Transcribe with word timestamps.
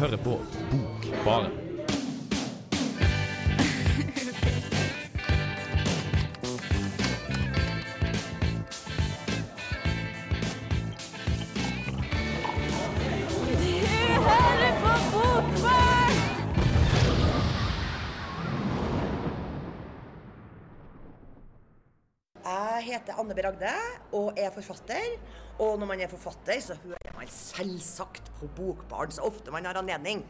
hører 0.00 0.16
på 0.16 0.38
Bokbaren. 0.70 1.50
Jeg 22.40 22.86
heter 22.86 23.18
Anne 23.20 23.34
B. 23.34 23.44
Ragde 23.44 23.74
og 24.16 24.32
er 24.36 24.48
forfatter. 24.50 25.18
Og 25.60 25.76
når 25.78 25.86
man 25.86 26.00
er 26.00 26.08
forfatter, 26.08 26.60
så 26.60 26.74
hører 26.86 27.09
man 27.20 27.28
selvsagt 27.28 28.30
på 28.40 28.48
Bokbaren 28.56 29.12
så 29.12 29.26
ofte 29.28 29.52
man 29.52 29.66
har 29.68 29.76
anledning. 29.76 30.22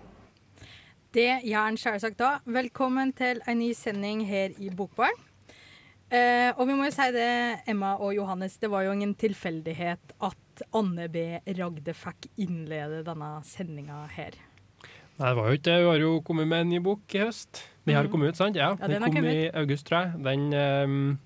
Det 1.14 1.28
gjør 1.46 1.68
han 1.68 1.78
selvsagt 1.78 2.18
da. 2.18 2.30
Velkommen 2.50 3.12
til 3.18 3.38
en 3.50 3.60
ny 3.62 3.70
sending 3.78 4.24
her 4.26 4.54
i 4.58 4.70
Bokbaren. 4.74 5.14
Eh, 6.10 6.50
og 6.58 6.66
vi 6.66 6.74
må 6.74 6.88
jo 6.88 6.94
si 6.94 7.06
det, 7.14 7.28
Emma 7.70 7.92
og 8.02 8.16
Johannes, 8.16 8.56
det 8.58 8.70
var 8.72 8.82
jo 8.88 8.94
ingen 8.96 9.12
tilfeldighet 9.14 10.14
at 10.26 10.64
Anne 10.74 11.06
B. 11.14 11.22
Ragde 11.60 11.94
fikk 11.94 12.26
innlede 12.42 13.04
denne 13.06 13.30
sendinga 13.46 14.02
her. 14.10 14.34
Nei, 15.20 15.28
det 15.30 15.36
var 15.38 15.46
jo 15.46 15.58
ikke 15.60 15.68
det. 15.70 15.78
Hun 15.84 15.90
har 15.92 16.02
jo 16.02 16.12
kommet 16.26 16.48
med 16.50 16.64
en 16.64 16.72
ny 16.74 16.80
bok 16.82 17.14
i 17.14 17.22
høst. 17.22 17.62
Den 17.86 17.94
har 17.94 18.04
Mhm. 18.08 18.10
kommet 18.12 18.28
ut, 18.30 18.36
sant? 18.36 18.56
Ja, 18.56 18.74
Ja, 18.80 18.86
den, 18.88 19.02
den 19.02 19.14
kom 19.14 19.24
i 19.30 19.50
august, 19.54 19.86
tror 19.86 20.10
jeg. 20.10 20.24
Den, 20.24 20.40
um, 20.50 21.18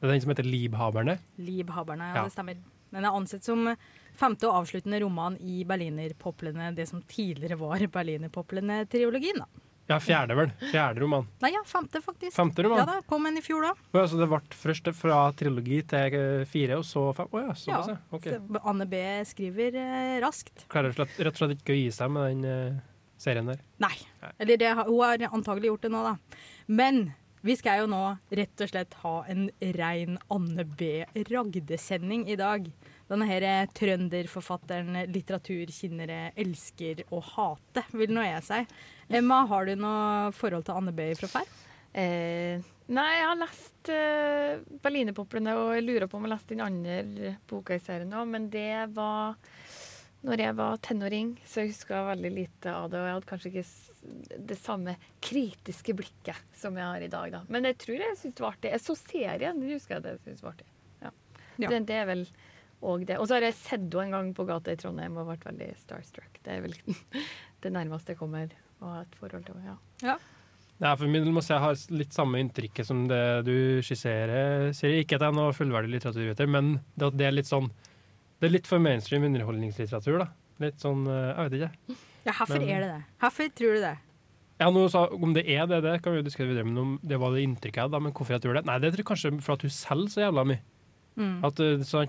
det 0.00 0.08
er 0.08 0.12
den 0.12 0.20
som 0.20 0.30
heter 0.30 0.44
'Libhaberne'. 0.44 1.18
Libhaberne, 1.38 2.04
ja. 2.04 2.14
Ja. 2.14 2.24
det 2.24 2.32
stemmer. 2.32 2.54
Den 2.92 3.04
er 3.04 3.10
ansett 3.10 3.42
som 3.44 3.76
femte 4.18 4.48
og 4.50 4.62
avsluttende 4.64 4.98
roman 5.04 5.36
i 5.40 5.62
Berlinerpoplene, 5.68 6.72
det 6.76 6.88
som 6.90 7.00
tidligere 7.06 7.58
var 7.60 7.78
Berlinerpoplene-triologien. 7.94 9.38
da. 9.44 9.46
Ja, 9.88 9.96
fjerde, 10.04 10.34
vel. 10.36 10.50
Fjerde 10.68 11.00
roman. 11.00 11.24
Nei, 11.40 11.48
ja, 11.54 11.62
femte 11.64 12.02
faktisk. 12.04 12.34
Femte 12.36 12.60
roman? 12.66 12.82
Ja 12.82 12.84
da, 12.84 12.96
Kom 13.08 13.24
en 13.24 13.38
i 13.38 13.40
fjor, 13.40 13.62
da. 13.64 13.70
Oh, 13.94 14.00
ja, 14.02 14.08
så 14.10 14.18
det 14.20 14.26
ble 14.28 14.40
først 14.52 14.90
fra 14.98 15.20
trilogi 15.32 15.78
til 15.88 16.16
eh, 16.18 16.42
fire, 16.50 16.76
og 16.76 16.84
så 16.84 17.06
fem? 17.16 17.30
Å 17.32 17.40
ja, 17.46 17.54
såpass, 17.56 17.88
ja. 17.94 17.96
Okay. 18.12 18.34
Så 18.36 18.60
Anne 18.68 18.84
B. 18.90 19.00
skriver 19.30 19.78
eh, 19.80 20.18
raskt. 20.20 20.66
Klarer 20.68 20.92
slett- 20.92 21.16
rett 21.16 21.32
og 21.32 21.40
slett 21.40 21.56
ikke 21.56 21.72
å 21.72 21.78
gi 21.78 21.86
seg 21.96 22.12
med 22.12 22.28
den 22.34 22.44
eh, 22.52 22.82
serien 23.16 23.48
der. 23.48 23.62
Nei. 23.80 23.94
Eller 24.36 24.60
det, 24.60 24.74
hun 24.76 24.92
har 25.00 25.24
antagelig 25.32 25.72
gjort 25.72 25.88
det 25.88 25.92
nå, 25.96 26.04
da. 26.04 26.44
Men 26.68 27.00
vi 27.48 27.56
skal 27.56 27.80
jo 27.86 27.88
nå 27.88 28.02
rett 28.34 28.60
og 28.66 28.68
slett 28.74 28.92
ha 29.06 29.14
en 29.32 29.48
rein 29.78 30.18
Anne 30.28 30.68
B. 30.68 30.90
Ragde-sending 31.32 32.28
i 32.28 32.36
dag. 32.36 32.68
Denne 33.08 33.28
her 33.28 33.44
er 33.46 33.70
trønderforfatteren 33.72 34.98
litteraturkinnere 35.08 36.34
elsker 36.38 37.06
å 37.14 37.22
hate, 37.24 37.86
vil 37.96 38.12
nå 38.12 38.26
jeg 38.26 38.44
si. 38.44 38.60
Emma, 39.08 39.44
har 39.48 39.68
du 39.68 39.74
noe 39.80 40.34
forhold 40.36 40.66
til 40.68 40.76
Anne 40.76 40.92
B. 40.92 41.08
fra 41.16 41.30
før? 41.38 41.54
Eh, 41.96 42.60
nei, 42.92 43.08
jeg 43.16 43.28
har 43.30 43.40
lest 43.40 43.90
eh, 43.94 44.60
Berlinerpoplene, 44.84 45.56
og 45.56 45.72
jeg 45.78 45.86
lurer 45.86 46.06
på 46.10 46.18
om 46.18 46.26
jeg 46.26 46.30
har 46.30 46.36
lest 46.36 46.52
den 46.52 46.64
andre 46.66 47.36
boka 47.48 47.78
i 47.78 47.82
serien 47.82 48.12
òg, 48.12 48.28
men 48.28 48.50
det 48.52 48.90
var 48.96 49.38
når 50.26 50.40
jeg 50.42 50.54
var 50.58 50.80
tenåring, 50.82 51.28
så 51.46 51.62
jeg 51.62 51.72
huska 51.72 52.00
veldig 52.08 52.30
lite 52.34 52.72
av 52.74 52.88
det. 52.90 52.98
Og 52.98 53.06
jeg 53.06 53.16
hadde 53.16 53.28
kanskje 53.30 53.50
ikke 53.52 54.38
det 54.50 54.56
samme 54.58 54.94
kritiske 55.24 55.94
blikket 55.96 56.58
som 56.58 56.76
jeg 56.78 56.86
har 56.90 57.04
i 57.04 57.10
dag, 57.12 57.30
da. 57.36 57.42
Men 57.46 57.68
jeg 57.70 57.78
tror 57.84 58.02
jeg 58.02 58.18
syntes 58.18 58.38
det 58.40 58.44
var 58.44 58.56
artig. 58.56 58.72
Jeg 58.74 58.84
så 58.84 58.96
serien, 58.98 59.60
det 59.62 59.76
husker 59.76 59.96
jeg 59.96 60.06
det 60.08 60.14
syntes 60.24 60.42
var 60.42 60.56
artig. 60.56 60.68
Ja. 61.04 61.12
Ja. 61.58 61.70
Det, 61.70 61.80
det 61.90 62.00
er 62.00 62.10
vel 62.10 62.24
òg 62.82 63.04
det. 63.08 63.18
Og 63.18 63.28
så 63.28 63.38
har 63.38 63.48
jeg 63.48 63.56
sett 63.58 63.84
henne 63.84 64.06
en 64.06 64.16
gang 64.16 64.32
på 64.36 64.46
gata 64.48 64.72
i 64.72 64.78
Trondheim 64.80 65.18
og 65.18 65.30
vært 65.32 65.46
veldig 65.48 65.68
starstruck. 65.82 66.40
Det 66.44 66.56
er 66.56 66.64
vel 66.64 66.76
det 67.64 67.72
nærmeste 67.74 68.14
jeg 68.14 68.20
kommer 68.20 68.50
å 68.78 68.94
ha 68.94 69.04
et 69.04 69.16
forhold 69.18 69.46
til 69.46 69.58
henne. 69.58 69.78
Ja. 70.04 70.18
Nei, 70.78 70.92
for 70.94 71.10
min 71.10 71.24
del 71.24 71.34
må 71.34 71.42
jeg 71.42 71.58
har 71.58 71.78
litt 71.90 72.14
samme 72.14 72.38
inntrykket 72.38 72.86
som 72.86 73.06
det 73.10 73.22
du 73.48 73.54
skisserer, 73.82 74.68
Siri. 74.78 75.02
Ikke 75.02 75.18
at 75.18 75.24
jeg 75.26 75.32
er 75.32 75.38
noe 75.40 75.54
fullverdig 75.56 75.96
litteraturviter, 75.96 76.50
men 76.50 76.76
det, 76.94 77.10
det 77.18 77.26
er 77.26 77.34
litt 77.34 77.50
sånn 77.50 77.72
Det 78.38 78.46
er 78.46 78.54
litt 78.54 78.70
for 78.70 78.78
mainstream 78.78 79.26
underholdningslitteratur, 79.26 80.20
da. 80.22 80.28
Litt 80.62 80.78
sånn 80.82 81.02
eh, 81.10 81.32
Jeg 81.32 81.48
vet 81.48 81.56
ikke. 81.58 81.96
Ja, 82.28 82.34
hvorfor 82.36 82.62
er 82.62 82.84
det 82.84 82.92
det? 82.92 83.00
Hvorfor 83.24 83.50
tror 83.58 83.74
du 83.74 83.82
det? 83.88 83.96
Ja, 84.58 84.70
nå 84.74 84.84
sa, 84.90 85.04
Om 85.14 85.34
det 85.34 85.44
er 85.50 85.66
det, 85.70 85.82
det 85.82 85.98
kan 86.02 86.14
vi 86.14 86.20
jo 86.20 86.26
diskutere 86.26 86.52
videre, 86.52 86.66
men 86.66 86.78
om 86.82 86.94
det 87.02 87.18
var 87.18 87.34
det 87.34 87.42
inntrykket 87.46 87.80
jeg 87.80 87.90
hadde, 87.90 88.02
men 88.06 88.14
hvorfor 88.14 88.36
jeg 88.36 88.46
tror 88.46 88.58
det? 88.58 88.64
Nei, 88.70 88.78
det 88.82 88.92
tror 88.94 89.02
jeg 89.02 89.10
kanskje 89.10 89.34
for 89.42 89.58
at 89.58 89.66
hun 89.66 89.74
selger 89.74 90.14
så 90.14 90.24
jævla 90.28 90.46
mye. 90.52 90.62
Mm. 91.18 91.40
At 91.44 91.54
sånn, 91.88 92.08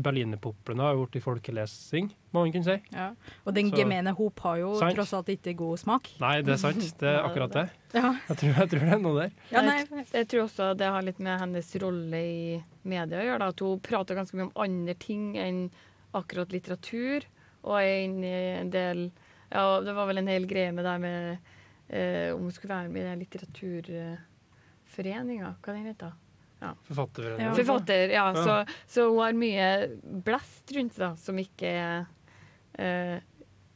Berlinerpoplene 0.00 0.80
har 0.86 0.94
gjort 0.96 1.16
i 1.16 1.20
folkelesing, 1.20 2.06
må 2.32 2.40
man 2.46 2.52
kunne 2.54 2.64
si. 2.64 2.78
Ja. 2.94 3.10
Og 3.44 3.52
den 3.54 3.68
Så- 3.70 3.76
gemene 3.76 4.14
hop 4.16 4.40
har 4.40 4.56
jo 4.62 4.74
Sant. 4.78 4.94
tross 4.96 5.12
alt 5.12 5.26
ikke 5.28 5.54
god 5.58 5.78
smak. 5.78 6.08
Nei, 6.20 6.40
det 6.42 6.52
er 6.54 6.58
sant. 6.62 6.94
Det 6.98 7.08
er 7.08 7.22
akkurat 7.22 7.52
det. 7.52 7.70
Ja. 7.92 8.14
Jeg 8.28 8.36
tror, 8.38 8.54
jeg 8.54 8.68
tror 8.70 8.80
det 8.80 8.92
er 8.94 8.98
noe 9.02 9.20
der. 9.20 9.30
Ja, 9.50 9.60
nei. 9.66 9.84
jeg 10.12 10.28
tror 10.30 10.42
også 10.46 10.74
det 10.78 10.86
har 10.86 11.02
litt 11.02 11.18
med 11.18 11.40
hennes 11.40 11.76
rolle 11.82 12.16
i 12.22 12.62
media 12.84 13.18
å 13.18 13.24
gjøre. 13.26 13.38
Da. 13.40 13.46
At 13.48 13.60
hun 13.60 13.80
prater 13.80 14.14
ganske 14.14 14.34
mye 14.38 14.46
om 14.46 14.52
andre 14.56 14.94
ting 14.94 15.34
enn 15.36 15.70
akkurat 16.14 16.48
litteratur. 16.54 17.24
Og 17.64 17.74
er 17.80 18.04
inne 18.06 18.24
i 18.24 18.56
en 18.60 18.70
del 18.70 19.10
Ja, 19.52 19.80
det 19.82 19.92
var 19.96 20.06
vel 20.06 20.18
en 20.18 20.28
hel 20.30 20.46
greie 20.46 20.70
med 20.72 20.84
det 20.86 21.00
med 21.02 21.38
eh, 21.90 22.30
om 22.32 22.42
hun 22.46 22.52
skulle 22.54 22.70
være 22.76 22.88
med 22.88 23.02
i 23.02 23.08
den 23.10 23.18
litteraturforeninga. 23.26 25.56
Hva 25.60 25.72
den 25.74 25.86
heter 25.90 26.06
Forfatterforeningen. 26.06 26.29
Ja. 26.60 26.74
Forfatter, 26.90 28.08
ja. 28.12 28.28
Ja. 28.30 28.44
Så, 28.44 28.76
så 28.90 29.08
hun 29.08 29.20
har 29.22 29.36
mye 29.36 29.68
blest 30.26 30.72
rundt 30.76 30.96
seg 30.98 31.18
som 31.20 31.38
ikke 31.40 31.72
eh, 32.78 33.18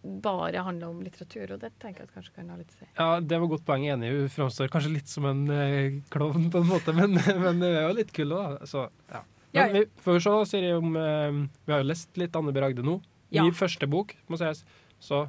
bare 0.04 0.64
handler 0.66 0.90
om 0.92 1.00
litteratur. 1.04 1.54
Og 1.56 1.62
det 1.62 1.72
tenker 1.80 2.04
jeg 2.04 2.10
at 2.10 2.16
kanskje 2.18 2.34
kan 2.36 2.50
ha 2.52 2.58
litt 2.60 2.74
å 2.74 2.80
si. 2.80 2.88
Ja, 2.98 3.08
det 3.20 3.38
var 3.40 3.52
godt 3.54 3.64
poeng. 3.68 3.86
Enig. 3.88 4.10
Hun 4.12 4.32
framstår 4.32 4.72
kanskje 4.72 4.92
litt 4.98 5.10
som 5.10 5.28
en 5.30 5.44
eh, 5.52 6.00
klovn 6.12 6.50
på 6.52 6.60
en 6.60 6.68
måte, 6.70 6.94
men, 6.98 7.16
men 7.16 7.62
hun 7.62 7.70
er 7.70 7.80
jo 7.86 7.94
litt 8.00 8.12
kul 8.16 8.36
òg. 8.36 8.60
Så, 8.70 8.88
ja. 9.12 9.24
Ja, 9.54 9.68
Men 9.68 9.74
vi 9.76 10.02
får 10.02 10.18
se, 10.24 10.30
Siri, 10.50 10.72
om 10.74 10.96
eh, 10.98 11.36
Vi 11.62 11.70
har 11.70 11.84
jo 11.84 11.86
lest 11.86 12.16
litt 12.18 12.34
Anne 12.34 12.50
B. 12.50 12.58
Ragde 12.58 12.82
nå. 12.82 12.98
Ja. 13.30 13.44
Min 13.46 13.54
første 13.54 13.86
bok, 13.90 14.16
må 14.26 14.38
sies. 14.38 14.64
Så 15.02 15.24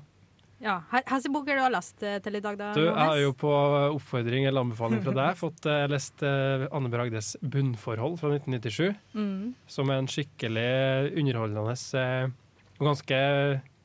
Ja. 0.63 0.77
Hvilke 0.91 1.31
boker 1.33 1.57
du 1.57 1.63
har 1.65 1.73
lest 1.73 2.03
eh, 2.05 2.17
til 2.23 2.39
i 2.39 2.41
dag, 2.43 2.55
da? 2.59 2.71
du, 2.77 2.85
jeg 2.85 2.95
har 2.95 3.19
jo 3.19 3.33
på 3.35 3.51
oppfordring 3.97 4.47
eller 4.47 4.63
anbefaling 4.63 5.03
fra 5.03 5.13
deg 5.17 5.37
fått 5.39 5.67
uh, 5.67 5.83
lest 5.91 6.23
uh, 6.23 6.65
Anne 6.75 6.91
Bragdes 6.93 7.35
'Bunnforhold' 7.43 8.17
fra 8.21 8.31
1997. 8.37 8.95
Mm. 9.17 9.53
Som 9.67 9.91
er 9.91 10.01
en 10.01 10.09
skikkelig 10.11 10.71
underholdende 11.19 11.65
og 11.65 12.33
og 12.75 12.89
ganske 12.89 13.17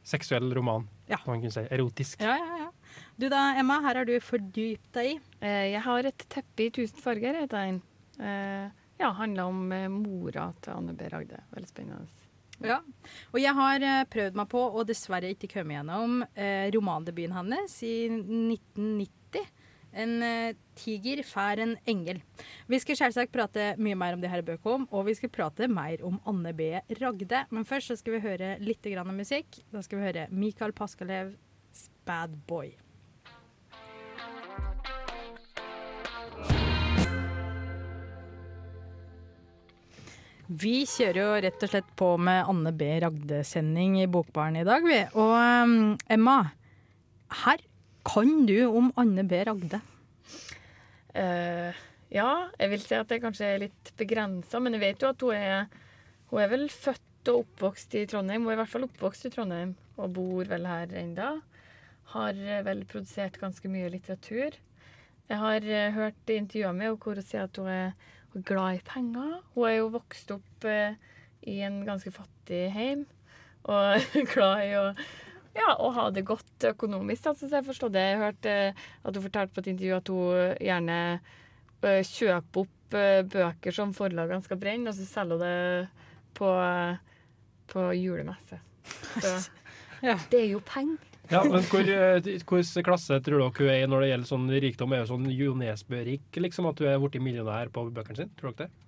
seksuell 0.06 0.50
roman. 0.56 0.88
Ja. 1.10 1.18
Kan 1.22 1.34
man 1.34 1.44
kunne 1.44 1.54
si. 1.54 1.66
Erotisk. 1.70 2.22
Ja, 2.22 2.36
ja, 2.38 2.64
ja. 2.64 2.70
Du 3.20 3.28
da, 3.30 3.52
Emma, 3.58 3.78
her 3.84 4.00
har 4.00 4.08
du 4.08 4.16
fordypt 4.24 4.88
deg 4.96 5.12
i. 5.12 5.18
Eh, 5.44 5.66
jeg 5.74 5.82
har 5.84 6.08
et 6.08 6.24
teppe 6.32 6.66
i 6.66 6.72
tusen 6.74 6.98
farger, 7.02 7.38
heter 7.42 7.68
den. 7.68 7.82
Eh, 8.18 8.66
ja, 9.00 9.12
handler 9.16 9.52
om 9.52 9.60
mora 10.00 10.50
til 10.64 10.74
Anne 10.74 10.96
B. 10.96 11.06
Ragde. 11.12 11.42
Veldig 11.54 11.70
spennende. 11.70 12.29
Ja. 12.64 12.80
Og 13.32 13.40
jeg 13.40 13.56
har 13.56 13.86
eh, 13.86 14.02
prøvd 14.12 14.36
meg 14.38 14.50
på, 14.52 14.60
og 14.60 14.86
dessverre 14.88 15.32
ikke 15.32 15.50
kommet 15.54 15.78
gjennom, 15.78 16.20
eh, 16.34 16.68
romandebuten 16.74 17.36
hennes 17.36 17.76
i 17.86 17.94
1990. 18.10 19.48
En 20.00 20.12
eh, 20.22 20.58
tiger 20.78 21.22
fær 21.26 21.62
en 21.64 21.74
engel. 21.90 22.20
Vi 22.70 22.78
skal 22.82 22.98
selvsagt 23.00 23.32
prate 23.34 23.72
mye 23.82 23.98
mer 23.98 24.14
om 24.14 24.22
det 24.22 24.30
her 24.30 24.44
bøkene, 24.46 24.86
og 24.94 25.08
vi 25.08 25.16
skal 25.18 25.32
prate 25.34 25.70
mer 25.70 26.04
om 26.06 26.20
Anne 26.30 26.54
B. 26.56 26.72
Ragde. 27.00 27.46
Men 27.50 27.66
først 27.66 27.90
så 27.90 27.98
skal 27.98 28.18
vi 28.18 28.24
høre 28.28 28.54
litt 28.62 28.86
grann 28.86 29.16
musikk. 29.16 29.62
Da 29.72 29.82
skal 29.86 30.00
vi 30.00 30.10
høre 30.10 30.28
Mikael 30.30 30.76
Paskalevs 30.76 31.88
'Bad 32.04 32.38
Boy'. 32.46 32.89
Vi 40.50 40.80
kjører 40.88 41.18
jo 41.20 41.26
rett 41.44 41.62
og 41.62 41.70
slett 41.70 41.90
på 41.94 42.06
med 42.18 42.48
Anne 42.50 42.72
B. 42.74 42.88
Ragde-sending 43.04 44.00
i 44.00 44.08
Bokbaren 44.10 44.56
i 44.58 44.64
dag, 44.66 44.82
vi. 44.82 44.98
Og 45.14 45.34
um, 45.38 45.74
Emma, 46.10 46.40
her 47.44 47.62
kan 48.08 48.32
du 48.48 48.56
om 48.66 48.88
Anne 48.98 49.22
B. 49.30 49.38
Ragde. 49.46 49.78
Uh, 51.14 51.70
ja, 52.10 52.30
jeg 52.58 52.72
vil 52.72 52.82
si 52.82 52.98
at 52.98 53.12
det 53.12 53.20
kanskje 53.22 53.46
er 53.46 53.62
litt 53.68 53.92
begrensa, 54.00 54.58
men 54.58 54.74
jeg 54.74 54.82
vet 54.82 55.04
jo 55.04 55.12
at 55.12 55.22
hun 55.22 55.38
er 55.38 55.70
Hun 56.30 56.38
er 56.42 56.50
vel 56.50 56.68
født 56.70 57.30
og 57.30 57.44
oppvokst 57.44 57.94
i 57.98 58.04
Trondheim. 58.10 58.42
Hun 58.42 58.52
er 58.52 58.58
i 58.58 58.60
hvert 58.60 58.70
fall 58.74 58.86
oppvokst 58.86 59.26
i 59.26 59.30
Trondheim 59.34 59.76
og 59.98 60.12
bor 60.14 60.50
vel 60.50 60.66
her 60.66 60.92
ennå. 60.98 61.30
Har 62.12 62.38
eh, 62.38 62.62
vel 62.66 62.84
produsert 62.90 63.38
ganske 63.38 63.70
mye 63.70 63.90
litteratur. 63.90 64.54
Jeg 65.30 65.38
har 65.38 65.66
eh, 65.66 65.90
hørt 65.94 66.30
intervjuer 66.30 66.74
med 66.74 66.86
henne 66.86 67.02
hvor 67.02 67.18
hun 67.18 67.26
sier 67.26 67.48
at 67.48 67.58
hun 67.58 67.66
er, 67.70 67.98
er 68.38 68.44
glad 68.46 68.78
i 68.78 68.84
penger. 68.86 69.40
Hun 69.54 69.66
er 69.68 69.74
jo 69.78 69.88
vokst 69.94 70.30
opp 70.34 70.66
eh, 70.68 70.94
i 71.50 71.58
en 71.66 71.80
ganske 71.86 72.12
fattig 72.14 72.68
heim 72.74 73.06
og 73.68 74.00
glad 74.34 74.64
i 74.66 74.70
å 74.78 74.84
ja, 75.56 75.72
å 75.82 75.88
ha 75.96 76.06
det 76.14 76.22
godt 76.28 76.64
økonomisk. 76.68 77.24
Da, 77.24 77.32
så 77.34 77.48
jeg 77.50 77.66
forstår 77.66 77.90
det. 77.94 78.04
Jeg 78.12 78.20
hørte 78.20 78.52
eh, 78.70 78.82
at 79.02 79.16
hun 79.16 79.24
fortalte 79.24 79.56
på 79.56 79.64
et 79.64 79.70
intervju 79.72 79.96
at 79.96 80.12
hun 80.12 80.62
gjerne 80.62 80.98
eh, 81.82 82.02
kjøper 82.06 82.62
opp 82.62 82.96
eh, 82.98 83.22
bøker 83.26 83.74
som 83.74 83.94
forlagene 83.96 84.46
skal 84.46 84.60
brenne, 84.62 84.92
og 84.92 84.96
så 84.98 85.08
selger 85.10 85.40
hun 85.40 85.42
det 85.42 86.10
på, 86.38 86.52
på 87.74 87.88
julemesse. 87.98 88.60
Så 89.18 89.34
Ja. 90.06 90.14
det 90.32 90.38
er 90.46 90.52
jo 90.54 90.62
penger. 90.64 91.09
Ja, 91.30 91.44
men 91.46 91.62
hvor, 91.70 91.86
eh, 91.86 92.18
Hvilken 92.26 92.82
klasse 92.82 93.20
tror 93.22 93.38
dere 93.38 93.50
hun 93.54 93.68
er 93.70 93.84
i 93.84 93.88
når 93.88 94.02
det 94.02 94.08
gjelder 94.10 94.30
sånn 94.32 94.46
rikdom? 94.64 94.94
Er 94.94 95.04
hun 95.04 95.10
sånn 95.12 95.28
Jo 95.30 95.52
Nesbø-rik, 95.54 96.26
liksom? 96.34 96.66
At 96.66 96.80
hun 96.82 96.90
er 96.90 96.98
blitt 96.98 97.22
millionær 97.22 97.70
på 97.70 97.84
bøkene 97.94 98.18
sine? 98.18 98.34
Tror 98.40 98.56
dere 98.56 98.66
det? 98.66 98.86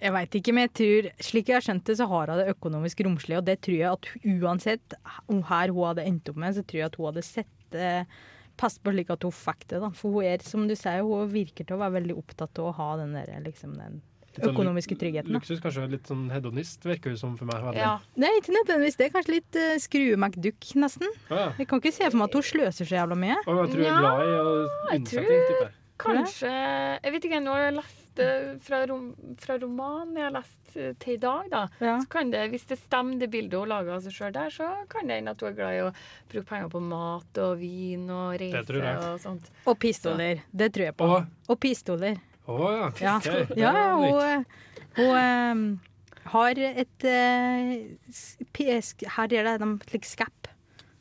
Jeg 0.00 0.12
veit 0.16 0.36
ikke, 0.36 0.52
men 0.56 0.64
jeg 0.66 0.72
tror, 0.80 1.08
slik 1.24 1.48
jeg 1.48 1.58
har 1.58 1.64
skjønt 1.64 1.86
det, 1.88 1.96
så 1.96 2.06
har 2.08 2.32
hun 2.32 2.40
det 2.40 2.52
økonomisk 2.52 3.00
romslig. 3.04 3.38
Og 3.40 3.48
det 3.48 3.56
tror 3.64 3.78
jeg 3.78 3.96
at 3.96 4.10
uansett 4.28 4.98
her 5.28 5.72
hun 5.72 5.88
hadde 5.88 6.04
endt 6.08 6.28
opp 6.32 6.38
med, 6.44 6.56
så 6.56 6.64
tror 6.64 6.82
jeg 6.82 6.90
at 6.90 7.00
hun 7.00 7.10
hadde 7.10 7.24
sett 7.30 7.80
eh, 7.80 8.20
Pass 8.60 8.74
på 8.76 8.92
slik 8.92 9.08
at 9.08 9.22
hun 9.24 9.32
fikk 9.32 9.62
det, 9.70 9.78
da. 9.80 9.88
For 9.96 10.12
hun 10.12 10.26
er, 10.28 10.42
som 10.44 10.66
du 10.68 10.74
sier, 10.76 11.00
hun 11.00 11.30
virker 11.32 11.64
til 11.64 11.78
å 11.78 11.80
være 11.80 11.96
veldig 11.96 12.16
opptatt 12.20 12.60
av 12.60 12.66
å 12.68 12.74
ha 12.76 12.88
den 13.00 13.14
der, 13.16 13.30
liksom, 13.40 13.72
den 13.80 14.02
sånn 14.44 14.54
økonomiske 14.54 14.96
tryggheten. 15.00 15.32
Da. 15.32 15.38
Luksus, 15.40 15.60
kanskje 15.64 15.86
litt 15.92 16.10
sånn 16.10 16.26
hedonist, 16.32 16.84
virker 16.86 17.14
det 17.14 17.20
som 17.22 17.36
for 17.40 17.50
meg. 17.50 17.70
Ja. 17.78 17.96
Nei, 18.20 18.32
ikke 18.40 18.54
nødvendigvis. 18.56 18.98
Det 19.00 19.08
er 19.08 19.14
kanskje 19.14 19.36
litt 19.36 19.60
uh, 19.60 19.74
skrue-McDuck, 19.86 20.72
nesten. 20.80 21.12
Ja. 21.30 21.50
Jeg 21.60 21.70
kan 21.70 21.82
ikke 21.82 21.94
se 21.96 22.08
for 22.08 22.20
meg 22.20 22.30
at 22.30 22.40
hun 22.40 22.48
sløser 22.50 22.88
så 22.88 23.00
jævla 23.00 23.18
mye. 23.18 23.38
Og 23.46 23.64
jeg 23.64 23.74
tror 23.74 23.84
hun 23.84 23.90
er 23.90 24.04
glad 24.04 24.24
i 24.24 24.34
å 24.40 24.50
jeg 24.50 25.00
unnsetting, 25.00 25.46
tipper 25.48 25.64
jeg. 25.66 25.76
Kanskje 26.00 26.50
Jeg 26.50 27.12
vet 27.12 27.26
ikke, 27.28 27.42
nå 27.44 27.52
har 27.52 27.66
jeg 27.66 27.74
lest 27.76 28.00
fra, 28.60 28.86
rom, 28.86 29.12
fra 29.38 29.58
romanen 29.58 30.16
jeg 30.18 30.26
har 30.26 30.34
lest 30.34 30.76
eh, 30.76 30.94
til 31.00 31.14
i 31.14 31.20
dag, 31.22 31.50
da. 31.52 31.60
Ja. 31.80 31.96
Så 32.02 32.10
kan 32.10 32.32
det, 32.32 32.42
hvis 32.52 32.66
det 32.68 32.78
stemmer 32.80 33.20
det 33.20 33.30
bildet 33.32 33.58
hun 33.58 33.70
lager 33.70 33.96
av 33.96 34.02
seg 34.04 34.16
sjøl 34.16 34.32
der, 34.34 34.50
så 34.54 34.70
kan 34.90 35.08
det 35.08 35.20
hende 35.20 35.34
at 35.34 35.44
hun 35.44 35.50
er 35.50 35.58
glad 35.58 35.76
i 35.76 35.84
å 35.84 35.92
bruke 36.32 36.48
penger 36.50 36.72
på 36.72 36.82
mat 36.84 37.40
og 37.44 37.54
vin 37.60 38.08
og 38.10 38.34
reise 38.40 38.80
og 39.12 39.22
sånt. 39.22 39.52
Og 39.70 39.78
pistoler. 39.80 40.42
Det 40.50 40.72
tror 40.74 40.90
jeg 40.90 40.98
på. 40.98 41.08
Og, 41.16 41.30
Og 41.50 41.60
pistoler. 41.62 42.20
Å 42.48 42.72
ja. 42.72 42.90
Ja, 43.00 43.16
okay. 43.18 43.46
Ja 43.58 43.72
hun, 44.00 44.44
hun 44.96 45.16
um, 45.16 45.80
har 46.32 46.58
et 46.58 47.04
uh, 47.04 47.74
Her 49.16 49.32
er 49.32 49.44
det 49.44 49.60
de 49.60 49.70
like, 49.92 50.06
skap. 50.08 50.39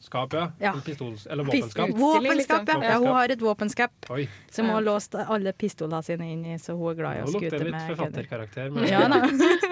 Skap, 0.10 0.34
ja. 0.34 0.52
Ja. 0.58 0.72
Eller 0.72 0.82
Pistols, 0.82 1.28
eller 1.28 1.44
våpenskap. 1.44 1.90
Våpenskap, 1.90 2.64
ja. 2.68 2.74
liksom. 2.74 2.84
ja. 2.84 2.98
Hun 2.98 3.08
har 3.08 3.30
et 3.30 3.42
våpenskap 3.42 4.10
Oi, 4.10 4.24
som 4.52 4.66
hun 4.66 4.74
har 4.74 4.82
låst 4.82 5.16
alle 5.16 5.54
pistolene 5.54 6.02
sine 6.04 6.32
inn 6.34 6.46
i, 6.50 6.56
så 6.60 6.74
hun 6.74 6.90
er 6.92 6.98
glad 6.98 7.20
i 7.20 7.22
å 7.22 7.28
skute 7.30 7.52
med. 7.52 7.54
litt 7.54 7.62
med 7.62 7.76
litt 7.76 7.92
forfatterkarakter. 7.94 8.72
Men 8.74 8.88
Ja 8.90 9.04
da. 9.12 9.20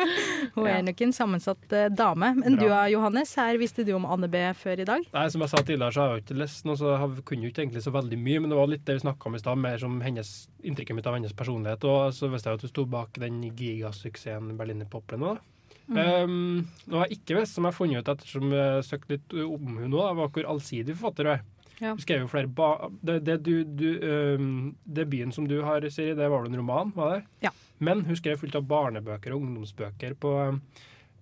Hun 0.57 0.67
er 0.69 0.83
nok 0.85 1.01
en 1.01 1.13
sammensatt 1.13 1.73
uh, 1.73 1.87
dame. 1.89 2.31
Men 2.37 2.55
Bra. 2.55 2.61
du 2.61 2.67
eh, 2.69 2.91
Johannes, 2.93 3.33
her 3.41 3.57
visste 3.61 3.83
du 3.87 3.91
om 3.97 4.05
Anne 4.05 4.29
B 4.31 4.41
før 4.57 4.83
i 4.83 4.87
dag? 4.87 5.09
Nei, 5.13 5.25
Som 5.33 5.43
jeg 5.43 5.53
sa 5.53 5.63
tidligere, 5.63 5.91
så 5.93 6.03
har 6.03 6.13
jeg 6.13 6.21
jo 6.21 6.25
ikke 6.25 6.39
lest 6.43 6.69
noe, 6.69 6.77
så 6.79 6.93
jeg 6.93 7.25
kunne 7.27 7.47
jo 7.47 7.51
ikke 7.53 7.65
egentlig 7.65 7.83
så 7.85 7.93
veldig 7.97 8.21
mye. 8.21 8.43
Men 8.43 8.53
det 8.53 8.61
var 8.61 8.71
litt 8.71 8.85
det 8.87 8.99
vi 8.99 9.05
snakka 9.07 9.29
om 9.29 9.37
i 9.37 9.41
stad, 9.41 9.61
mer 9.65 9.81
som 9.81 9.99
hennes, 10.05 10.33
inntrykket 10.61 10.97
mitt 10.97 11.09
av 11.09 11.17
hennes 11.17 11.35
personlighet. 11.37 11.89
Og 11.89 12.15
så 12.17 12.29
visste 12.31 12.53
jeg 12.53 12.61
at 12.61 12.65
hun 12.67 12.73
sto 12.73 12.87
bak 12.97 13.21
den 13.25 13.41
gigasuksessen 13.49 14.53
Berliner 14.61 14.89
Poplen 14.93 15.25
òg. 15.33 15.45
Mm. 15.87 15.99
Um, 15.99 16.87
noe 16.91 17.05
jeg 17.05 17.21
ikke 17.21 17.37
visste, 17.37 17.55
som 17.55 17.63
jeg 17.63 17.71
har 17.71 17.77
funnet 17.77 18.01
ut 18.03 18.09
ettersom 18.11 18.51
jeg 18.51 18.87
søkte 18.87 19.15
litt 19.15 19.35
om 19.45 19.77
hun 19.77 19.93
nå, 19.93 20.01
var 20.19 20.33
hvor 20.33 20.49
allsidig 20.51 20.97
forfatter 20.97 21.29
hun 21.29 21.35
er. 21.37 21.45
Ja. 21.77 21.93
Hun 21.93 22.01
skrev 22.01 22.23
jo 22.23 22.29
flere 22.31 22.49
ba 22.49 22.89
det, 23.05 23.19
det, 23.27 23.37
du, 23.45 23.61
du, 23.63 23.87
um, 24.01 24.51
Debuten 24.83 25.31
som 25.35 25.45
du 25.47 25.59
har, 25.61 25.85
Siri, 25.93 26.15
det 26.17 26.29
var 26.33 26.47
en 26.47 26.57
roman? 26.57 26.91
var 26.95 27.15
det? 27.15 27.21
Ja. 27.45 27.53
Men 27.77 28.01
hun 28.07 28.17
skrev 28.17 28.41
fullt 28.41 28.57
av 28.57 28.65
barnebøker 28.67 29.35
og 29.35 29.45
ungdomsbøker 29.45 30.17
på, 30.17 30.33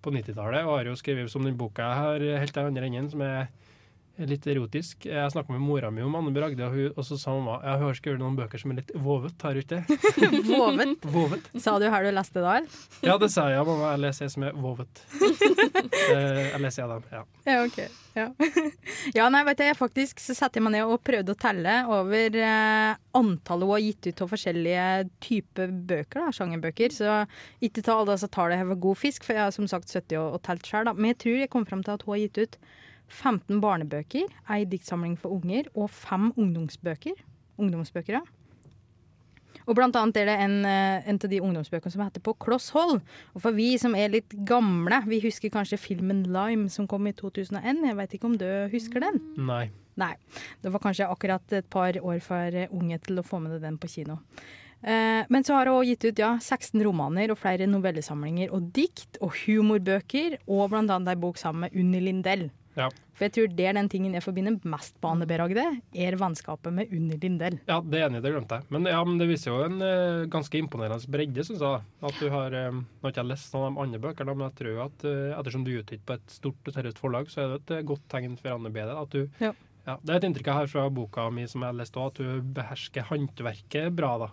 på 0.01 0.13
90-tallet. 0.15 0.63
Og 0.63 0.77
har 0.77 0.89
jo 0.89 0.95
skrevet 0.97 1.31
som 1.31 1.43
den 1.43 1.57
boka 1.59 1.83
jeg 1.83 1.99
har 1.99 2.27
helt 2.41 2.55
til 2.55 2.69
andre 2.71 2.87
enden, 2.87 3.11
som 3.11 3.25
er 3.25 3.49
litt 4.17 4.45
erotisk. 4.47 5.05
Jeg 5.09 5.31
snakka 5.33 5.51
med 5.53 5.63
mora 5.63 5.89
mi 5.91 6.03
om 6.05 6.15
Anne 6.15 6.31
Bragde, 6.35 6.63
og, 6.63 6.75
hun, 6.75 6.93
og 6.95 7.07
så 7.07 7.17
sa 7.19 7.33
hun 7.35 7.49
at 7.51 7.79
hun 7.79 7.89
har 7.89 7.97
skrevet 7.97 8.21
noen 8.21 8.37
bøker 8.37 8.61
som 8.61 8.71
er 8.71 8.79
litt 8.79 8.93
vovet. 8.95 9.35
Har 9.43 9.59
ute. 9.59 9.81
ikke 9.89 10.29
det? 10.35 10.41
Vovet. 10.47 11.07
Vovet. 11.15 11.49
Sa 11.61 11.75
du 11.81 11.87
her 11.91 12.07
du 12.07 12.11
leste 12.15 12.43
det? 12.43 12.55
Ja, 13.05 13.17
det 13.21 13.31
sa 13.33 13.49
jeg, 13.51 13.65
mamma. 13.67 13.91
Jeg 13.95 14.03
leser 14.05 14.31
som 14.31 14.47
er 14.47 14.57
vovet. 14.57 15.05
Eh, 16.05 16.51
jeg 16.51 16.59
leser 16.61 16.83
jeg 16.83 16.89
dem, 16.91 17.05
ja. 17.11 17.21
Ja, 17.47 17.55
ok. 17.65 17.77
Ja, 18.15 18.25
ja 19.17 19.25
nei, 19.33 19.41
vet 19.47 19.59
du, 19.59 19.63
jeg 19.65 19.77
faktisk 19.77 20.21
så 20.23 20.35
satte 20.37 20.59
jeg 20.59 20.65
meg 20.65 20.75
ned 20.75 20.89
og 20.91 21.01
prøvde 21.05 21.33
å 21.33 21.39
telle 21.39 21.73
over 21.91 22.37
eh, 22.39 22.95
antallet 23.17 23.67
hun 23.67 23.73
har 23.73 23.83
gitt 23.83 24.09
ut 24.09 24.23
av 24.23 24.31
forskjellige 24.31 24.85
typer 25.25 25.73
bøker, 25.89 26.21
da, 26.21 26.31
sjangerbøker. 26.35 26.95
Så 26.95 27.17
ikke 27.65 27.83
ta 27.85 27.97
alle 27.97 28.15
disse 28.15 28.29
tallene 28.31 28.61
her 28.61 28.71
for 28.71 28.83
god 28.87 29.01
fisk, 29.01 29.27
for 29.27 29.37
jeg 29.37 29.47
har 29.47 29.55
som 29.55 29.69
sagt 29.71 29.91
sittet 29.91 30.17
og, 30.21 30.37
og 30.37 30.43
telt 30.45 30.69
sjøl. 30.69 30.91
Men 30.93 31.13
jeg 31.13 31.21
tror 31.25 31.39
jeg 31.41 31.53
kom 31.53 31.67
fram 31.69 31.83
til 31.85 31.97
at 31.97 32.05
hun 32.05 32.15
har 32.15 32.23
gitt 32.23 32.41
ut 32.45 32.59
15 33.11 33.61
barnebøker, 33.63 34.31
ei 34.49 34.65
diktsamling 34.69 35.17
for 35.19 35.37
unger 35.37 35.69
og 35.75 35.89
fem 35.93 36.31
ungdomsbøker. 36.35 37.19
Ungdomsbøker, 37.61 38.19
ja. 38.19 38.23
Og 39.65 39.77
blant 39.77 39.95
annet 39.97 40.19
er 40.21 40.27
det 40.29 40.35
en, 40.43 40.57
eh, 40.65 41.07
en 41.09 41.19
av 41.21 41.29
de 41.29 41.39
ungdomsbøkene 41.41 41.91
som 41.91 42.03
heter 42.03 42.21
På 42.21 42.35
kloss 42.37 42.69
hold. 42.75 43.01
Og 43.33 43.41
for 43.41 43.51
vi 43.51 43.77
som 43.77 43.95
er 43.95 44.09
litt 44.09 44.29
gamle, 44.45 45.01
vi 45.07 45.21
husker 45.21 45.49
kanskje 45.49 45.79
filmen 45.79 46.23
Lime 46.23 46.69
som 46.69 46.87
kom 46.87 47.07
i 47.07 47.13
2001. 47.13 47.81
Jeg 47.85 47.95
vet 47.95 48.13
ikke 48.13 48.29
om 48.29 48.37
du 48.37 48.45
husker 48.69 48.99
den? 48.99 49.19
Nei. 49.37 49.71
Nei. 49.97 50.15
Det 50.61 50.71
var 50.71 50.79
kanskje 50.83 51.09
akkurat 51.09 51.53
et 51.53 51.69
par 51.69 51.93
år 51.93 52.21
for 52.21 52.51
unge 52.71 52.99
til 53.01 53.17
å 53.17 53.25
få 53.25 53.41
med 53.41 53.55
deg 53.55 53.61
den 53.61 53.77
på 53.77 53.89
kino. 53.89 54.19
Eh, 54.83 55.25
men 55.29 55.43
så 55.43 55.55
har 55.55 55.71
hun 55.71 55.85
gitt 55.87 56.03
ut 56.05 56.19
ja, 56.19 56.37
16 56.37 56.83
romaner 56.83 57.31
og 57.31 57.39
flere 57.41 57.65
novellesamlinger 57.65 58.51
og 58.53 58.69
dikt 58.75 59.17
og 59.19 59.33
humorbøker, 59.45 60.37
og 60.45 60.69
blant 60.69 60.91
annet 60.91 61.15
ei 61.15 61.15
bok 61.15 61.37
sammen 61.41 61.65
med 61.65 61.73
Unni 61.79 62.03
Lindell. 62.03 62.51
Ja. 62.75 62.89
For 63.15 63.27
jeg 63.27 63.33
tror 63.35 63.51
det 63.55 63.65
er 63.69 63.75
den 63.77 63.87
tingen 63.91 64.15
jeg 64.17 64.23
forbinder 64.25 64.57
mest 64.67 64.97
på 64.99 65.11
Anne 65.13 65.27
B. 65.27 65.37
Ragde, 65.39 65.63
er 65.95 66.17
vennskapet 66.19 66.75
med 66.75 66.91
Unni 66.91 67.17
Lindell. 67.21 67.57
Ja, 67.69 67.79
det 67.79 68.01
er 68.01 68.09
enig, 68.09 68.21
det 68.25 68.33
glemte 68.33 68.59
jeg. 68.59 68.67
Men, 68.75 68.89
ja, 68.91 68.99
men 69.07 69.21
det 69.21 69.29
viser 69.29 69.53
jo 69.53 69.61
en 69.63 69.77
uh, 69.79 70.25
ganske 70.31 70.59
imponerende 70.59 71.11
bredde, 71.11 71.45
syns 71.47 71.63
jeg. 71.63 71.85
At 72.05 72.19
du 72.19 72.27
har, 72.33 72.57
um, 72.67 72.83
Nå 72.83 73.07
har 73.07 73.15
ikke 73.15 73.23
jeg 73.23 73.31
lest 73.31 73.55
noen 73.55 73.69
av 73.69 73.77
de 73.77 73.85
andre 73.85 74.01
bøkene, 74.03 74.35
men 74.35 74.49
jeg 74.49 74.57
tror 74.59 74.81
at 74.89 75.07
uh, 75.07 75.37
ettersom 75.39 75.63
du 75.67 75.71
er 75.71 75.85
utgitt 75.85 76.03
på 76.07 76.17
et 76.19 76.35
stort 76.35 76.67
og 76.67 76.75
seriøst 76.75 76.99
forlag, 76.99 77.31
så 77.31 77.45
er 77.45 77.55
det 77.55 77.79
et 77.79 77.87
godt 77.87 78.03
tegn 78.11 78.35
for 78.41 78.57
Anne 78.57 78.73
B. 78.73 78.83
det, 78.83 78.99
At 79.05 79.15
du, 79.15 79.23
Ja. 79.43 79.55
Ja, 79.85 79.99
det 80.01 80.15
er 80.15 80.17
et 80.17 80.25
inntrykk 80.25 80.47
jeg 80.49 80.57
har 80.57 80.69
fra 80.71 80.87
boka 80.89 81.27
mi 81.29 81.43
som 81.45 81.61
jeg 81.61 81.69
har 81.69 81.77
lest 81.77 81.97
òg, 81.99 82.09
at 82.09 82.17
du 82.17 82.53
behersker 82.57 83.05
håndverket 83.05 83.93
bra, 83.93 84.15
da. 84.23 84.31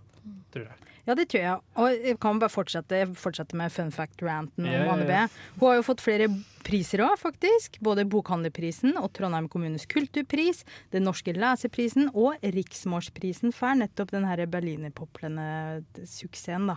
Tror 0.54 0.64
jeg. 0.64 0.91
Ja, 1.02 1.16
det 1.18 1.24
tror 1.32 1.42
jeg. 1.42 1.58
Og 1.82 2.04
jeg 2.06 2.14
kan 2.22 2.38
bare 2.38 2.52
fortsette, 2.52 3.00
fortsette 3.18 3.56
med 3.58 3.72
fun 3.74 3.90
fact-ranten 3.94 4.62
om 4.62 4.68
Ja, 4.70 4.84
ja, 4.84 4.90
Anne 4.92 5.06
B. 5.08 5.10
Hun 5.58 5.66
har 5.66 5.76
jo 5.80 5.88
fått 5.88 6.04
flere 6.04 6.26
priser 6.62 7.02
òg, 7.02 7.16
faktisk. 7.18 7.80
Både 7.82 8.04
Bokhandlerprisen 8.06 8.94
og 9.00 9.10
Trondheim 9.16 9.48
kommunes 9.50 9.86
kulturpris, 9.90 10.62
Den 10.94 11.02
norske 11.08 11.32
leseprisen 11.34 12.06
og 12.14 12.38
Riksmorsprisen 12.42 13.52
for 13.56 13.74
nettopp 13.80 14.10
den 14.14 14.24
her 14.28 14.38
Berlinerpoplene-suksessen, 14.46 16.66
da. 16.70 16.76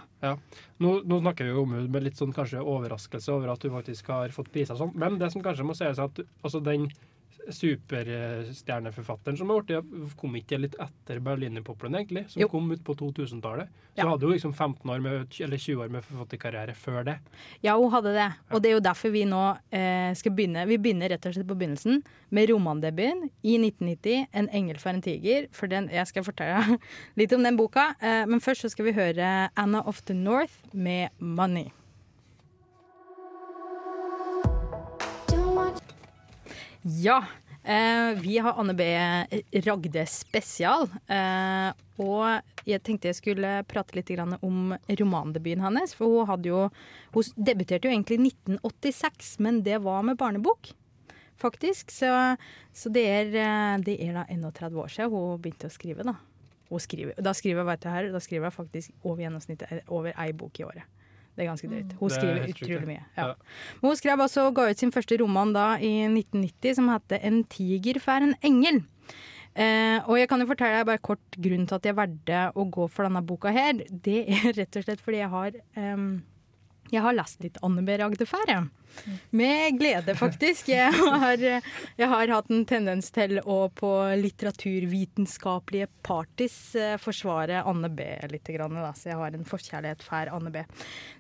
Nå, 0.82 0.90
nå 1.06 1.16
snakker 1.22 1.46
vi 1.46 1.52
jo 1.54 1.62
om 1.68 1.74
henne 1.78 1.92
med 1.94 2.02
litt 2.08 2.18
sånn 2.18 2.34
kanskje 2.34 2.66
overraskelse 2.66 3.30
over 3.36 3.48
at 3.54 3.62
hun 3.66 3.76
faktisk 3.78 4.04
har 4.10 4.34
fått 4.34 4.50
priser 4.56 4.74
og 4.74 4.80
sånn, 4.88 4.96
men 4.98 5.20
det 5.22 5.30
som 5.34 5.44
kanskje 5.46 5.68
må 5.68 5.74
sies, 5.78 6.00
er 6.02 6.08
at 6.10 6.18
altså 6.42 6.60
den 6.66 6.90
superstjerneforfatteren 7.50 9.38
som 9.38 9.50
har 9.50 9.62
blitt, 9.66 10.16
kom 10.20 10.36
ikke 10.40 10.60
litt 10.60 10.76
etter 10.82 11.20
Berlinerpoplene, 11.24 12.02
egentlig, 12.04 12.30
som 12.32 12.42
Jo. 12.42 12.48
kom 12.50 12.72
ut 12.72 12.84
på 12.84 12.96
2000-tallet. 12.96 13.68
Så 13.96 14.04
Ja. 14.04 14.10
hadde 14.10 14.22
hun 14.26 14.34
liksom 14.34 14.54
15 14.54 14.90
år 14.90 15.00
med, 15.02 15.28
eller 15.40 15.58
20 15.58 15.82
år 15.84 15.90
med 15.90 16.04
forfatterkarriere 16.04 16.74
før 16.76 17.04
det. 17.06 17.20
Ja, 17.64 17.78
hun 17.78 17.90
hadde 17.92 18.14
det. 18.14 18.34
Og 18.52 18.62
det 18.62 18.70
er 18.72 18.74
jo 18.76 18.80
derfor 18.82 19.10
vi 19.12 19.24
nå 19.26 19.58
eh, 19.72 20.14
skal 20.14 20.32
begynne. 20.34 20.68
Vi 20.68 20.78
begynner 20.78 21.10
rett 21.10 21.26
og 21.26 21.34
slett 21.34 21.48
på 21.48 21.56
begynnelsen 21.58 22.04
med 22.32 22.50
romandebuten 22.50 23.30
i 23.44 23.58
1990, 23.58 24.28
'En 24.34 24.50
engel 24.50 24.78
for 24.78 24.90
en 24.90 25.02
tiger'. 25.02 25.48
For 25.52 25.68
den, 25.68 25.88
jeg 25.90 26.08
skal 26.08 26.24
fortelle 26.24 26.80
litt 27.18 27.32
om 27.34 27.44
den 27.44 27.56
boka. 27.58 27.96
Eh, 28.02 28.26
men 28.26 28.40
først 28.42 28.62
så 28.66 28.70
skal 28.70 28.86
vi 28.86 28.92
høre 28.94 29.50
'Anna 29.56 29.82
of 29.88 30.02
the 30.06 30.14
North' 30.14 30.74
med 30.74 31.10
'Money'. 31.22 31.72
Ja. 36.86 37.26
Eh, 37.64 38.20
vi 38.20 38.38
har 38.38 38.54
Anne 38.54 38.74
B. 38.74 38.84
Ragde 39.52 40.06
spesial. 40.06 40.84
Eh, 41.10 41.72
og 41.98 42.68
jeg 42.70 42.82
tenkte 42.86 43.10
jeg 43.10 43.18
skulle 43.18 43.54
prate 43.66 43.98
litt 43.98 44.12
om 44.46 44.76
romandebuten 44.86 45.64
hennes. 45.66 45.96
For 45.98 46.28
hun, 46.30 46.46
jo, 46.46 46.68
hun 47.16 47.32
debuterte 47.36 47.90
jo 47.90 47.96
egentlig 47.96 48.20
i 48.20 48.28
1986, 48.30 49.40
men 49.42 49.64
det 49.66 49.82
var 49.82 50.06
med 50.06 50.20
barnebok. 50.22 50.76
Faktisk. 51.42 51.90
Så, 51.92 52.12
så 52.70 52.94
det, 52.94 53.08
er, 53.10 53.34
eh, 53.34 53.82
det 53.82 53.98
er 54.06 54.14
da 54.22 54.28
31 54.30 54.78
år 54.86 54.94
siden 54.94 55.16
hun 55.16 55.42
begynte 55.42 55.72
å 55.72 55.74
skrive. 55.74 56.06
Da 56.06 56.20
skriver, 56.82 57.18
da 57.18 57.34
skriver, 57.34 57.66
jeg, 57.74 57.90
her, 57.90 58.12
da 58.14 58.22
skriver 58.22 58.52
jeg 58.52 58.60
faktisk 58.60 58.94
over 59.02 59.26
gjennomsnittet 59.26 59.90
over 59.90 60.14
ei 60.14 60.30
bok 60.38 60.62
i 60.62 60.70
året. 60.70 60.86
Det 61.36 61.44
er 61.44 61.50
ganske 61.52 61.68
drøyt. 61.68 61.94
Hun 62.00 62.10
er 62.10 62.16
skriver 62.16 62.50
utrolig 62.50 62.88
mye. 62.88 63.06
Ja. 63.18 63.28
Men 63.82 63.90
hun 63.90 63.98
skrev 64.00 64.22
også 64.24 64.48
og 64.48 64.56
ga 64.56 64.70
ut 64.72 64.80
sin 64.80 64.94
første 64.96 65.18
roman 65.20 65.54
da 65.56 65.66
i 65.78 65.94
1990 66.08 66.76
som 66.76 66.90
heter 66.90 67.20
'En 67.22 67.44
tiger 67.44 68.00
fær 68.00 68.24
en 68.24 68.36
engel'. 68.42 68.84
Eh, 69.56 70.00
og 70.10 70.18
jeg 70.20 70.28
kan 70.28 70.42
jo 70.42 70.48
fortelle 70.48 70.82
deg 70.82 70.86
bare 70.86 71.00
kort 71.00 71.38
grunnen 71.40 71.68
til 71.68 71.76
at 71.76 71.86
jeg 71.86 71.96
valgte 71.96 72.40
å 72.60 72.66
gå 72.68 72.88
for 72.92 73.08
denne 73.08 73.24
boka 73.24 73.52
her. 73.56 73.74
Det 73.90 74.28
er 74.28 74.52
rett 74.52 74.76
og 74.76 74.84
slett 74.84 75.04
fordi 75.04 75.22
jeg 75.22 75.30
har 75.32 75.52
em, 75.80 76.24
jeg 76.94 77.02
har 77.02 77.16
lest 77.18 77.42
litt 77.44 77.58
Anne 77.66 77.82
B. 77.86 77.96
Ragdefær, 77.98 78.50
jeg. 78.50 78.66
Med 79.36 79.80
glede, 79.80 80.14
faktisk. 80.16 80.70
Jeg 80.72 80.94
har, 80.94 81.42
jeg 81.42 82.10
har 82.12 82.32
hatt 82.32 82.52
en 82.54 82.66
tendens 82.68 83.10
til 83.16 83.40
å 83.42 83.58
på 83.76 83.92
litteraturvitenskapelige 84.22 85.90
parties 86.06 86.58
eh, 86.80 86.96
forsvare 87.02 87.64
Anne 87.68 87.90
B. 87.90 88.06
litt. 88.32 88.46
Grann. 88.46 88.78
Så 88.94 89.10
jeg 89.10 89.18
har 89.18 89.34
en 89.34 89.48
forkjærlighet 89.48 90.04
for 90.06 90.30
Anne 90.38 90.52
B. 90.54 90.62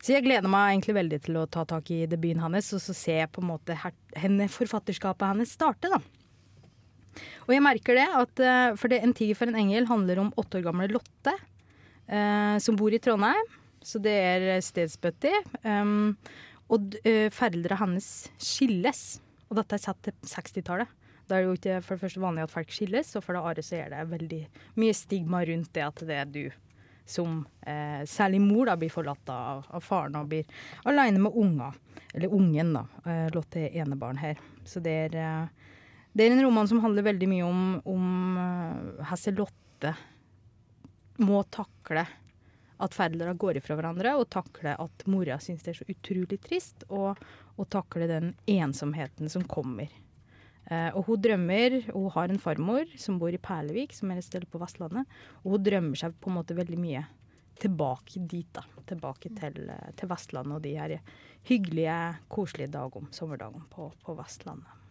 Så 0.04 0.14
jeg 0.14 0.26
gleder 0.28 0.52
meg 0.52 0.76
egentlig 0.76 1.00
veldig 1.00 1.20
til 1.26 1.40
å 1.42 1.48
ta 1.50 1.66
tak 1.68 1.90
i 1.92 2.04
debuten 2.10 2.44
hennes 2.44 2.70
og 2.78 2.84
så 2.84 2.94
se 2.96 3.18
på 3.26 3.42
en 3.42 3.50
måte 3.50 3.78
henne, 3.82 4.48
forfatterskapet 4.52 5.34
hennes 5.34 5.56
starte. 5.58 5.90
da. 5.90 6.00
Og 7.48 7.54
jeg 7.56 7.64
merker 7.66 7.98
det, 7.98 8.08
at 8.22 8.42
eh, 8.44 8.78
for 8.78 8.92
det 8.92 9.02
'En 9.02 9.14
tiger 9.14 9.36
for 9.36 9.48
en 9.48 9.58
engel' 9.58 9.90
handler 9.90 10.20
om 10.20 10.34
åtte 10.38 10.60
år 10.60 10.70
gamle 10.70 10.88
Lotte, 10.92 11.34
eh, 12.08 12.58
som 12.60 12.76
bor 12.76 12.94
i 12.94 13.00
Trondheim. 13.00 13.65
Så 13.86 14.02
det 14.02 14.16
er 14.18 14.46
stedsbøtter. 14.66 15.36
Um, 15.64 16.16
og 16.74 16.90
d- 16.92 17.02
eh, 17.06 17.30
foreldrene 17.34 17.78
hennes 17.78 18.08
skilles. 18.42 19.04
Og 19.50 19.60
dette 19.60 19.78
er 19.78 19.84
satt 19.84 20.00
til 20.08 20.16
60-tallet. 20.26 20.90
Da 21.30 21.38
er 21.38 21.42
det 21.44 21.50
jo 21.50 21.58
ikke 21.58 21.80
for 21.86 21.96
det 21.96 22.04
første 22.06 22.22
vanlig 22.22 22.44
at 22.46 22.54
folk 22.54 22.74
skilles, 22.74 23.12
og 23.18 23.24
for 23.26 23.38
det 23.38 23.42
andre 23.46 23.64
så 23.66 23.78
er 23.80 23.94
det 23.94 24.04
veldig 24.12 24.40
mye 24.82 24.94
stigma 24.98 25.42
rundt 25.46 25.72
det 25.74 25.86
at 25.86 26.04
det 26.06 26.18
er 26.22 26.30
du 26.30 26.44
som 27.06 27.40
eh, 27.66 28.02
særlig 28.10 28.40
mor 28.42 28.66
da 28.66 28.74
blir 28.82 28.90
forlatt 28.94 29.30
av, 29.30 29.66
av 29.70 29.84
faren 29.86 30.18
og 30.18 30.30
blir 30.32 30.46
alene 30.90 31.22
med 31.22 31.38
unger. 31.38 31.78
Eller 32.18 32.34
ungen, 32.34 32.74
da. 32.74 32.84
Eh, 33.06 33.28
Lotte 33.34 33.68
er 33.68 33.78
enebarn 33.84 34.18
her. 34.22 34.42
Så 34.66 34.82
det 34.86 34.94
er, 35.06 35.18
eh, 35.22 35.74
det 36.18 36.26
er 36.26 36.34
en 36.34 36.42
roman 36.46 36.70
som 36.70 36.82
handler 36.82 37.06
veldig 37.06 37.30
mye 37.30 37.46
om, 37.46 37.64
om 37.86 38.06
uh, 38.42 39.06
Hesse 39.12 39.34
Lotte 39.36 39.92
må 41.22 41.42
takle 41.54 42.06
at 42.82 42.96
foreldre 42.96 43.36
går 43.40 43.60
ifra 43.60 43.78
hverandre, 43.78 44.16
og 44.20 44.30
takle 44.34 44.76
at 44.82 45.06
mora 45.12 45.38
syns 45.42 45.64
det 45.66 45.74
er 45.74 45.80
så 45.80 45.88
utrolig 45.92 46.40
trist, 46.44 46.88
og, 46.90 47.22
og 47.56 47.70
takle 47.74 48.10
den 48.12 48.34
ensomheten 48.52 49.32
som 49.32 49.46
kommer. 49.48 49.92
Eh, 50.66 50.90
og 50.98 51.06
hun 51.10 51.22
drømmer, 51.22 51.78
og 51.94 52.08
hun 52.08 52.16
har 52.16 52.32
en 52.34 52.42
farmor 52.42 52.96
som 53.00 53.20
bor 53.22 53.34
i 53.34 53.42
Perlevik, 53.42 53.94
som 53.96 54.12
er 54.12 54.22
et 54.22 54.28
sted 54.28 54.48
på 54.50 54.62
Vestlandet, 54.62 55.06
og 55.44 55.58
hun 55.58 55.68
drømmer 55.68 56.02
seg 56.02 56.18
på 56.20 56.32
en 56.32 56.40
måte 56.40 56.58
veldig 56.58 56.80
mye 56.82 57.04
tilbake 57.62 58.24
dit, 58.28 58.50
da. 58.56 58.66
Tilbake 58.86 59.32
til, 59.38 59.70
eh, 59.72 59.92
til 59.98 60.12
Vestlandet 60.12 60.58
og 60.58 60.66
de 60.66 60.74
her 60.76 60.98
hyggelige, 61.46 62.00
koselige 62.34 62.74
dagene, 62.74 63.14
sommerdagene 63.16 63.70
på, 63.72 63.92
på 64.04 64.18
Vestlandet. 64.18 64.82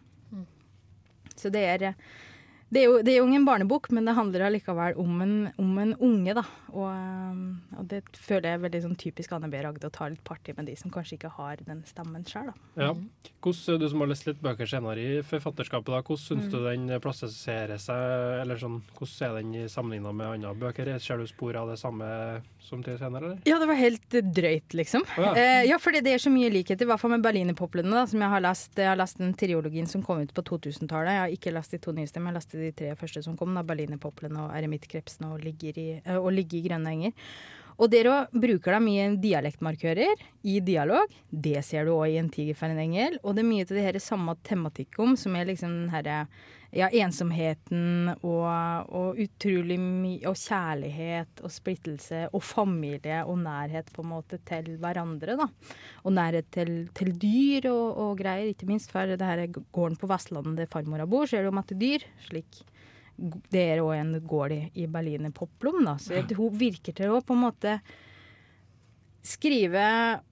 Så 1.35 1.51
det 1.51 1.65
er, 1.67 1.93
det 2.75 2.81
er, 2.81 2.89
jo, 2.89 3.01
det 3.05 3.13
er 3.13 3.21
jo 3.21 3.27
ingen 3.29 3.45
barnebok, 3.47 3.87
men 3.95 4.07
det 4.07 4.15
handler 4.17 4.45
allikevel 4.49 4.97
om 4.99 5.21
en, 5.23 5.35
om 5.61 5.77
en 5.79 5.93
unge, 6.03 6.33
da. 6.35 6.43
Og, 6.73 6.89
um, 6.91 7.43
og 7.79 7.87
det 7.91 8.01
føler 8.19 8.49
jeg 8.49 8.59
er 8.59 8.63
veldig 8.65 8.81
sånn 8.83 8.97
typisk 8.99 9.35
Anne 9.35 9.47
B. 9.51 9.61
Ragde, 9.63 9.87
å 9.87 9.93
ta 9.93 10.09
litt 10.11 10.23
party 10.27 10.55
med 10.57 10.67
de 10.67 10.75
som 10.79 10.91
kanskje 10.91 11.15
ikke 11.15 11.31
har 11.37 11.61
den 11.63 11.85
stemmen 11.87 12.25
sjøl, 12.27 12.51
da. 12.51 12.87
Ja. 12.87 12.91
Hvordan, 13.45 13.79
du 13.79 13.87
som 13.91 14.03
har 14.03 14.11
lest 14.11 14.27
litt 14.27 14.41
bøker 14.43 14.67
senere 14.69 14.99
i 15.05 15.21
forfatterskapet, 15.23 15.93
da, 15.93 16.01
hvordan 16.03 16.23
syns 16.25 16.51
du 16.51 16.57
den 16.65 16.89
plasserer 17.03 17.79
seg? 17.81 18.41
Eller 18.41 18.59
sånn, 18.59 18.81
hvordan 18.97 19.23
er 19.29 19.39
den 19.39 19.71
sammenligna 19.71 20.11
med 20.11 20.33
andre 20.33 20.53
bøker? 20.65 20.91
Ser 20.99 21.21
du 21.21 21.29
spor 21.31 21.55
av 21.61 21.71
det 21.71 21.79
samme 21.79 22.09
som 22.65 22.83
til 22.83 22.99
senere, 22.99 23.31
eller? 23.31 23.39
Ja, 23.47 23.61
det 23.61 23.69
var 23.69 23.79
helt 23.79 24.17
eh, 24.17 24.25
drøyt, 24.35 24.75
liksom. 24.75 25.05
Oh, 25.15 25.29
ja. 25.29 25.33
Eh, 25.39 25.63
ja, 25.69 25.79
fordi 25.81 26.01
det 26.03 26.15
er 26.15 26.23
så 26.25 26.33
mye 26.33 26.51
likhet, 26.51 26.81
i 26.81 26.89
hvert 26.89 26.99
fall 27.01 27.13
med 27.15 27.23
Berlinerpoplene, 27.23 28.03
som 28.09 28.25
jeg 28.25 28.33
har 28.35 28.43
lest. 28.43 28.73
Jeg 28.75 28.91
har 28.91 28.99
lest 28.99 29.21
den 29.21 29.31
triologien 29.37 29.87
som 29.89 30.03
kom 30.05 30.23
ut 30.25 30.33
på 30.35 30.43
2000-tallet. 30.49 31.13
Jeg 31.13 31.23
har 31.23 31.37
ikke 31.39 31.53
lest 31.55 31.75
de 31.75 31.81
to 31.85 31.93
nyeste, 31.95 32.19
men 32.19 32.33
jeg 32.33 32.39
leste 32.41 32.61
de 32.61 32.64
tre 32.73 32.95
første 32.99 33.21
som 33.25 33.37
kom, 33.37 33.53
da, 33.57 33.65
Berlinerpoplene 33.67 34.47
og 34.47 34.55
Eremittkrepsen 34.57 35.27
og 35.29 35.45
eh, 35.45 36.17
og 36.17 36.31
Ligge 36.33 36.59
i 36.59 36.65
grønne 36.65 36.95
enger. 36.95 37.29
Og 37.75 37.91
dere 37.91 38.23
bruker 38.31 38.71
da 38.71 38.79
mye 38.79 39.09
dialektmarkører 39.19 40.21
i 40.47 40.59
dialog. 40.63 41.11
Det 41.29 41.59
ser 41.67 41.85
du 41.85 41.91
òg 41.97 42.13
i 42.13 42.19
En 42.21 42.29
tiger 42.31 42.55
en 42.71 42.79
engel. 42.79 43.19
Og 43.23 43.35
det 43.35 43.43
er 43.43 43.49
mye 43.49 43.65
til 43.67 43.77
det 43.77 43.83
her 43.83 43.99
samme 43.99 44.37
tematikk 44.47 44.99
om, 45.03 45.17
som 45.19 45.35
er 45.35 45.49
liksom 45.49 45.73
den 45.81 45.89
herre 45.91 46.21
ja, 46.75 46.89
ensomheten 46.91 48.11
og, 48.17 48.89
og 48.91 49.19
utrolig 49.21 49.77
mye 49.79 50.27
Og 50.29 50.37
kjærlighet 50.39 51.41
og 51.45 51.53
splittelse 51.53 52.25
og 52.31 52.43
familie 52.43 53.21
og 53.23 53.39
nærhet 53.43 53.91
på 53.95 54.03
en 54.03 54.11
måte 54.11 54.39
til 54.47 54.75
hverandre, 54.81 55.37
da. 55.39 55.49
Og 56.03 56.15
nærhet 56.15 56.49
til, 56.53 56.73
til 56.97 57.13
dyr 57.19 57.69
og, 57.71 57.85
og 58.03 58.15
greier, 58.19 58.51
ikke 58.51 58.69
minst. 58.69 58.91
For 58.93 59.07
det 59.09 59.25
her 59.25 59.45
gården 59.47 59.99
på 60.01 60.09
Vestlandet 60.11 60.63
der 60.63 60.71
farmora 60.71 61.07
bor, 61.09 61.27
så 61.27 61.39
er 61.39 61.45
det 61.45 61.51
jo 61.53 61.59
masse 61.59 61.79
dyr. 61.79 62.07
slik 62.27 62.63
det 63.15 63.61
er 63.61 63.79
òg 63.79 63.95
en 63.95 64.15
gård 64.27 64.51
i, 64.51 64.61
i 64.75 64.89
Berliner 64.91 65.31
Poplum, 65.31 65.85
da. 65.87 65.95
Så 66.01 66.19
hun 66.35 66.57
virker 66.59 66.95
til 66.95 67.13
å 67.13 67.21
på 67.23 67.35
en 67.35 67.45
måte 67.45 67.77
skrive 69.25 69.85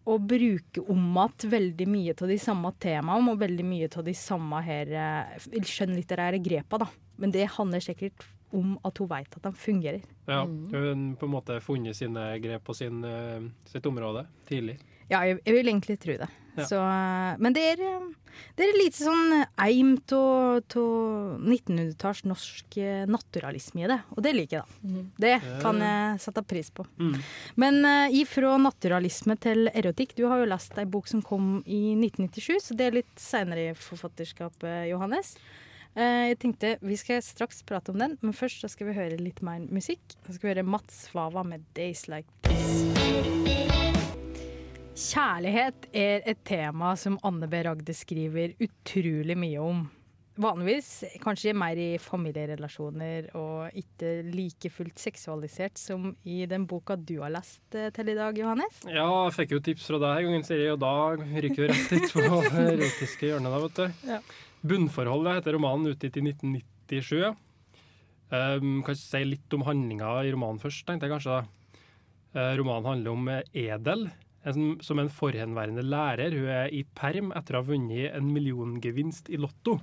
og 0.10 0.28
bruke 0.30 0.84
om 0.92 1.18
igjen 1.18 1.52
veldig 1.54 1.88
mye 1.90 2.14
av 2.14 2.30
de 2.30 2.38
samme 2.42 2.72
temaene 2.84 3.34
og 3.34 3.42
veldig 3.42 3.66
mye 3.66 3.90
av 3.90 4.06
de 4.06 4.14
samme 4.18 4.62
her 4.66 4.94
eh, 4.94 5.50
skjønnlitterære 5.58 6.42
grepa, 6.44 6.84
da. 6.86 6.90
Men 7.22 7.34
det 7.34 7.50
handler 7.58 7.84
sikkert 7.84 8.26
om 8.54 8.76
at 8.86 9.00
hun 9.02 9.10
veit 9.10 9.34
at 9.34 9.46
de 9.48 9.52
fungerer. 9.58 10.04
Ja, 10.30 10.44
Hun 10.46 10.74
har 10.74 10.92
på 11.18 11.26
en 11.28 11.34
måte 11.34 11.60
funnet 11.62 11.98
sine 11.98 12.28
grep 12.44 12.64
på 12.68 12.76
sin, 12.78 13.04
eh, 13.04 13.50
sitt 13.70 13.86
område 13.90 14.28
tidlig. 14.50 14.78
Ja, 15.12 15.24
jeg, 15.28 15.42
jeg 15.44 15.58
vil 15.58 15.70
egentlig 15.74 16.00
tro 16.02 16.18
det. 16.22 16.30
Ja. 16.56 16.66
Så, 16.66 16.76
eh, 16.76 17.40
men 17.40 17.54
det 17.54 17.64
er, 17.72 17.82
eh, 17.82 18.04
det 18.58 18.68
er 18.68 18.78
litt 18.78 18.98
sånn 18.98 19.44
eim 19.62 19.96
av 20.14 20.62
1900-talls 20.70 22.24
norsk 22.30 22.78
eh, 22.82 23.06
naturalisme 23.10 23.84
i 23.84 23.90
det, 23.90 24.00
og 24.14 24.22
det 24.26 24.36
liker 24.38 24.60
jeg, 24.60 24.78
da. 24.84 25.04
Det 25.26 25.34
kan 25.64 25.82
jeg 25.82 26.22
sette 26.22 26.46
pris 26.46 26.70
på. 26.74 26.86
Mm. 27.00 27.18
Men 27.62 27.82
uh, 27.86 28.14
ifra 28.14 28.56
naturalisme 28.62 29.38
til 29.42 29.70
erotikk, 29.74 30.16
du 30.18 30.26
har 30.30 30.44
jo 30.44 30.50
lest 30.50 30.78
ei 30.78 30.86
bok 30.90 31.10
som 31.10 31.24
kom 31.26 31.60
i 31.66 31.96
1997, 31.98 32.70
så 32.70 32.78
det 32.78 32.88
er 32.88 32.98
litt 33.02 33.14
seinere 33.22 33.70
i 33.72 33.76
forfatterskapet, 33.78 34.90
Johannes. 34.92 35.36
Uh, 35.94 36.34
jeg 36.34 36.40
tenkte 36.42 36.72
Vi 36.82 36.98
skal 36.98 37.22
straks 37.22 37.62
prate 37.70 37.94
om 37.94 38.02
den, 38.02 38.18
men 38.22 38.34
først 38.34 38.66
så 38.66 38.72
skal 38.72 38.90
vi 38.90 38.98
høre 38.98 39.22
litt 39.22 39.44
mer 39.46 39.62
musikk. 39.70 40.02
Så 40.26 40.38
skal 40.38 40.50
vi 40.50 40.56
høre 40.56 40.68
Mats 40.68 41.08
Svava 41.08 41.46
med 41.46 41.66
'Days 41.74 42.08
Like 42.10 42.30
This'. 42.50 43.83
Kjærlighet 44.94 45.88
er 45.98 46.22
et 46.30 46.42
tema 46.46 46.92
som 47.02 47.16
Anne 47.26 47.48
B. 47.50 47.64
Ragde 47.66 47.94
skriver 47.98 48.52
utrolig 48.62 49.34
mye 49.42 49.62
om. 49.62 49.80
Vanligvis 50.38 51.18
kanskje 51.22 51.54
mer 51.58 51.80
i 51.82 51.88
familierelasjoner 52.02 53.32
og 53.38 53.74
ikke 53.78 54.12
like 54.28 54.70
fullt 54.74 55.02
seksualisert 55.02 55.82
som 55.82 56.12
i 56.30 56.44
den 56.50 56.68
boka 56.70 56.94
du 56.98 57.16
har 57.24 57.34
lest 57.34 57.78
eh, 57.78 57.90
til 57.94 58.14
i 58.14 58.16
dag, 58.18 58.38
Johannes. 58.38 58.84
Ja, 58.86 59.08
jeg 59.26 59.36
fikk 59.40 59.56
jo 59.56 59.62
tips 59.66 59.90
fra 59.90 60.02
deg 60.04 60.28
en 60.28 60.38
gang, 60.38 60.46
Siri, 60.46 60.70
og 60.70 60.80
da 60.86 60.94
ryker 61.18 61.66
vi 61.66 61.72
rett 61.74 61.94
ut 61.98 62.14
på 62.14 62.28
erotiske 62.68 63.32
hjørnet. 63.32 63.50
da, 63.50 63.64
vet 63.66 63.82
du. 63.82 64.08
Ja. 64.14 64.22
'Bunnforholdet' 64.62 65.40
heter 65.40 65.58
romanen, 65.58 65.90
utgitt 65.94 66.22
i 66.22 66.26
1997. 66.30 67.34
Um, 68.30 68.80
kan 68.86 68.94
jeg 68.94 69.02
si 69.02 69.26
litt 69.26 69.58
om 69.58 69.66
handlinga 69.66 70.20
i 70.22 70.38
romanen 70.38 70.62
først, 70.62 70.86
tenkte 70.86 71.10
jeg 71.10 71.18
kanskje. 71.18 71.42
da. 71.42 71.64
Eh, 72.34 72.56
romanen 72.58 72.86
handler 72.90 73.12
om 73.14 73.28
eh, 73.30 73.44
Edel, 73.54 74.08
en, 74.44 74.78
som 74.84 75.00
en 75.00 75.12
forhenværende 75.12 75.86
lærer. 75.86 76.36
Hun 76.36 76.50
er 76.52 76.74
i 76.74 76.84
perm 76.96 77.32
etter 77.38 77.58
å 77.58 77.64
ha 77.64 77.68
vunnet 77.68 78.12
en 78.14 78.32
milliongevinst 78.34 79.32
i 79.34 79.40
Lotto. 79.40 79.80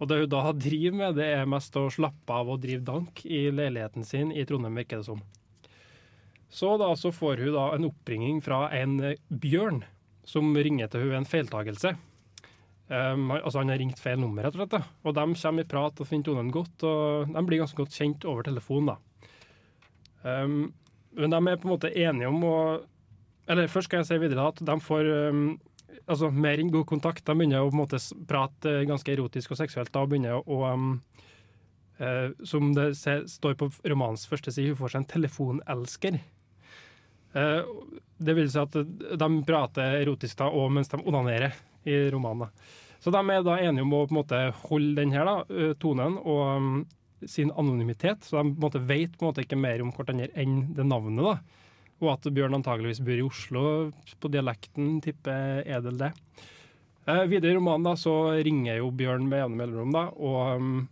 Og 0.00 0.08
det 0.08 0.22
hun 0.22 0.32
da 0.32 0.52
driver 0.56 0.96
med, 0.96 1.18
det 1.20 1.28
er 1.34 1.48
mest 1.50 1.76
å 1.76 1.88
slappe 1.92 2.32
av 2.32 2.48
og 2.54 2.62
drive 2.62 2.84
dank 2.86 3.24
i 3.28 3.48
leiligheten 3.52 4.06
sin 4.06 4.32
i 4.32 4.46
Trondheim, 4.48 4.78
virker 4.80 5.02
det 5.02 5.10
som. 5.10 5.20
Så 6.50 6.74
da 6.80 6.88
så 6.98 7.12
får 7.14 7.44
hun 7.44 7.54
da 7.54 7.66
en 7.76 7.88
oppringning 7.90 8.40
fra 8.42 8.64
en 8.74 8.96
eh, 9.12 9.20
bjørn 9.28 9.84
som 10.26 10.48
ringer 10.56 10.88
til 10.90 11.04
hun 11.04 11.20
en 11.20 11.28
feiltagelse. 11.28 11.94
Um, 12.90 13.28
altså 13.30 13.60
Han 13.60 13.70
har 13.70 13.78
ringt 13.78 14.00
feil 14.02 14.18
nummer, 14.18 14.42
rett 14.42 14.56
og 14.56 14.64
slett. 14.64 14.88
Og 15.06 15.14
de 15.14 15.26
kommer 15.38 15.62
i 15.62 15.68
prat 15.70 16.00
og 16.02 16.08
finner 16.08 16.26
tonen 16.26 16.50
godt, 16.54 16.82
og 16.82 17.30
de 17.30 17.42
blir 17.46 17.62
ganske 17.62 17.78
godt 17.78 17.94
kjent 17.94 18.26
over 18.26 18.48
telefon. 18.48 18.90
da. 18.90 18.96
Um, 20.24 20.72
men 21.14 21.30
de 21.30 21.38
er 21.38 21.60
på 21.60 21.68
en 21.68 21.74
måte 21.74 21.92
enige 21.94 22.30
om 22.30 22.42
å 22.46 22.56
Eller 23.50 23.70
først 23.70 23.90
skal 23.90 24.02
jeg 24.02 24.10
si 24.10 24.18
videre 24.22 24.48
at 24.52 24.60
de 24.62 24.76
får 24.84 25.08
um, 25.30 25.44
altså 26.06 26.30
mer 26.30 26.60
enn 26.62 26.72
god 26.72 26.86
kontakt. 26.88 27.24
De 27.26 27.36
begynner 27.36 27.62
å 27.62 27.70
på 27.70 27.76
en 27.76 27.82
måte 27.82 28.00
prate 28.30 28.74
eh, 28.80 28.86
ganske 28.88 29.10
erotisk 29.12 29.54
og 29.54 29.60
seksuelt. 29.60 29.90
Da 29.94 30.04
og 30.04 30.12
begynner 30.12 30.38
å 30.40 30.60
um, 30.70 30.92
uh, 32.02 32.28
Som 32.46 32.74
det 32.76 32.92
ser, 33.00 33.24
står 33.30 33.56
på 33.58 33.70
romanens 33.90 34.28
første 34.30 34.54
side, 34.54 34.74
hun 34.74 34.80
får 34.80 34.94
seg 34.94 35.02
en 35.02 35.10
telefonelsker. 35.14 36.20
Uh, 37.34 37.66
det 38.20 38.36
vil 38.36 38.50
si 38.52 38.60
at 38.60 38.74
de 38.74 39.32
prater 39.48 39.98
erotisk 40.02 40.38
da, 40.42 40.50
og 40.50 40.70
mens 40.74 40.90
de 40.92 41.00
onanerer 41.00 41.56
i 41.88 41.96
romanen. 42.12 42.50
Så 43.00 43.12
de 43.14 43.20
er 43.32 43.44
da 43.46 43.56
enige 43.56 43.86
om 43.86 43.94
å 43.96 44.04
på 44.04 44.12
en 44.12 44.18
måte 44.18 44.40
holde 44.66 44.98
den 44.98 45.14
her 45.14 45.24
da, 45.24 45.36
tonen 45.80 46.18
og 46.20 46.42
um, 46.52 46.72
sin 47.26 47.52
anonymitet, 47.56 48.24
så 48.24 48.40
de 48.40 48.50
på 48.52 48.60
en 48.60 48.66
måte 48.66 48.82
vet 48.84 49.16
på 49.16 49.24
en 49.24 49.30
måte 49.30 49.44
ikke 49.44 49.58
mer 49.60 49.80
om 49.80 49.92
hverandre 49.94 50.28
enn 50.38 50.74
det 50.76 50.84
navnet. 50.86 51.24
da. 51.24 51.60
Og 52.00 52.14
at 52.14 52.30
Bjørn 52.32 52.56
antageligvis 52.56 53.02
bor 53.04 53.18
i 53.18 53.26
Oslo, 53.26 53.64
på 54.20 54.30
dialekten 54.32 54.98
tipper 55.04 55.60
Edel 55.68 55.98
det. 56.00 56.14
Eh, 57.06 57.26
videre 57.28 57.52
i 57.52 57.58
romanen 57.58 57.90
da, 57.90 57.96
så 57.96 58.14
ringer 58.44 58.80
jo 58.80 58.90
Bjørn 58.96 59.28
med 59.28 59.42
jevne 59.42 59.60
mellomrom, 59.60 59.92
da, 59.94 60.06
og, 60.16 60.60
um, 60.60 60.88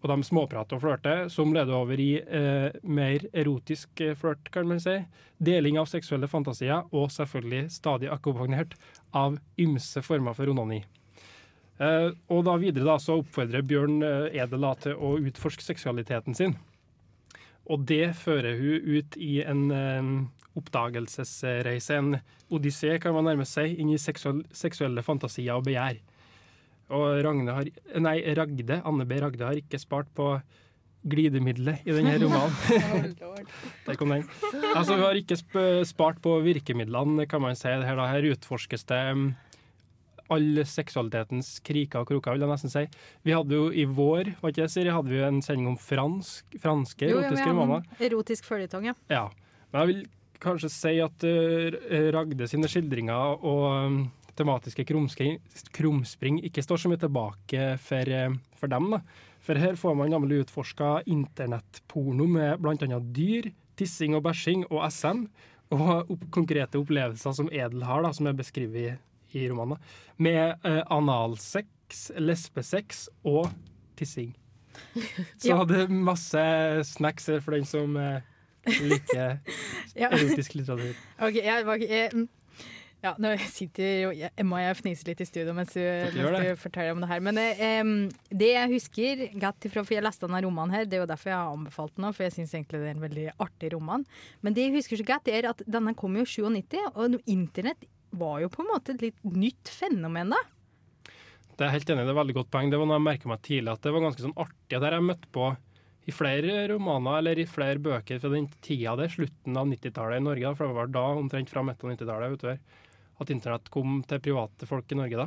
og 0.00 0.12
de 0.12 0.26
småprater 0.26 0.78
og 0.78 0.84
flørter, 0.84 1.26
som 1.32 1.52
leder 1.54 1.76
over 1.76 2.00
i 2.00 2.12
eh, 2.20 2.70
mer 2.82 3.26
erotisk 3.36 4.00
eh, 4.04 4.14
flørt, 4.18 4.50
kan 4.54 4.68
man 4.70 4.80
si. 4.82 4.96
Deling 5.42 5.78
av 5.80 5.90
seksuelle 5.90 6.30
fantasier, 6.30 6.86
og 6.94 7.10
selvfølgelig 7.14 7.66
stadig 7.74 8.10
akkompagnert 8.12 8.78
av 9.16 9.38
ymse 9.60 10.02
former 10.04 10.36
for 10.36 10.52
onani. 10.52 10.82
Eh, 11.80 12.10
og 12.32 12.44
da 12.48 12.56
videre 12.60 12.88
da, 12.88 12.98
så 13.00 13.20
oppfordrer 13.20 13.64
Bjørn 13.64 14.02
eh, 14.04 14.42
Edel 14.42 14.66
da, 14.66 14.74
til 14.82 14.98
å 15.00 15.14
utforske 15.20 15.64
seksualiteten 15.64 16.36
sin. 16.36 16.58
Og 17.70 17.86
det 17.86 18.12
fører 18.18 18.58
hun 18.58 18.98
ut 18.98 19.16
i 19.20 19.40
en 19.46 19.66
eh, 19.74 20.12
oppdagelsesreise, 20.58 21.98
en 21.98 22.16
odyssé 22.50 22.96
kan 23.02 23.14
man 23.14 23.28
nærmest 23.30 23.54
si, 23.54 23.68
inn 23.78 23.92
i 23.94 24.00
seksuell, 24.00 24.42
seksuelle 24.50 25.04
fantasier 25.06 25.58
og 25.58 25.68
begjær. 25.68 26.00
Og 26.90 27.20
Ragne 27.22 27.54
har, 27.54 27.70
nei, 28.02 28.16
Ragde, 28.34 28.80
Anne 28.82 29.06
B. 29.06 29.20
Ragde 29.22 29.46
har 29.46 29.58
ikke 29.60 29.78
spart 29.78 30.10
på 30.16 30.32
glidemiddelet 31.10 31.86
i 31.86 31.94
denne 31.94 32.16
romanen. 32.24 33.14
Der 33.86 33.98
kom 33.98 34.10
den. 34.12 34.26
Altså, 34.74 34.96
hun 34.96 35.06
har 35.06 35.20
ikke 35.20 35.38
sp 35.38 35.54
spart 35.88 36.18
på 36.24 36.34
virkemidlene, 36.44 37.28
kan 37.30 37.42
man 37.44 37.56
si. 37.56 37.70
Her, 37.70 37.94
da. 37.94 38.10
her 38.10 38.32
utforskes 38.34 38.84
det 38.90 39.00
all 40.30 40.60
seksualitetens 40.68 41.58
kriker 41.66 42.04
og 42.04 42.10
kroker, 42.10 42.36
vil 42.36 42.44
jeg 42.46 42.52
nesten 42.52 42.72
si. 42.72 42.84
Vi 43.26 43.34
hadde 43.34 43.56
jo 43.56 43.68
i 43.72 43.84
vår 43.88 44.32
var 44.40 44.52
ikke 44.52 44.62
det, 44.64 44.70
Siri, 44.72 44.92
hadde 44.94 45.10
vi 45.12 45.18
jo 45.20 45.26
en 45.26 45.42
sending 45.44 45.68
om 45.72 45.76
fransk, 45.80 46.56
franske 46.62 47.08
Jo, 47.10 47.18
erotiske 47.20 47.46
har 47.46 47.54
romaner. 47.56 47.86
erotisk 48.00 48.48
føljetong, 48.50 48.90
ja. 48.92 48.94
Ja. 49.10 49.26
Men 49.72 49.82
jeg 49.82 49.92
vil 49.92 50.04
kanskje 50.40 50.70
si 50.72 50.94
at 51.04 51.26
uh, 51.26 52.06
Ragde 52.14 52.48
sine 52.48 52.70
skildringer 52.70 53.42
og 53.44 53.64
um, 53.86 53.98
tematiske 54.38 54.86
krumspring, 54.88 55.36
krumspring 55.76 56.40
ikke 56.48 56.64
står 56.64 56.80
så 56.80 56.92
mye 56.92 57.02
tilbake 57.02 57.74
for, 57.84 58.14
uh, 58.14 58.38
for 58.56 58.72
dem. 58.72 58.90
da. 58.94 59.02
For 59.44 59.56
her 59.56 59.76
får 59.80 59.94
man 59.96 60.10
nemlig 60.12 60.42
utforska 60.44 61.00
internettporno 61.08 62.26
med 62.28 62.60
bl.a. 62.60 62.98
dyr, 63.00 63.50
tissing 63.80 64.14
og 64.16 64.24
bæsjing 64.26 64.66
og 64.70 64.84
SM. 64.92 65.24
Og 65.70 66.10
opp 66.10 66.24
konkrete 66.34 66.80
opplevelser 66.80 67.32
som 67.36 67.48
Edel 67.54 67.84
har, 67.86 68.02
da, 68.02 68.10
som 68.12 68.26
er 68.26 68.34
beskrevet 68.34 68.98
i, 69.36 69.46
romanen. 69.50 69.78
Med 70.18 70.56
uh, 70.66 70.82
analsex, 70.90 72.10
lesbesex 72.18 73.06
og 73.26 73.50
tissing. 73.98 74.32
Så 75.40 75.56
er 75.66 75.90
masse 75.92 76.42
snacks 76.88 77.28
for 77.44 77.56
den 77.56 77.66
som 77.68 77.96
uh, 77.98 78.20
liker 78.66 79.38
Ja. 80.00 80.10
erotisk 80.10 80.54
litteratur. 80.58 80.94
Ok, 81.20 81.40
jeg, 81.42 81.66
var- 81.66 81.82
jeg, 81.82 82.10
mm. 82.14 82.28
ja, 83.04 83.12
nå 83.20 83.32
sitter 83.50 83.90
jo 84.04 84.30
Emma 84.38 84.60
og 84.60 84.64
jeg 84.64 84.78
fnise 84.78 85.08
litt 85.08 85.22
i 85.24 85.26
studio 85.28 85.54
mens 85.56 85.74
du, 85.74 85.82
mens 85.82 86.38
du 86.44 86.62
forteller 86.62 86.94
om 86.94 87.02
det 87.02 87.10
her. 87.10 87.22
Men 87.26 87.40
eh, 87.42 87.92
det 88.42 88.52
jeg 88.54 88.72
husker 88.76 89.24
godt 89.42 89.68
ifra, 89.68 89.84
for 89.84 89.96
jeg 89.98 90.06
leste 90.06 90.26
denne 90.28 90.42
romanen 90.46 90.76
her, 90.76 90.88
det 90.88 91.00
er 91.00 91.04
jo 91.04 91.10
derfor 91.10 91.32
jeg 91.32 91.40
har 91.40 91.54
anbefalt 91.56 91.96
den, 91.98 92.10
for 92.16 92.26
jeg 92.26 92.36
syns 92.38 92.56
egentlig 92.56 92.82
det 92.82 92.90
er 92.92 92.96
en 92.98 93.06
veldig 93.08 93.28
artig 93.46 93.72
roman. 93.76 94.04
Men 94.44 94.56
det 94.56 94.68
jeg 94.68 94.76
husker 94.78 95.00
så 95.02 95.08
godt, 95.14 95.32
er 95.32 95.50
at 95.52 95.64
denne 95.66 95.96
kom 95.98 96.16
jo 96.20 96.26
i 96.28 96.34
97, 96.36 96.78
og 96.94 97.18
internett 97.26 97.88
var 98.10 98.40
jo 98.42 98.50
på 98.52 98.64
en 98.64 98.70
måte 98.72 98.94
et 98.94 99.04
litt 99.04 99.24
nytt 99.24 99.70
fenomen 99.72 100.34
da. 100.34 100.40
Det 101.56 101.66
er 101.66 101.74
helt 101.74 101.90
enig, 101.92 102.06
det 102.08 102.14
er 102.14 102.16
veldig 102.16 102.36
godt 102.38 102.52
poeng. 102.54 102.70
Det 102.72 102.78
var 102.80 102.88
noe 102.88 102.96
jeg 102.96 103.06
merket 103.06 103.28
meg 103.28 103.42
tidlig, 103.44 103.72
at 103.74 103.82
det 103.84 103.92
var 103.92 104.04
ganske 104.06 104.24
sånn 104.24 104.38
artig. 104.40 104.78
Det 104.80 104.92
jeg 104.94 105.04
møtt 105.04 105.26
på 105.34 105.50
i 106.08 106.14
flere 106.14 106.62
romaner 106.72 107.18
eller 107.20 107.40
i 107.42 107.48
flere 107.48 107.82
bøker 107.82 108.20
fra 108.22 108.30
den 108.32 108.46
tida 108.64 108.94
det, 108.96 109.10
slutten 109.12 109.58
av 109.60 109.68
90-tallet 109.68 110.22
i 110.22 110.24
Norge. 110.24 110.54
For 110.56 110.70
det 110.70 110.78
var 110.78 110.94
da 110.94 111.02
omtrent 111.20 111.52
fra 111.52 111.64
midten 111.66 111.90
av 111.90 111.98
90-tallet 111.98 112.38
utover 112.38 112.62
at 113.20 113.32
internett 113.34 113.68
kom 113.72 113.98
til 114.08 114.22
private 114.24 114.68
folk 114.68 114.94
i 114.94 114.98
Norge 114.98 115.26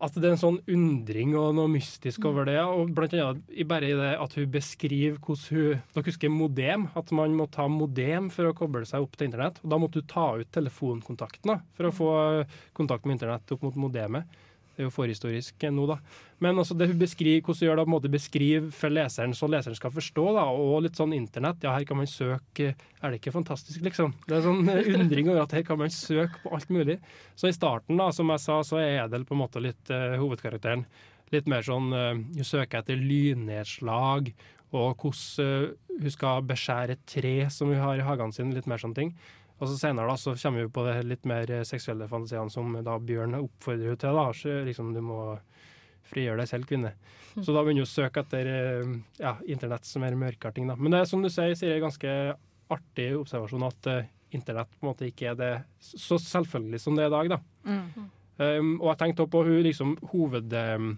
At 0.00 0.14
det 0.16 0.24
er 0.24 0.32
en 0.32 0.40
sånn 0.40 0.58
undring 0.72 1.34
og 1.36 1.50
noe 1.58 1.68
mystisk 1.68 2.24
over 2.24 2.46
det. 2.48 2.56
og 2.64 2.92
blant 2.96 3.12
annet 3.12 3.66
bare 3.68 3.90
i 3.90 3.96
det 3.98 4.12
at 4.16 4.36
hun 4.38 4.46
beskriver 4.52 5.18
hvordan 5.20 5.50
hun 5.52 5.82
Dere 5.94 6.06
husker 6.06 6.32
modem? 6.32 6.86
At 6.96 7.12
man 7.12 7.36
må 7.36 7.46
ta 7.52 7.68
modem 7.68 8.30
for 8.32 8.48
å 8.48 8.54
koble 8.56 8.86
seg 8.88 9.04
opp 9.04 9.18
til 9.18 9.28
internett. 9.28 9.60
og 9.62 9.68
Da 9.74 9.80
måtte 9.80 10.00
du 10.00 10.08
ta 10.08 10.30
ut 10.40 10.48
telefonkontakten 10.56 11.52
da, 11.52 11.58
for 11.76 11.90
å 11.90 11.94
få 11.94 12.12
kontakt 12.76 13.04
med 13.04 13.18
internett 13.18 13.52
opp 13.52 13.66
mot 13.66 13.76
modemet. 13.88 14.40
Det 14.80 14.86
er 14.86 14.88
jo 14.88 14.94
forhistorisk 14.94 15.64
nå, 15.76 15.82
da. 15.90 15.98
Men 16.40 16.56
altså 16.56 16.72
det 16.72 16.86
hun 16.88 17.00
beskriver, 17.02 17.42
hvordan 17.44 17.58
hun 17.58 17.66
gjør 17.66 17.74
det, 17.76 17.82
på 17.84 17.90
en 17.90 17.92
måte 17.92 18.10
beskrive 18.14 18.70
for 18.72 18.94
leseren, 18.96 19.34
så 19.36 19.48
leseren 19.52 19.76
skal 19.76 19.92
forstå. 19.92 20.22
da, 20.38 20.44
Og 20.56 20.86
litt 20.86 20.96
sånn 20.96 21.12
internett. 21.12 21.60
Ja, 21.60 21.74
her 21.76 21.84
kan 21.84 21.98
man 22.00 22.08
søke 22.08 22.70
Er 22.72 23.12
det 23.12 23.18
ikke 23.20 23.34
fantastisk, 23.34 23.82
liksom? 23.84 24.14
Det 24.24 24.38
er 24.38 24.46
sånn 24.46 24.64
eh, 24.72 24.88
undring 24.96 25.28
over 25.28 25.42
at 25.42 25.52
her 25.52 25.66
kan 25.68 25.76
man 25.82 25.92
søke 25.92 26.40
på 26.40 26.54
alt 26.56 26.72
mulig. 26.72 26.96
Så 27.36 27.50
i 27.50 27.56
starten, 27.56 28.00
da, 28.00 28.08
som 28.08 28.32
jeg 28.32 28.40
sa, 28.40 28.56
så 28.64 28.80
er 28.80 29.02
Edel 29.02 29.28
på 29.28 29.36
en 29.36 29.42
måte 29.42 29.60
litt 29.60 29.92
uh, 29.92 30.16
hovedkarakteren. 30.20 30.86
Litt 31.36 31.48
mer 31.48 31.60
sånn 31.64 31.92
uh, 31.92 32.16
Hun 32.16 32.48
søker 32.48 32.80
etter 32.80 32.96
lynnedslag, 32.96 34.32
og 34.72 35.04
hvordan 35.04 35.44
eh, 35.44 36.00
hun 36.00 36.14
skal 36.14 36.44
beskjære 36.46 36.96
et 36.96 37.06
tre 37.10 37.34
som 37.52 37.68
hun 37.68 37.82
har 37.82 38.00
i 38.00 38.06
hagen 38.06 38.32
sin. 38.32 38.52
Litt 38.54 38.68
mer 38.70 38.80
sånne 38.80 38.96
ting. 38.96 39.12
Og 39.60 39.68
så 39.68 39.76
senere 39.76 40.08
da, 40.08 40.16
så 40.16 40.34
kommer 40.40 40.64
vi 40.64 40.72
på 40.72 40.84
det 40.86 40.96
litt 41.04 41.26
mer 41.28 41.50
eh, 41.52 41.66
seksuelle 41.68 42.08
fantasiene 42.08 42.52
som 42.52 42.72
da 42.84 42.96
Bjørn 42.98 43.36
oppfordrer 43.42 43.98
til. 44.00 44.16
da, 44.16 44.28
så 44.36 44.60
liksom 44.66 44.94
Du 44.96 45.02
må 45.04 45.20
frigjøre 46.10 46.42
deg 46.42 46.50
selv, 46.50 46.66
kvinne. 46.66 46.94
Så 47.36 47.52
da 47.54 47.62
begynner 47.62 47.84
hun 47.84 47.88
å 47.88 47.90
søke 47.90 48.24
etter 48.24 48.48
eh, 48.50 48.94
ja, 49.20 49.36
internett 49.46 49.86
som 49.86 50.04
er 50.06 50.18
mørkere 50.18 50.56
ting. 50.56 50.70
da. 50.70 50.78
Men 50.80 50.94
det 50.96 51.02
er 51.02 51.10
som 51.10 51.22
du 51.22 51.30
sier, 51.30 51.54
sier 51.58 51.76
en 51.76 51.86
ganske 51.86 52.14
artig 52.70 53.10
observasjon 53.18 53.66
at 53.66 53.88
uh, 53.90 54.08
internett 54.30 54.70
på 54.76 54.84
en 54.84 54.90
måte 54.92 55.08
ikke 55.08 55.32
er 55.32 55.38
det 55.38 55.50
så 55.82 56.18
selvfølgelig 56.22 56.78
som 56.78 56.94
det 56.94 57.06
er 57.06 57.10
i 57.10 57.14
dag. 57.16 57.32
da. 57.32 57.40
Um, 58.40 58.76
og 58.78 58.92
jeg 58.92 59.00
tenkte 59.02 59.26
på 59.30 59.46
hun 59.46 59.58
liksom 59.66 59.98
hoved... 60.12 60.54
Um, 60.54 60.94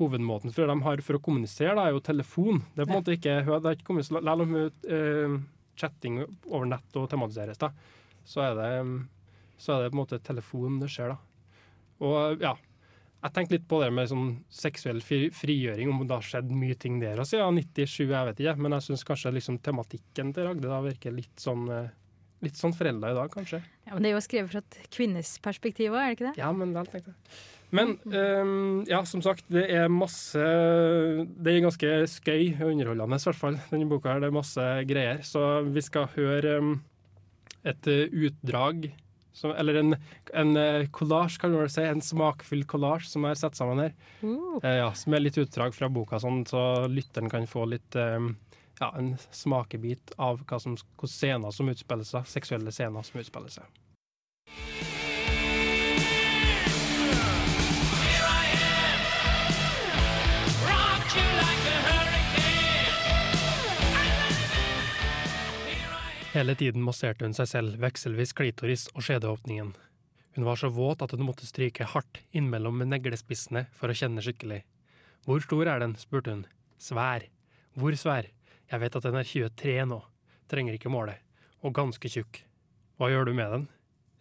Hovedmåten 0.00 0.48
for 0.48 0.64
de 0.64 0.74
har 0.80 1.00
for 1.04 1.18
å 1.18 1.20
kommunisere, 1.20 1.74
da, 1.76 1.82
er 1.84 1.92
jo 1.92 2.00
telefon. 2.00 2.62
Det 2.72 2.80
er 2.80 2.86
på 2.88 2.94
en 2.94 3.02
måte 3.02 3.16
ikke, 3.18 3.34
Selv 4.06 4.44
om 4.46 4.54
eh, 4.56 5.34
chatting 5.76 6.22
over 6.48 6.64
nett 6.70 6.96
og 6.96 7.08
tematiseres, 7.12 7.60
da, 7.60 7.68
så 8.30 8.46
er 8.46 8.58
det 8.58 8.70
um, 8.84 8.94
så 9.60 9.74
er 9.74 9.84
det 9.84 9.92
på 9.92 9.98
en 9.98 10.02
måte 10.04 10.20
telefon 10.24 10.80
det 10.80 10.88
skjer, 10.92 11.12
da. 11.12 11.18
Og 12.00 12.40
ja, 12.40 12.54
jeg 13.20 13.34
tenkte 13.36 13.56
litt 13.58 13.68
på 13.68 13.82
det 13.82 13.90
med 13.92 14.08
sånn 14.08 14.28
seksuell 14.48 15.02
frigjøring, 15.04 15.90
om 15.92 16.06
det 16.06 16.16
har 16.16 16.24
skjedd 16.24 16.52
mye 16.56 16.76
ting 16.80 16.96
der 17.02 17.20
også, 17.20 17.42
ja, 17.42 17.48
97, 17.52 18.06
jeg 18.06 18.28
vet 18.30 18.40
ikke. 18.40 18.56
Men 18.64 18.76
jeg 18.78 18.86
syns 18.88 19.04
kanskje 19.08 19.34
liksom 19.36 19.58
tematikken 19.60 20.32
til 20.36 20.48
Ragde 20.48 20.70
da 20.70 20.80
virker 20.84 21.16
litt 21.16 21.34
sånn 21.40 21.68
eh, 21.68 21.96
Litt 22.40 22.56
sånn 22.56 22.72
forelda 22.72 23.10
i 23.12 23.16
dag, 23.18 23.26
kanskje. 23.28 23.58
Ja, 23.84 23.90
men 23.92 24.00
det 24.00 24.08
er 24.08 24.14
jo 24.14 24.20
skrevet 24.24 24.48
fra 24.48 24.60
et 24.62 24.76
kvinnes 24.96 25.34
perspektiv 25.44 25.92
òg, 25.92 25.98
er 26.00 26.06
det 26.06 26.14
ikke 26.14 26.24
det? 26.30 26.38
Ja, 26.40 26.46
men 26.56 26.70
vel, 26.72 26.86
tenkte 26.88 27.12
jeg. 27.12 27.34
Men 27.76 27.92
um, 28.00 28.78
ja, 28.88 29.02
som 29.04 29.20
sagt, 29.20 29.44
det 29.52 29.66
er 29.68 29.92
masse 29.92 30.40
Det 30.40 31.52
er 31.52 31.60
ganske 31.66 31.90
skøy 32.08 32.46
og 32.54 32.70
underholdende, 32.70 33.18
i 33.20 33.28
hvert 33.28 33.40
fall, 33.42 33.58
denne 33.68 33.90
boka. 33.92 34.14
her. 34.14 34.24
Det 34.24 34.30
er 34.30 34.38
masse 34.38 34.70
greier. 34.88 35.20
Så 35.20 35.44
vi 35.68 35.84
skal 35.84 36.08
høre 36.16 36.56
øhm, 36.62 36.72
et 37.66 37.88
utdrag 37.90 38.90
som, 39.32 39.52
Eller 39.54 39.74
en, 39.74 39.96
en 40.34 40.58
collage, 40.90 41.38
kan 41.38 41.52
man 41.52 41.62
vel 41.62 41.70
si. 41.70 41.84
En 41.86 42.02
smakfull 42.02 42.64
collage 42.68 43.06
som 43.08 43.24
jeg 43.24 43.36
har 43.36 43.38
satt 43.38 43.58
sammen 43.58 43.78
her. 43.78 43.92
Eh, 44.64 44.78
ja, 44.80 44.90
som 44.98 45.14
er 45.14 45.22
litt 45.22 45.38
utdrag 45.40 45.74
fra 45.76 45.88
boka, 45.88 46.18
sånn, 46.20 46.42
så 46.50 46.88
lytteren 46.90 47.30
kan 47.32 47.46
få 47.48 47.64
litt 47.70 47.96
eh, 47.96 48.18
ja, 48.80 48.90
en 48.98 49.14
smakebit 49.30 50.16
av 50.18 50.42
hva 50.44 50.60
som, 50.60 50.74
hvilke 50.74 51.12
scener 51.14 51.54
som 51.54 51.70
utspiller 51.72 52.08
seg. 52.08 52.26
Seksuelle 52.28 52.74
scener 52.74 53.06
som 53.06 53.22
utspiller 53.22 53.60
seg. 53.60 54.89
Hele 66.30 66.54
tiden 66.54 66.84
masserte 66.86 67.26
hun 67.26 67.32
seg 67.34 67.48
selv, 67.50 67.72
vekselvis 67.82 68.30
klitoris 68.38 68.84
og 68.94 69.02
skjedeåpningen. 69.02 69.72
Hun 70.36 70.44
var 70.46 70.60
så 70.60 70.68
våt 70.70 71.00
at 71.02 71.10
hun 71.10 71.24
måtte 71.26 71.48
stryke 71.48 71.88
hardt 71.90 72.20
innimellom 72.30 72.76
med 72.78 72.92
neglespissene 72.92 73.64
for 73.74 73.90
å 73.90 73.96
kjenne 73.98 74.22
skikkelig. 74.22 74.60
Hvor 75.26 75.42
stor 75.42 75.72
er 75.72 75.82
den? 75.82 75.96
spurte 75.98 76.36
hun. 76.36 76.44
Svær. 76.78 77.26
Hvor 77.74 77.98
svær? 77.98 78.28
Jeg 78.70 78.82
vet 78.84 78.98
at 79.00 79.08
den 79.08 79.18
er 79.18 79.26
23 79.26 79.74
nå. 79.90 79.98
Trenger 80.46 80.78
ikke 80.78 80.92
måle. 80.94 81.16
Og 81.66 81.74
ganske 81.74 82.12
tjukk. 82.14 82.44
Hva 82.94 83.10
gjør 83.10 83.26
du 83.26 83.34
med 83.34 83.50
den? 83.56 83.66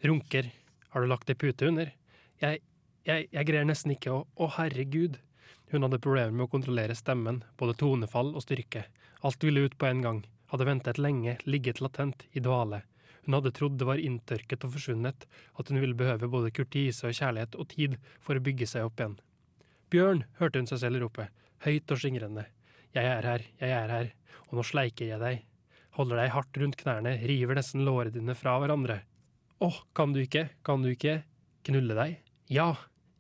Runker. 0.10 0.50
Har 0.90 1.06
du 1.06 1.12
lagt 1.14 1.30
ei 1.30 1.38
pute 1.38 1.70
under? 1.70 1.94
Jeg, 2.42 2.64
jeg, 3.06 3.30
jeg 3.30 3.52
greier 3.52 3.70
nesten 3.70 3.94
ikke 3.94 4.18
å 4.18 4.26
Å, 4.34 4.50
herregud. 4.58 5.22
Hun 5.70 5.86
hadde 5.86 6.02
problemer 6.02 6.34
med 6.34 6.48
å 6.48 6.52
kontrollere 6.58 6.98
stemmen, 6.98 7.44
både 7.62 7.78
tonefall 7.78 8.34
og 8.34 8.42
styrke. 8.42 8.88
Alt 9.22 9.46
ville 9.46 9.70
ut 9.70 9.78
på 9.78 9.94
en 9.94 10.02
gang. 10.02 10.26
Hadde 10.50 10.66
ventet 10.66 11.02
lenge, 11.02 11.38
ligget 11.46 11.82
latent, 11.82 12.26
i 12.32 12.42
dvale. 12.44 12.84
Hun 13.26 13.36
hadde 13.38 13.52
trodd 13.54 13.76
det 13.78 13.86
var 13.86 14.02
inntørket 14.02 14.64
og 14.66 14.74
forsvunnet, 14.74 15.26
at 15.60 15.70
hun 15.70 15.82
ville 15.82 15.98
behøve 15.98 16.30
både 16.32 16.54
kurtise 16.56 17.10
og 17.10 17.18
kjærlighet 17.18 17.58
og 17.60 17.68
tid 17.74 17.98
for 18.24 18.40
å 18.40 18.44
bygge 18.44 18.68
seg 18.70 18.88
opp 18.88 19.02
igjen. 19.02 19.20
Bjørn, 19.94 20.24
hørte 20.40 20.62
hun 20.62 20.70
seg 20.70 20.82
selv 20.82 21.04
rope, 21.04 21.28
høyt 21.66 21.94
og 21.94 22.02
skingrende. 22.02 22.48
Jeg 22.98 23.06
er 23.06 23.28
her, 23.30 23.46
jeg 23.62 23.76
er 23.76 23.94
her, 23.94 24.10
og 24.50 24.58
nå 24.58 24.66
sleiker 24.66 25.12
jeg 25.12 25.22
deg. 25.22 25.44
Holder 25.98 26.24
deg 26.24 26.34
hardt 26.34 26.58
rundt 26.62 26.80
knærne, 26.80 27.14
river 27.30 27.60
nesten 27.60 27.86
lårene 27.86 28.16
dine 28.16 28.36
fra 28.38 28.56
hverandre. 28.62 29.02
Åh, 29.62 29.78
kan 29.94 30.14
du 30.16 30.22
ikke, 30.24 30.48
kan 30.66 30.82
du 30.82 30.90
ikke 30.94 31.20
knulle 31.68 31.98
deg? 31.98 32.18
Ja, 32.50 32.72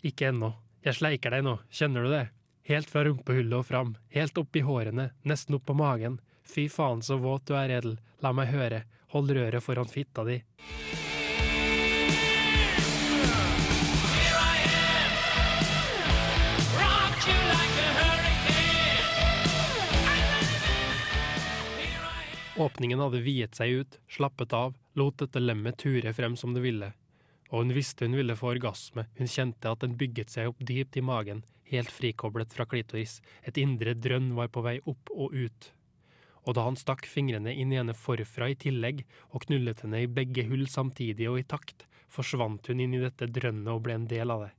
ikke 0.05 0.29
ennå. 0.31 0.53
Jeg 0.85 0.95
sleiker 0.95 1.33
deg 1.35 1.43
nå, 1.45 1.57
kjenner 1.69 2.05
du 2.05 2.13
det? 2.13 2.25
Helt 2.69 2.89
fra 2.89 3.03
rumpehullet 3.05 3.57
og 3.57 3.65
fram, 3.67 3.93
helt 4.13 4.37
opp 4.39 4.55
i 4.55 4.63
hårene, 4.63 5.09
nesten 5.27 5.57
opp 5.57 5.65
på 5.67 5.75
magen. 5.77 6.19
Fy 6.49 6.69
faen 6.69 7.01
så 7.01 7.17
våt 7.17 7.45
du 7.45 7.53
er, 7.53 7.69
Edel. 7.69 7.99
La 8.25 8.33
meg 8.33 8.49
høre. 8.49 8.83
Hold 9.13 9.29
røret 9.37 9.61
foran 9.61 9.89
fitta 9.89 10.25
di. 10.25 10.39
Åpningen 22.59 22.99
hadde 22.99 23.21
viet 23.23 23.55
seg 23.55 23.71
ut, 23.71 23.99
slappet 24.11 24.51
av, 24.57 24.73
lot 24.99 25.21
dette 25.21 25.39
lemmet 25.39 25.77
ture 25.79 26.11
frem 26.17 26.35
som 26.35 26.51
det 26.57 26.65
ville. 26.65 26.91
Og 27.53 27.63
hun 27.63 27.71
visste 27.77 28.03
hun 28.03 28.17
ville 28.19 28.35
få 28.35 28.51
orgasme, 28.51 29.05
hun 29.15 29.31
kjente 29.31 29.71
at 29.71 29.85
den 29.85 29.95
bygget 30.01 30.33
seg 30.33 30.51
opp 30.51 30.59
dypt 30.59 30.97
i 30.99 31.05
magen, 31.05 31.45
helt 31.71 31.93
frikoblet 31.93 32.51
fra 32.53 32.67
klitoris. 32.67 33.21
Et 33.47 33.57
indre 33.61 33.93
drønn 33.95 34.33
var 34.35 34.51
på 34.51 34.65
vei 34.65 34.79
opp 34.83 35.13
og 35.15 35.37
ut. 35.37 35.71
Og 36.49 36.55
da 36.57 36.65
han 36.65 36.77
stakk 36.79 37.05
fingrene 37.05 37.53
inn 37.53 37.69
i 37.69 37.77
henne 37.77 37.93
forfra 37.93 38.47
i 38.49 38.57
tillegg, 38.57 39.03
og 39.29 39.45
knullet 39.45 39.83
henne 39.85 40.01
i 40.01 40.09
begge 40.09 40.47
hull 40.49 40.65
samtidig 40.65 41.29
og 41.29 41.37
i 41.43 41.45
takt, 41.45 41.85
forsvant 42.09 42.71
hun 42.71 42.81
inn 42.81 42.95
i 42.97 43.03
dette 43.03 43.29
drønnet 43.29 43.69
og 43.69 43.83
ble 43.85 43.99
en 43.99 44.09
del 44.09 44.33
av 44.33 44.47
det. 44.47 44.55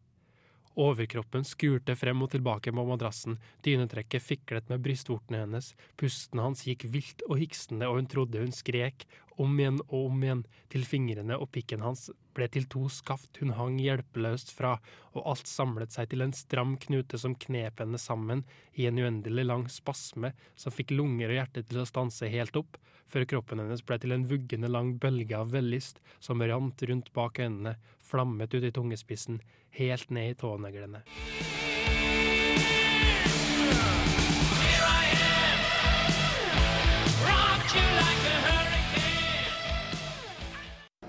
Overkroppen 0.81 1.45
skurte 1.45 1.93
frem 1.99 2.23
og 2.25 2.31
tilbake 2.33 2.73
på 2.73 2.85
madrassen, 2.88 3.35
dynetrekket 3.66 4.25
fiklet 4.25 4.71
med 4.73 4.81
brystvortene 4.85 5.43
hennes, 5.43 5.75
pusten 6.01 6.40
hans 6.40 6.62
gikk 6.64 6.87
vilt 6.95 7.25
og 7.29 7.37
hiksende, 7.43 7.88
og 7.88 7.99
hun 7.99 8.09
trodde 8.09 8.40
hun 8.40 8.55
skrek, 8.55 9.05
om 9.40 9.59
igjen 9.61 9.81
og 9.88 10.09
om 10.09 10.25
igjen, 10.25 10.43
til 10.73 10.87
fingrene 10.88 11.37
og 11.37 11.51
pikken 11.53 11.85
hans 11.85 12.09
ble 12.37 12.49
til 12.53 12.64
to 12.73 12.87
skaft 12.93 13.40
hun 13.43 13.53
hang 13.59 13.77
hjelpeløst 13.83 14.53
fra, 14.57 14.77
og 15.12 15.29
alt 15.35 15.51
samlet 15.51 15.93
seg 15.93 16.11
til 16.12 16.25
en 16.25 16.35
stram 16.37 16.77
knute 16.81 17.21
som 17.21 17.37
knep 17.45 17.83
henne 17.83 18.01
sammen 18.01 18.45
i 18.73 18.87
en 18.88 19.01
uendelig 19.01 19.47
lang 19.49 19.66
spasme 19.73 20.33
som 20.57 20.75
fikk 20.75 20.95
lunger 20.97 21.29
og 21.29 21.40
hjerte 21.40 21.66
til 21.66 21.83
å 21.83 21.88
stanse 21.88 22.33
helt 22.33 22.57
opp, 22.61 22.81
før 23.11 23.27
kroppen 23.27 23.61
hennes 23.61 23.83
ble 23.85 23.99
til 24.01 24.14
en 24.14 24.29
vuggende 24.31 24.71
lang 24.71 24.95
bølge 25.03 25.37
av 25.37 25.53
vellyst 25.53 26.01
som 26.23 26.40
rant 26.40 26.85
rundt 26.88 27.11
bak 27.16 27.40
øynene, 27.43 27.77
flammet 28.11 28.55
ut 28.55 28.66
i 28.66 28.73
tungespissen, 28.75 29.40
helt 29.79 30.11
ned 30.11 30.35
i 30.35 30.38
tåneglene. 30.40 31.05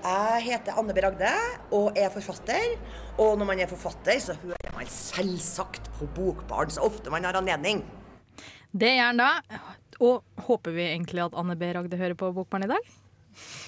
Jeg 0.02 0.42
heter 0.48 0.78
Anne 0.80 0.94
B. 0.94 1.00
Ragde 1.04 1.30
og 1.76 1.98
er 1.98 2.08
forfatter. 2.10 2.72
Og 3.22 3.36
når 3.38 3.46
man 3.46 3.60
er 3.62 3.70
forfatter, 3.70 4.18
så 4.18 4.34
hører 4.42 4.72
man 4.74 4.88
selvsagt 4.90 5.90
på 5.98 6.08
Bokbarn 6.16 6.72
så 6.74 6.82
ofte 6.88 7.12
man 7.12 7.22
har 7.28 7.38
anledning. 7.38 7.84
Det 8.72 8.90
gjør 8.96 9.12
han 9.12 9.20
da. 9.20 9.28
Og 10.02 10.24
håper 10.48 10.74
vi 10.74 10.88
egentlig 10.88 11.22
at 11.22 11.36
Anne 11.38 11.54
B. 11.60 11.70
Ragde 11.76 12.00
hører 12.00 12.18
på 12.18 12.32
Bokbarn 12.34 12.66
i 12.66 12.72
dag? 12.72 12.90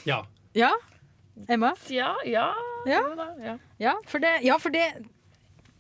Ja. 0.09 0.25
Ja? 0.59 0.73
Emma? 1.49 1.75
Ja, 1.91 2.15
ja. 2.25 2.53
Ja. 2.87 3.03
ja. 3.43 3.59
Ja, 3.79 3.95
for 4.07 4.23
det, 4.23 4.39
ja, 4.47 4.59
for 4.61 4.75
det 4.75 4.87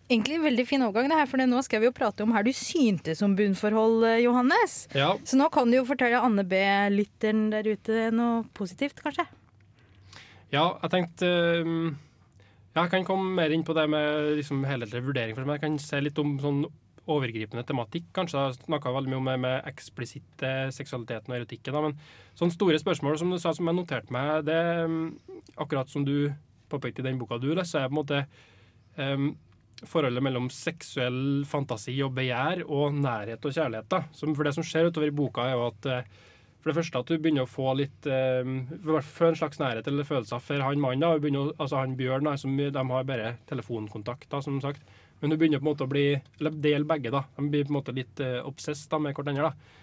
Egentlig 0.05 0.35
en 0.37 0.45
veldig 0.45 0.65
fin 0.69 0.83
overgang, 0.85 1.07
det 1.09 1.17
her, 1.17 1.29
for 1.31 1.41
det, 1.41 1.47
nå 1.49 1.63
skal 1.65 1.81
vi 1.81 1.87
jo 1.89 1.95
prate 1.97 2.21
om 2.27 2.35
her 2.37 2.45
du 2.45 2.51
syntes 2.53 3.23
om 3.25 3.33
bunnforhold, 3.39 4.03
eh, 4.05 4.19
Johannes. 4.27 4.83
ja. 4.93 5.15
Så 5.25 5.39
nå 5.41 5.47
kan 5.49 5.71
du 5.71 5.79
jo 5.79 5.87
fortelle 5.89 6.21
Anne 6.21 6.45
B-lytteren 6.45 7.47
der 7.55 7.71
ute 7.71 8.11
noe 8.13 8.43
positivt, 8.53 9.01
kanskje? 9.01 9.25
Ja, 10.53 10.77
jeg 10.83 10.93
tenkte 10.93 11.31
um, 11.65 11.97
Jeg 12.77 12.91
kan 12.93 13.07
komme 13.09 13.33
mer 13.39 13.55
inn 13.55 13.65
på 13.65 13.75
det 13.75 13.87
med 13.91 14.37
liksom, 14.43 14.61
helhetlig 14.69 15.03
vurdering. 15.07 15.39
For 15.39 15.55
jeg 15.55 15.63
kan 15.63 15.81
se 15.81 16.03
litt 16.05 16.21
om 16.21 16.37
sånn 16.43 16.65
overgripende 17.11 17.65
tematikk. 17.69 18.09
Kanskje 18.17 18.47
snakka 18.57 18.93
veldig 18.95 19.13
mye 19.13 19.21
om 19.21 19.31
det 19.31 19.37
med 19.43 19.69
eksplisitte 19.69 20.53
seksualiteten 20.75 21.33
og 21.33 21.39
erotikken. 21.41 21.79
Men 21.89 21.97
sånne 22.39 22.57
store 22.57 22.81
spørsmål 22.81 23.19
som 23.21 23.33
du 23.33 23.39
sa, 23.41 23.53
som 23.57 23.69
jeg 23.69 23.79
noterte 23.79 24.15
meg, 24.15 24.47
det 24.49 24.61
um, 24.89 25.01
akkurat 25.61 25.91
som 25.93 26.07
du 26.07 26.33
påpekte 26.73 27.05
i 27.05 27.09
den 27.09 27.21
boka 27.21 27.39
du 27.41 27.51
leser, 27.53 27.85
er 27.85 27.91
på 27.91 27.95
en 27.95 28.01
måte 28.01 28.23
um, 28.97 29.35
forholdet 29.85 30.25
mellom 30.25 30.47
seksuell 30.53 31.45
fantasi 31.49 31.97
og 32.05 32.15
begjær 32.17 32.65
og 32.65 32.95
nærhet 32.97 33.45
og 33.45 33.57
kjærlighet. 33.57 33.91
Da. 33.91 34.05
For 34.15 34.47
det 34.47 34.55
som 34.57 34.67
skjer 34.67 34.89
utover 34.89 35.11
i 35.11 35.17
boka, 35.17 35.45
er 35.49 35.59
jo 35.59 35.67
at 35.67 35.89
eh, 35.91 36.15
for 36.63 36.71
det 36.71 36.79
første 36.79 37.01
at 37.03 37.11
du 37.11 37.19
begynner 37.21 37.45
å 37.45 37.51
få 37.51 37.75
litt 37.77 38.07
um, 38.09 38.63
hvert 38.87 39.19
en 39.27 39.37
slags 39.37 39.59
nærhet 39.61 39.89
eller 39.91 40.07
følelser 40.09 40.41
for 40.41 40.65
han 40.65 40.81
mannen. 40.81 41.51
altså 41.59 41.77
han 41.77 41.97
Bjørn, 41.99 42.25
da, 42.25 42.39
som, 42.41 42.55
de 42.57 42.85
har 42.89 43.05
bare 43.11 43.35
telefonkontakt, 43.51 44.31
da, 44.33 44.41
som 44.41 44.57
sagt. 44.65 44.81
Men 45.21 45.33
du 45.33 45.39
begynner 45.39 45.63
på 45.63 45.67
en 45.67 45.71
måte 45.71 45.87
å 45.87 45.91
bli 45.91 46.07
Eller 46.13 46.57
det 46.59 46.75
gjelder 46.75 46.91
begge, 46.91 47.15
da. 47.15 47.25
De 47.37 47.49
blir 47.49 47.65
på 47.65 47.73
en 47.73 47.79
måte 47.79 47.95
litt 47.97 48.21
uh, 48.21 48.43
obsess 48.45 48.85
da, 48.91 49.01
med 49.01 49.17
hverandre. 49.17 49.51
da. 49.51 49.81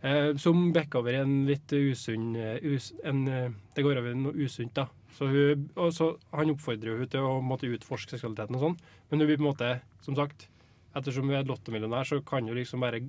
Eh, 0.00 0.36
som 0.38 0.68
bikker 0.70 1.00
over 1.00 1.16
i 1.16 1.22
en 1.24 1.40
litt 1.48 1.72
usunn 1.74 2.36
uh, 2.38 2.54
us, 2.70 2.92
en, 3.02 3.24
eh, 3.26 3.50
Det 3.74 3.82
går 3.82 3.98
over 3.98 4.14
i 4.14 4.20
noe 4.20 4.46
usunt, 4.46 4.76
da. 4.76 4.86
Så 5.16 5.26
hun, 5.26 5.64
så, 5.90 6.12
han 6.30 6.52
oppfordrer 6.52 7.00
hun 7.00 7.10
til 7.10 7.26
å 7.26 7.40
måtte 7.42 7.66
utforske 7.66 8.14
seksualiteten 8.14 8.54
og 8.54 8.62
sånn, 8.62 8.76
men 9.10 9.18
hun 9.18 9.26
blir 9.26 9.40
på 9.40 9.42
en 9.42 9.50
måte, 9.50 9.72
som 10.04 10.14
sagt 10.18 10.46
Ettersom 10.96 11.28
hun 11.28 11.36
er 11.36 11.44
lottomillionær, 11.46 12.06
så 12.08 12.16
kan 12.24 12.46
hun 12.48 12.56
liksom 12.56 12.80
bare 12.82 13.02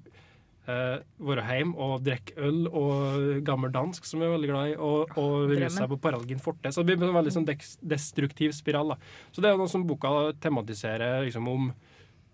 eh, 0.69 1.01
være 1.29 1.45
hjemme 1.49 1.75
og 1.85 2.05
drikke 2.05 2.35
øl 2.47 2.61
og 2.67 3.43
gammel 3.47 3.73
dansk, 3.73 4.05
som 4.07 4.21
hun 4.21 4.27
er 4.29 4.33
veldig 4.35 4.51
glad 4.51 4.71
i, 4.71 4.75
og, 4.77 5.13
og 5.19 5.51
ruse 5.51 5.71
seg 5.75 5.89
på 5.91 5.99
Paralgin 6.03 6.43
forte. 6.43 6.73
Så 6.75 6.85
det 6.85 6.97
blir 6.99 7.09
en 7.09 7.19
veldig 7.19 7.35
sånn 7.35 7.49
destruktiv 7.49 8.55
spiral. 8.57 8.93
da. 8.93 8.99
Så 9.33 9.43
det 9.43 9.51
er 9.51 9.59
noe 9.59 9.71
som 9.71 9.87
boka 9.89 10.31
tematiserer 10.41 11.25
liksom 11.25 11.49
om 11.51 11.71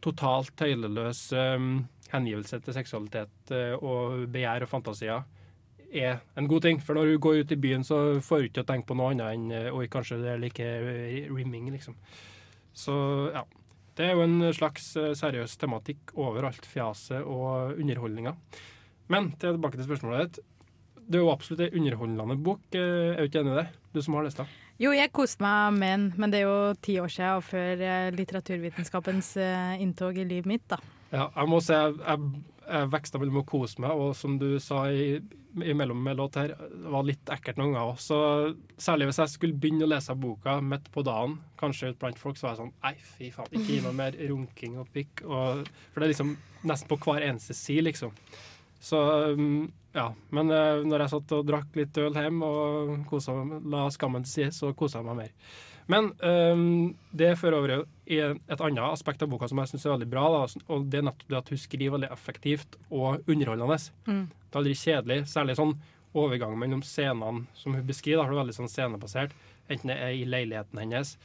totalt 0.05 0.51
tøyleløs 0.59 1.27
um, 1.33 1.79
hengivelse 2.11 2.59
til 2.61 2.75
seksualitet 2.75 3.55
uh, 3.55 3.73
og 3.79 4.27
begjær 4.29 4.67
og 4.67 4.69
fantasier 4.69 5.23
er 5.95 6.19
en 6.37 6.47
god 6.47 6.61
ting. 6.61 6.81
For 6.81 6.97
når 6.97 7.11
du 7.11 7.19
går 7.19 7.41
ut 7.43 7.51
i 7.51 7.59
byen, 7.59 7.83
så 7.83 8.19
får 8.21 8.39
du 8.39 8.49
ikke 8.49 8.65
tenke 8.67 8.89
på 8.89 8.97
noe 8.97 9.13
annet 9.13 9.35
enn 9.35 9.51
eh, 9.53 9.73
Oi, 9.73 9.87
kanskje 9.91 10.19
det 10.21 10.31
er 10.33 10.41
like 10.41 10.65
eh, 10.65 11.29
rimming, 11.31 11.69
liksom. 11.73 11.95
Så 12.75 12.95
ja. 13.33 13.45
Det 13.95 14.05
er 14.09 14.17
jo 14.17 14.25
en 14.25 14.41
slags 14.55 14.89
eh, 14.99 15.13
seriøs 15.15 15.53
tematikk 15.61 16.11
over 16.19 16.49
alt 16.49 16.65
fjaset 16.67 17.21
og 17.23 17.77
underholdninga. 17.79 18.33
Men 19.13 19.31
tilbake 19.39 19.77
til 19.79 19.87
spørsmålet 19.87 20.25
ditt. 20.35 20.39
Det 21.05 21.19
er 21.19 21.23
jo 21.23 21.31
absolutt 21.31 21.61
en 21.67 21.77
underholdende 21.79 22.35
bok. 22.43 22.63
eh, 22.75 23.13
Er 23.15 23.21
du 23.23 23.29
ikke 23.29 23.43
enig 23.45 23.53
i 23.53 23.59
det? 23.61 23.67
Du 23.93 24.01
som 24.01 24.17
har 24.17 24.25
lest 24.27 24.41
den. 24.41 24.49
Jo, 24.81 24.91
jeg 24.91 25.13
koste 25.15 25.39
meg 25.45 25.77
med 25.79 25.93
den, 25.93 26.05
men 26.19 26.31
det 26.33 26.41
er 26.41 26.49
jo 26.49 26.73
ti 26.83 26.97
år 26.99 27.07
siden 27.13 27.37
og 27.39 27.45
før 27.47 27.79
eh, 27.79 28.09
litteraturvitenskapens 28.17 29.29
inntog 29.79 30.17
i 30.19 30.25
livet 30.27 30.49
mitt, 30.51 30.65
da. 30.67 30.81
Ja, 31.13 31.29
jeg 31.37 31.47
må 31.47 31.61
si 31.63 31.71
jeg, 31.71 31.95
jeg, 32.01 32.43
jeg 32.67 32.89
veksta 32.91 33.21
mellom 33.21 33.39
å 33.39 33.45
kose 33.47 33.79
meg, 33.79 33.91
og 33.95 34.11
som 34.19 34.35
du 34.41 34.57
sa 34.59 34.87
i, 34.91 35.21
imellom 35.63 36.01
med 36.03 36.17
låt 36.19 36.39
her, 36.39 36.55
var 36.91 37.05
litt 37.07 37.29
ekkelt 37.31 37.59
noen 37.61 37.75
ganger. 37.75 38.01
Så 38.01 38.17
særlig 38.81 39.09
hvis 39.09 39.21
jeg 39.23 39.33
skulle 39.35 39.59
begynne 39.59 39.87
å 39.87 39.91
lese 39.91 40.15
boka 40.19 40.57
midt 40.63 40.89
på 40.93 41.03
dagen, 41.07 41.37
kanskje 41.59 41.93
ut 41.93 42.01
blant 42.01 42.19
folk, 42.19 42.39
så 42.39 42.49
var 42.49 42.55
jeg 42.55 42.63
sånn 42.63 42.75
Nei, 42.83 42.95
fy 43.15 43.31
faen, 43.35 43.53
ikke 43.53 43.71
gi 43.71 43.79
meg 43.85 43.97
mer 44.01 44.19
runking 44.31 44.75
og 44.81 44.91
pikk. 44.95 45.23
Og, 45.27 45.63
for 45.93 46.01
det 46.01 46.09
er 46.09 46.13
liksom 46.15 46.35
nesten 46.65 46.91
på 46.91 46.99
hver 47.05 47.27
eneste 47.29 47.55
side, 47.57 47.87
liksom. 47.87 48.13
Så 48.85 48.99
um, 49.33 49.65
ja. 49.95 50.09
Men 50.35 50.51
eh, 50.51 50.83
når 50.85 51.05
jeg 51.05 51.13
satt 51.15 51.37
og 51.37 51.47
drakk 51.47 51.77
litt 51.79 51.97
øl 52.01 52.17
hjemme 52.19 52.49
og 52.49 53.05
koset 53.09 53.55
la 53.71 53.87
skammen 53.93 54.25
til 54.27 54.33
side, 54.33 54.51
så 54.57 54.73
kosa 54.77 54.99
jeg 54.99 55.07
meg 55.07 55.21
mer. 55.23 55.55
Men 55.91 56.11
um, 56.25 56.93
det 57.13 57.35
fører 57.37 57.57
over 57.59 57.73
i 58.09 58.17
et 58.21 58.61
annet 58.61 58.83
aspekt 58.85 59.21
av 59.21 59.29
boka 59.29 59.49
som 59.49 59.59
jeg 59.61 59.73
syns 59.73 59.85
er 59.85 59.93
veldig 59.95 60.09
bra. 60.09 60.25
Da, 60.33 60.63
og 60.73 60.87
det 60.89 61.01
er 61.01 61.07
nettopp 61.09 61.31
det 61.31 61.39
at 61.39 61.51
hun 61.53 61.61
skriver 61.61 61.97
veldig 61.97 62.11
effektivt 62.13 62.77
og 62.89 63.25
underholdende. 63.29 63.77
Mm. 64.09 64.23
Det 64.25 64.51
er 64.51 64.61
aldri 64.61 64.77
kjedelig. 64.81 65.19
Særlig 65.29 65.57
sånn 65.59 65.75
overgang 66.15 66.55
mellom 66.59 66.83
scenene 66.85 67.45
som 67.59 67.77
hun 67.77 67.85
beskriver. 67.87 68.23
Da, 68.23 68.25
for 68.25 68.33
det 68.33 68.39
er 68.39 68.43
veldig 68.43 68.57
sånn 68.59 68.71
scenebasert. 68.71 69.37
Enten 69.69 69.91
det 69.91 69.99
er 70.01 70.13
i 70.15 70.27
leiligheten 70.29 70.81
hennes, 70.81 71.15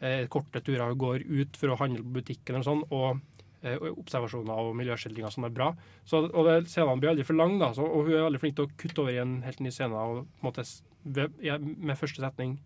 eh, 0.00 0.24
korte 0.32 0.62
turer 0.64 0.88
hun 0.88 1.00
går 1.00 1.24
ut 1.28 1.56
for 1.60 1.72
å 1.72 1.80
handle 1.80 2.04
på 2.04 2.20
butikken 2.20 2.56
eller 2.56 2.66
sånn, 2.66 2.84
og 2.88 3.20
eh, 3.62 3.76
observasjoner 3.90 4.62
og 4.64 4.72
miljøskildringer 4.80 5.32
som 5.32 5.44
er 5.48 5.52
bra. 5.56 5.74
Så, 6.08 6.24
og 6.28 6.48
det, 6.48 6.56
Scenene 6.72 7.00
blir 7.00 7.12
aldri 7.12 7.28
for 7.28 7.36
lange, 7.36 7.60
da, 7.60 7.72
så, 7.76 7.84
og 7.84 8.08
hun 8.08 8.16
er 8.16 8.26
veldig 8.28 8.40
flink 8.42 8.56
til 8.56 8.68
å 8.68 8.72
kutte 8.80 9.04
over 9.04 9.12
i 9.16 9.20
en 9.20 9.42
helt 9.44 9.60
ny 9.60 9.72
scene 9.74 9.96
og 9.96 10.24
på 10.24 10.40
en 10.40 10.48
måte, 10.48 10.66
ved, 11.04 11.36
med 11.40 12.00
første 12.00 12.24
setning 12.24 12.58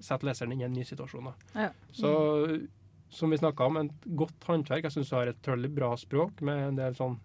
sette 0.00 0.26
leseren 0.28 0.52
inn 0.54 0.62
i 0.64 0.68
en 0.68 0.76
ny 0.76 0.84
situasjon. 0.88 1.32
Ja. 1.54 1.70
Så 1.92 2.12
som 3.10 3.30
vi 3.30 3.38
snakka 3.40 3.66
om, 3.66 3.76
et 3.76 4.06
godt 4.16 4.46
håndverk. 4.46 4.86
Jeg 4.86 4.94
syns 4.94 5.10
du 5.10 5.16
har 5.16 5.30
et 5.32 5.48
veldig 5.50 5.70
bra 5.74 5.90
språk 5.98 6.40
med 6.46 6.68
en 6.68 6.78
del 6.78 6.96
sånn 6.98 7.18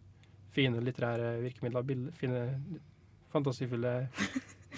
fine 0.55 0.81
litterære 0.81 1.35
virkemidler, 1.43 1.85
bilder, 1.85 2.15
fine 2.19 2.43
fantasifulle 3.33 3.95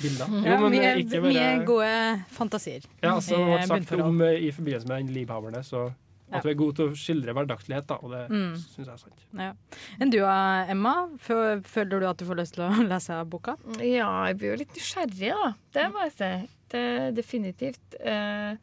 bilder. 0.01 0.33
Jo, 0.37 0.43
Ja, 0.45 0.57
men 0.61 0.75
mye, 0.75 0.89
bare 1.09 1.21
mye 1.23 1.45
gode 1.65 1.93
fantasier. 2.35 2.83
Ja, 3.01 3.15
som 3.23 3.47
i 3.47 3.53
ble 3.55 3.63
sagt 3.65 3.93
om 3.97 4.19
eh, 4.21 4.43
i 4.45 4.51
forbindelse 4.53 4.89
med 4.91 4.99
den 4.99 5.15
livhaverne, 5.15 5.63
så. 5.65 5.87
At 6.31 6.43
vi 6.43 6.51
er 6.51 6.57
gode 6.59 6.75
til 6.75 6.89
å 6.89 6.95
skildre 6.99 7.33
hverdagslighet, 7.37 7.85
da, 7.87 7.95
og 8.03 8.11
det 8.11 8.23
Mm. 8.29 8.55
syns 8.59 8.85
jeg 8.87 8.93
er 8.93 8.97
sant. 8.97 9.21
Ja. 9.33 9.53
Enn 10.01 10.09
du, 10.11 10.17
eh, 10.25 10.71
Emma? 10.71 11.07
Føler 11.19 11.99
du 11.99 12.05
at 12.09 12.17
du 12.17 12.25
får 12.25 12.35
lyst 12.41 12.53
til 12.57 12.65
å 12.67 12.83
lese 12.91 13.21
boka? 13.25 13.55
Ja, 13.79 14.25
jeg 14.27 14.37
blir 14.37 14.51
jo 14.51 14.59
litt 14.63 14.75
nysgjerrig, 14.75 15.31
da. 15.31 15.53
Det 15.73 15.87
må 15.93 16.03
jeg 16.07 16.13
si. 16.17 16.31
Det 16.69 16.85
definitivt. 17.15 17.95
Eh, 18.01 18.57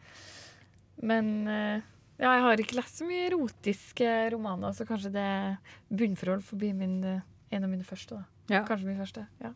men 1.03 1.49
eh, 1.49 1.81
ja, 2.21 2.31
jeg 2.37 2.43
har 2.45 2.57
ikke 2.63 2.77
lest 2.79 3.01
så 3.01 3.09
mye 3.09 3.27
erotiske 3.31 4.11
romaner, 4.35 4.73
så 4.77 4.87
kanskje 4.87 5.11
det 5.15 5.29
bunnforhold 5.91 6.45
forbi 6.47 6.73
min, 6.77 7.01
en 7.05 7.65
av 7.65 7.71
mine 7.71 7.85
første. 7.85 8.21
da. 8.21 8.25
Ja. 8.59 8.65
Kanskje 8.69 8.87
min 8.93 9.01
første. 9.01 9.27
ja. 9.43 9.55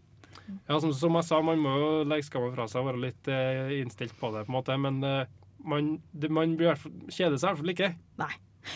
Ja, 0.68 0.78
som, 0.80 0.94
som 0.96 1.12
jeg 1.18 1.24
sa, 1.28 1.42
man 1.44 1.58
må 1.60 1.74
jo 1.76 1.88
legge 2.08 2.24
skammen 2.24 2.54
fra 2.54 2.64
seg 2.70 2.80
og 2.80 2.86
være 2.88 3.00
litt 3.02 3.28
eh, 3.28 3.72
innstilt 3.82 4.14
på 4.16 4.30
det, 4.32 4.46
på 4.46 4.48
en 4.48 4.56
måte, 4.56 4.76
men 4.80 5.02
eh, 5.04 5.26
man, 5.64 5.96
det, 6.12 6.30
man 6.30 6.56
blir 6.58 6.72
hvert 6.72 6.84
fall, 6.84 6.94
kjeder 7.08 7.38
seg 7.38 7.48
i 7.48 7.50
hvert 7.50 7.62
fall 7.62 7.74
ikke. 7.74 7.90
Nei. 8.20 8.34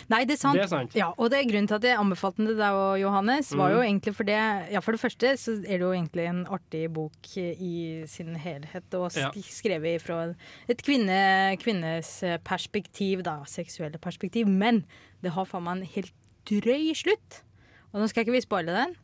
Nei, 0.08 0.22
det 0.28 0.36
er 0.36 0.40
sant. 0.40 0.56
Det 0.56 0.64
er 0.64 0.70
sant. 0.70 0.94
Ja, 0.96 1.10
og 1.20 1.30
det 1.32 1.40
er 1.40 1.48
grunnen 1.50 1.68
til 1.68 1.76
at 1.76 1.86
jeg 1.86 1.98
anbefalte 2.00 2.46
det 2.46 2.56
deg 2.56 2.78
og 2.78 2.94
Johannes, 3.00 3.50
var 3.52 3.70
mm. 3.70 3.74
jo 3.74 3.82
egentlig 3.84 4.14
for 4.16 4.28
det 4.28 4.38
Ja, 4.72 4.80
for 4.84 4.96
det 4.96 5.02
første 5.02 5.32
så 5.40 5.56
er 5.60 5.82
det 5.82 5.84
jo 5.84 5.92
egentlig 5.92 6.26
en 6.30 6.42
artig 6.54 6.86
bok 6.94 7.30
i 7.36 7.74
sin 8.10 8.34
helhet, 8.40 8.88
og 8.98 9.10
sk 9.12 9.20
Ja. 9.20 9.30
skrevet 9.52 10.02
fra 10.04 10.20
et 10.70 10.82
kvinne, 10.86 11.58
kvinnes 11.60 12.10
perspektiv, 12.46 13.24
da, 13.26 13.42
seksuelle 13.44 14.00
perspektiv. 14.02 14.48
Men 14.48 14.84
det 15.22 15.34
har 15.36 15.48
faen 15.48 15.66
meg 15.66 15.80
en 15.80 15.92
helt 15.96 16.14
drøy 16.48 16.92
slutt. 16.96 17.42
Og 17.92 18.00
nå 18.00 18.08
skal 18.08 18.24
ikke 18.24 18.38
vi 18.38 18.44
spoile 18.44 18.72
den, 18.72 18.96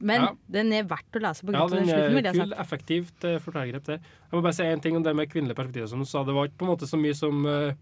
men 0.00 0.22
Ja. 0.22 0.30
den 0.48 0.72
er 0.72 0.84
verdt 0.88 1.12
å 1.18 1.20
lese 1.20 1.44
på 1.44 1.52
grunn 1.52 1.60
av 1.62 1.70
den 1.70 1.86
den 1.86 1.94
slutten. 1.94 2.26
er 2.26 2.32
kul, 2.32 2.52
effektivt 2.64 3.24
uh, 3.24 3.38
fortellergrep. 3.38 3.84
det. 3.84 3.98
Jeg 4.00 4.32
må 4.32 4.42
bare 4.42 4.56
si 4.56 4.62
en 4.64 4.80
ting 4.80 4.96
om 4.96 5.02
det 5.04 5.14
med 5.16 5.30
kvinnelig 5.30 5.56
perspektiv. 5.56 5.86
Som 5.88 6.00
du 6.00 6.04
sa, 6.08 6.24
det 6.24 6.34
var 6.34 6.48
ikke 6.48 6.58
på 6.58 6.66
en 6.68 6.72
måte 6.72 6.88
så 6.88 6.96
mye 7.00 7.14
som 7.14 7.44
uh, 7.46 7.72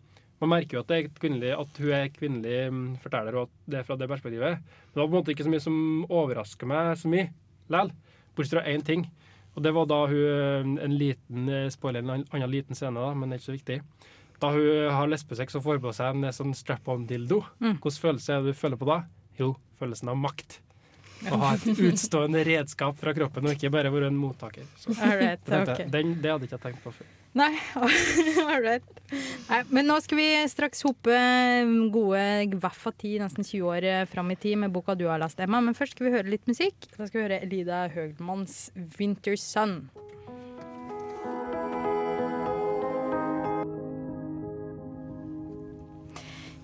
Man 0.40 0.50
merker 0.50 0.76
jo 0.76 0.80
at, 0.84 0.86
det 0.86 0.96
er 1.42 1.58
at 1.58 1.78
hun 1.82 1.90
er 1.90 2.08
kvinnelig 2.14 2.68
um, 2.68 2.96
forteller, 3.02 3.34
og 3.34 3.48
at 3.48 3.50
det 3.66 3.78
er 3.80 3.82
fra 3.82 3.96
det 3.98 4.06
perspektivet. 4.08 4.60
Men 4.60 4.94
det 4.94 5.00
var 5.02 5.08
på 5.08 5.16
en 5.16 5.22
måte 5.24 5.32
ikke 5.34 5.46
så 5.48 5.50
mye 5.50 5.60
som 5.64 6.04
overrasker 6.08 6.66
meg 6.70 6.96
så 6.96 7.08
mye 7.10 7.24
likevel. 7.68 7.90
Bortsett 8.36 8.54
fra 8.54 8.62
én 8.70 8.84
ting. 8.86 9.02
Og 9.56 9.64
det 9.64 9.72
var 9.74 9.86
da 9.90 10.06
hun 10.06 10.78
eh, 10.78 10.84
En 10.84 10.94
liten 10.94 11.48
eh, 11.48 11.68
spoiler, 11.74 12.04
en 12.06 12.22
annen 12.30 12.50
liten 12.52 12.78
scene, 12.78 12.94
da, 12.94 13.10
men 13.18 13.32
ikke 13.34 13.48
så 13.50 13.56
viktig. 13.56 13.80
Da 14.38 14.52
hun 14.54 14.90
har 14.94 15.08
lesbesex 15.10 15.56
og 15.58 15.64
får 15.64 15.80
på 15.82 15.92
seg 15.92 16.14
en 16.14 16.24
eh, 16.30 16.30
sånn 16.30 16.54
strap-on-dildo, 16.54 17.42
Mm. 17.58 17.80
hvordan 17.82 17.98
følelse 18.04 18.30
er 18.36 18.42
det 18.46 18.54
du 18.54 18.60
føler 18.60 18.78
på 18.78 18.86
da? 18.86 19.00
Jo, 19.40 19.56
følelsen 19.80 20.08
av 20.08 20.16
makt. 20.22 20.60
Å 21.26 21.38
ha 21.42 21.54
et 21.56 21.80
utstående 21.88 22.44
redskap 22.46 22.98
fra 23.00 23.14
kroppen, 23.16 23.48
og 23.48 23.56
ikke 23.56 23.72
bare 23.74 23.90
være 23.92 24.10
en 24.12 24.18
mottaker. 24.18 24.66
Så, 24.78 24.94
right, 24.94 25.42
jeg 25.50 25.88
den, 25.90 26.14
det 26.22 26.30
hadde 26.30 26.46
ikke 26.46 26.60
tenkt 26.62 26.84
på 26.84 26.92
før. 26.94 27.08
Nei, 27.38 27.50
all 28.48 28.62
right. 28.64 28.84
Nei, 29.48 29.60
men 29.74 29.86
nå 29.88 29.98
skal 30.04 30.18
vi 30.18 30.28
straks 30.50 30.80
hoppe 30.86 31.18
gode 31.92 32.22
i 32.46 32.48
hvert 32.54 32.80
fall 32.80 32.94
10, 32.96 33.18
nesten 33.22 33.46
20 33.46 33.68
år 33.68 33.86
eh, 33.86 34.04
fram 34.10 34.32
i 34.32 34.38
tid 34.40 34.58
med 34.62 34.72
boka 34.74 34.96
du 34.98 35.06
har 35.10 35.20
lest, 35.20 35.40
Emma. 35.44 35.60
Men 35.64 35.76
først 35.76 35.96
skal 35.96 36.08
vi 36.08 36.14
høre 36.16 36.32
litt 36.32 36.48
musikk. 36.50 36.88
Da 36.96 37.06
skal 37.06 37.20
vi 37.20 37.26
høre 37.26 37.40
Elida 37.44 37.84
Høgmanns 37.92 38.68
'Winter 38.74 39.36
Sun'. 39.38 39.82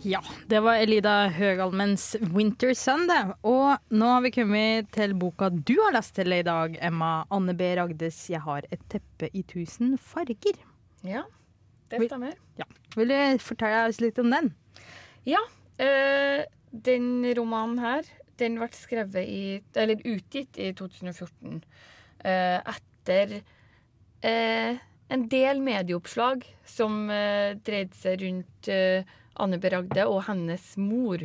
Ja, 0.05 0.21
det 0.51 0.61
var 0.61 0.77
Elida 0.83 1.31
Høgalmens 1.33 2.15
'Winter 2.21 2.75
Sun', 2.77 3.07
det. 3.09 3.23
Og 3.43 3.79
nå 3.91 4.11
har 4.13 4.21
vi 4.21 4.31
kommet 4.37 4.91
til 4.93 5.15
boka 5.17 5.49
du 5.49 5.75
har 5.81 5.97
lest 5.97 6.15
til 6.19 6.33
i 6.33 6.43
dag, 6.45 6.77
Emma. 6.85 7.25
Anne 7.33 7.55
B. 7.57 7.73
Ragdes 7.79 8.31
'Jeg 8.31 8.41
har 8.45 8.63
et 8.71 8.81
teppe 8.89 9.31
i 9.33 9.43
tusen 9.43 9.97
farger'. 9.99 10.61
Ja, 11.05 11.23
det 11.91 12.05
stemmer. 12.09 12.33
Vil 12.97 13.09
du 13.09 13.39
fortelle 13.39 13.89
oss 13.89 14.01
litt 14.01 14.19
om 14.19 14.31
den? 14.31 14.55
Ja, 15.25 15.41
Øh, 15.81 16.45
den 16.71 17.25
romanen 17.39 17.79
her, 17.83 18.07
den 18.39 18.59
ble 18.61 18.69
skrevet 18.75 19.27
i, 19.27 19.61
eller 19.75 20.03
utgitt 20.07 20.59
i 20.59 20.71
2014. 20.73 21.65
Øh, 22.25 22.61
etter 22.75 23.41
øh, 24.25 24.79
en 25.11 25.27
del 25.29 25.61
medieoppslag 25.63 26.47
som 26.65 27.11
eh, 27.11 27.57
dreide 27.67 27.99
seg 27.99 28.23
rundt 28.23 28.71
eh, 28.71 29.03
Anne 29.43 29.59
B. 29.59 29.71
Ragde 29.73 30.07
og 30.07 30.23
hennes 30.29 30.75
mor. 30.81 31.25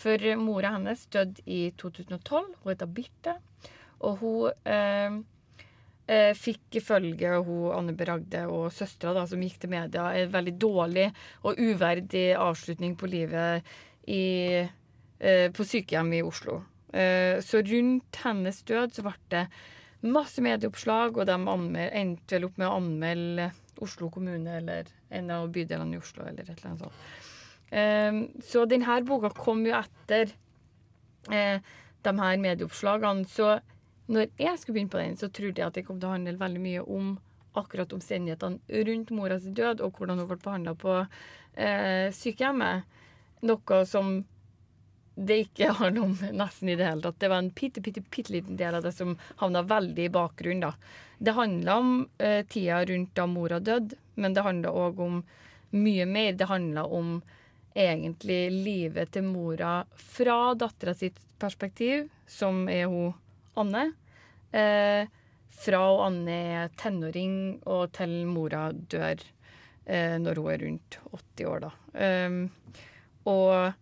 For 0.00 0.22
mora 0.38 0.74
hennes 0.76 1.02
døde 1.10 1.42
i 1.50 1.70
2012. 1.80 2.54
Hun 2.62 2.72
heter 2.72 2.90
Birte. 2.96 3.36
Og 4.06 4.22
hun 4.22 4.70
eh, 4.70 5.18
eh, 6.06 6.32
fikk 6.38 6.80
ifølge 6.80 7.34
hun 7.44 7.72
Anne 7.76 7.94
B. 7.96 8.06
Ragde 8.08 8.46
og 8.48 8.70
søstera 8.74 9.26
som 9.28 9.42
gikk 9.44 9.60
til 9.62 9.74
media, 9.74 10.08
en 10.14 10.32
veldig 10.32 10.56
dårlig 10.62 11.08
og 11.44 11.60
uverdig 11.60 12.30
avslutning 12.38 12.96
på 13.00 13.10
livet 13.10 13.66
i, 14.08 14.22
eh, 15.18 15.48
på 15.52 15.66
sykehjem 15.66 16.14
i 16.16 16.22
Oslo. 16.26 16.62
Eh, 16.92 17.38
så 17.44 17.60
rundt 17.62 18.22
hennes 18.24 18.62
død 18.66 18.96
så 18.96 19.04
ble 19.06 19.14
det 19.30 19.44
masse 20.00 20.40
medieoppslag, 20.42 21.18
og 21.18 21.26
de 21.28 21.36
anmel- 21.36 21.92
endte 21.92 22.38
vel 22.38 22.48
opp 22.48 22.56
med 22.58 22.68
å 22.68 22.78
anmelde 22.80 23.50
Oslo 23.84 24.10
kommune 24.12 24.56
eller 24.58 24.88
en 25.10 25.30
av 25.30 25.48
bydelene 25.52 25.96
i 25.96 26.00
Oslo 26.00 26.24
eller 26.24 26.42
et 26.42 26.50
eller 26.56 26.70
annet 26.70 26.86
sånt. 26.86 27.04
Eh, 27.70 28.22
så 28.44 28.66
denne 28.68 29.00
boka 29.06 29.32
kom 29.36 29.64
jo 29.66 29.76
etter 29.78 30.34
eh, 31.30 31.58
de 32.02 32.14
her 32.20 32.40
medieoppslagene. 32.42 33.26
Så 33.28 33.58
når 34.10 34.30
jeg 34.40 34.58
skulle 34.58 34.78
begynne 34.78 34.94
på 34.94 35.02
den, 35.02 35.18
så 35.18 35.30
trodde 35.30 35.60
jeg 35.60 35.68
at 35.68 35.78
det 35.78 35.86
kom 35.86 36.00
til 36.00 36.10
å 36.10 36.16
handle 36.16 36.38
veldig 36.40 36.62
mye 36.62 36.86
om 36.86 37.14
akkurat 37.58 37.92
omstendighetene 37.92 38.82
rundt 38.86 39.10
mora 39.14 39.38
sin 39.42 39.54
død, 39.54 39.82
og 39.82 39.98
hvordan 39.98 40.22
hun 40.22 40.28
ble 40.30 40.38
behandla 40.42 40.74
på 40.78 40.98
eh, 41.00 42.10
sykehjemmet. 42.14 42.98
Noe 43.46 43.80
som 43.88 44.20
det 45.20 45.38
ikke 45.46 45.72
handler 45.80 46.06
om 46.06 46.14
nesten 46.36 46.70
i 46.70 46.76
det 46.78 46.86
hele 46.86 47.04
tatt. 47.04 47.18
Det 47.20 47.30
var 47.32 47.42
en 47.42 47.52
bitte, 47.54 47.82
bitte, 47.84 48.02
bitte 48.02 48.34
liten 48.34 48.58
del 48.60 48.78
av 48.78 48.86
det 48.86 48.92
som 48.96 49.16
havna 49.42 49.62
veldig 49.68 50.06
i 50.06 50.12
bakgrunnen. 50.12 50.68
da. 50.68 50.72
Det 51.18 51.36
handla 51.36 51.76
om 51.78 51.92
eh, 52.18 52.46
tida 52.46 52.84
rundt 52.88 53.14
da 53.14 53.26
mora 53.28 53.60
døde, 53.60 53.98
men 54.14 54.34
det 54.34 54.46
handla 54.46 54.72
òg 54.72 55.00
om 55.04 55.20
mye 55.76 56.06
mer. 56.06 56.32
Det 56.32 56.48
handla 56.48 56.86
om 56.86 57.18
egentlig 57.74 58.50
livet 58.52 59.12
til 59.14 59.26
mora 59.28 59.80
fra 59.94 60.54
dattera 60.58 60.94
sitt 60.96 61.20
perspektiv, 61.40 62.08
som 62.26 62.68
er 62.68 62.86
hun 62.90 63.12
Anne. 63.60 63.90
Eh, 64.52 65.06
fra 65.60 65.82
hun 65.90 66.06
Anne 66.06 66.38
er 66.54 66.72
tenåring 66.80 67.36
og 67.66 67.92
til 67.96 68.14
mora 68.30 68.68
dør 68.72 69.22
eh, 69.86 70.16
når 70.20 70.42
hun 70.42 70.50
er 70.54 70.64
rundt 70.64 70.98
80 71.12 71.50
år, 71.52 71.66
da. 71.68 71.72
Eh, 72.06 72.80
og 73.30 73.72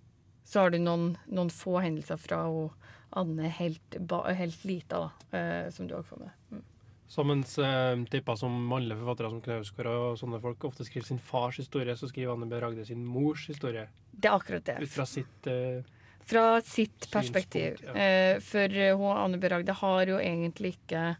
så 0.48 0.64
har 0.64 0.72
du 0.72 0.80
noen, 0.80 1.12
noen 1.28 1.52
få 1.52 1.78
hendelser 1.84 2.20
fra 2.20 2.44
hun 2.48 2.70
Anne 3.16 3.48
helt, 3.56 3.96
helt 4.36 4.64
lita, 4.68 5.06
da, 5.06 5.38
eh, 5.38 5.70
som 5.72 5.88
du 5.88 5.96
òg 5.96 6.04
får 6.08 6.26
med. 6.26 6.34
Mm. 6.52 6.66
Så 7.08 7.24
mens 7.24 7.54
eh, 7.58 8.04
tipper 8.12 8.36
som 8.36 8.52
mannlige 8.68 9.00
forfattere 9.00 9.30
som 9.32 9.40
Knausgård 9.44 9.88
og 9.88 10.18
sånne 10.20 10.40
folk 10.42 10.66
ofte 10.68 10.84
skriver 10.84 11.06
sin 11.08 11.20
fars 11.24 11.56
historie, 11.62 11.94
så 11.96 12.10
skriver 12.10 12.34
Anne 12.34 12.48
B. 12.50 12.58
Ragde 12.60 12.84
sin 12.84 13.06
mors 13.06 13.46
historie. 13.48 13.86
Det 14.12 14.28
er 14.28 14.36
akkurat 14.36 14.66
det. 14.66 14.76
Ut 14.84 14.92
fra 14.92 15.06
sitt 15.08 15.48
eh, 15.48 15.80
Fra 16.28 16.44
sitt 16.60 17.08
perspektiv. 17.08 17.80
Ja. 17.86 17.94
Eh, 17.96 18.34
for 18.44 18.76
eh, 18.76 18.92
hun 18.92 19.16
Anne 19.16 19.40
B. 19.40 19.48
Ragde 19.48 19.76
har 19.80 20.12
jo 20.12 20.18
egentlig 20.20 20.74
ikke, 20.76 21.14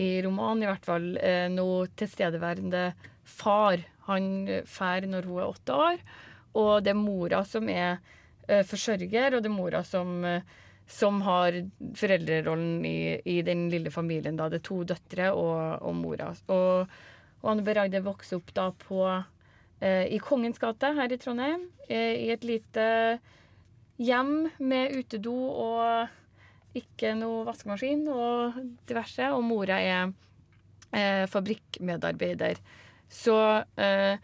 i 0.00 0.08
romanen 0.24 0.64
i 0.64 0.70
hvert 0.70 0.88
fall, 0.88 1.10
eh, 1.20 1.46
noe 1.52 1.90
tilstedeværende 1.98 2.86
far. 3.28 3.84
Han 4.08 4.48
eh, 4.48 4.64
fær 4.64 5.04
når 5.10 5.28
hun 5.28 5.42
er 5.42 5.52
åtte 5.52 5.76
år, 5.76 6.00
og 6.56 6.72
det 6.86 6.94
er 6.94 7.02
mora 7.02 7.42
som 7.44 7.68
er 7.68 7.98
eh, 8.48 8.64
forsørger, 8.64 9.36
og 9.36 9.44
det 9.44 9.52
er 9.52 9.56
mora 9.58 9.84
som, 9.84 10.22
eh, 10.24 10.40
som 10.88 11.20
har 11.22 11.52
foreldrerollen 12.00 12.84
i, 12.88 13.20
i 13.24 13.40
den 13.44 13.66
lille 13.68 13.90
familien. 13.92 14.38
da. 14.38 14.48
Det 14.48 14.62
er 14.62 14.68
to 14.68 14.82
døtre 14.88 15.32
og, 15.36 15.82
og 15.84 15.96
mora. 15.98 16.30
Og, 16.48 16.94
og 17.42 17.50
Anne 17.52 17.64
B. 17.66 17.74
Vokste 18.04 18.38
opp 18.40 18.54
da 18.56 18.70
på 18.72 19.02
eh, 19.80 20.06
i 20.08 20.20
Kongens 20.22 20.58
gate 20.58 20.94
her 20.96 21.12
i 21.12 21.20
Trondheim, 21.20 21.68
eh, 21.88 22.14
i 22.24 22.30
et 22.32 22.46
lite 22.48 22.86
hjem 23.98 24.48
med 24.58 24.96
utedo 24.96 25.34
og 25.34 26.78
ikke 26.78 27.12
noe 27.18 27.44
vaskemaskin 27.48 28.06
og 28.08 28.58
diverse. 28.88 29.28
Og 29.34 29.44
mora 29.44 29.82
er 29.84 30.10
eh, 30.96 31.28
fabrikkmedarbeider. 31.28 32.60
Så 33.12 33.38
eh, 33.76 34.16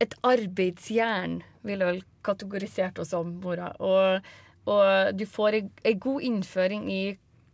et 0.00 0.14
arbeidsjern 0.26 1.40
ville 1.66 1.86
vel 1.86 2.04
kategorisert 2.26 2.98
oss 3.02 3.12
som 3.14 3.36
mora. 3.42 3.70
Og, 3.78 4.30
og 4.70 5.14
du 5.18 5.26
får 5.26 5.58
ei, 5.60 5.94
god 5.98 6.26
innføring 6.26 6.86
i, 6.92 7.04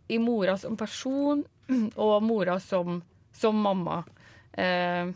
i 0.07 0.19
mora 0.21 0.57
som 0.59 0.77
person 0.79 1.43
og 2.07 2.17
mora 2.23 2.59
som, 2.63 3.01
som 3.33 3.63
mamma. 3.63 4.03
Eh, 4.53 5.09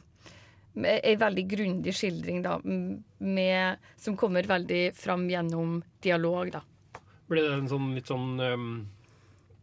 ei 0.87 1.15
veldig 1.19 1.43
grundig 1.51 1.93
skildring 1.95 2.41
da, 2.45 2.57
med, 2.63 3.87
som 3.99 4.15
kommer 4.17 4.47
veldig 4.47 4.83
fram 4.95 5.27
gjennom 5.29 5.81
dialog. 6.03 6.51
da. 6.53 6.63
Blir 7.27 7.47
det 7.47 7.57
en 7.57 7.71
sånn 7.71 7.93
litt 7.95 8.11
sånn 8.11 8.39
um, 8.39 8.69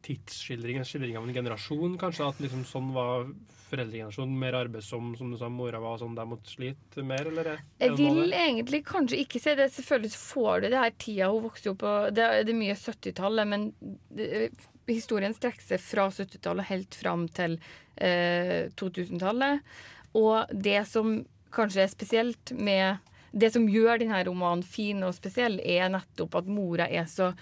tidsskildring, 0.08 0.80
en 0.80 0.88
skildring 0.88 1.16
av 1.20 1.28
en 1.28 1.36
generasjon, 1.36 1.94
kanskje? 2.00 2.26
At 2.32 2.40
liksom 2.42 2.64
sånn 2.68 2.90
var 2.96 3.28
foreldregenerasjonen 3.68 4.38
mer 4.40 4.56
arbeidsom, 4.62 5.10
som 5.18 5.30
du 5.30 5.36
sa, 5.36 5.50
mora 5.52 5.76
var 5.82 5.98
sånn 6.00 6.14
der 6.16 6.24
måtte 6.30 6.48
slite 6.48 7.02
mer, 7.04 7.26
eller? 7.28 7.50
er- 7.52 7.58
er 7.78 7.90
Jeg 7.90 7.96
det 7.98 8.06
av 8.08 8.16
vil 8.16 8.32
egentlig 8.32 8.80
kanskje 8.88 9.18
ikke 9.20 9.40
si 9.44 9.54
det. 9.58 9.66
Selvfølgelig 9.74 10.12
får 10.16 10.62
du 10.62 10.68
det 10.72 10.78
her 10.80 10.94
tida 11.04 11.28
hun 11.28 11.42
vokste 11.44 11.70
opp 11.74 11.82
på. 11.84 11.92
Det, 12.16 12.28
det 12.48 12.54
er 12.54 12.60
mye 12.62 12.76
70-tallet, 12.80 13.50
men 13.50 13.66
det, 14.16 14.48
historien 14.88 15.34
strekker 15.36 15.66
seg 15.74 15.82
fra 15.84 16.06
70-tallet 16.08 16.70
helt 16.70 16.96
fram 16.96 17.26
til 17.28 17.58
eh, 18.00 18.70
2000-tallet. 18.80 19.60
Og 20.16 20.48
det 20.64 20.80
som 20.88 21.18
kanskje 21.52 21.84
er 21.84 21.92
spesielt 21.92 22.52
med 22.56 23.04
Det 23.30 23.50
som 23.52 23.66
gjør 23.68 23.98
denne 24.00 24.22
romanen 24.24 24.62
fin 24.64 25.02
og 25.04 25.12
spesiell, 25.12 25.58
er 25.60 25.90
nettopp 25.92 26.34
at 26.40 26.46
mora 26.48 26.86
er 26.88 27.04
så 27.04 27.34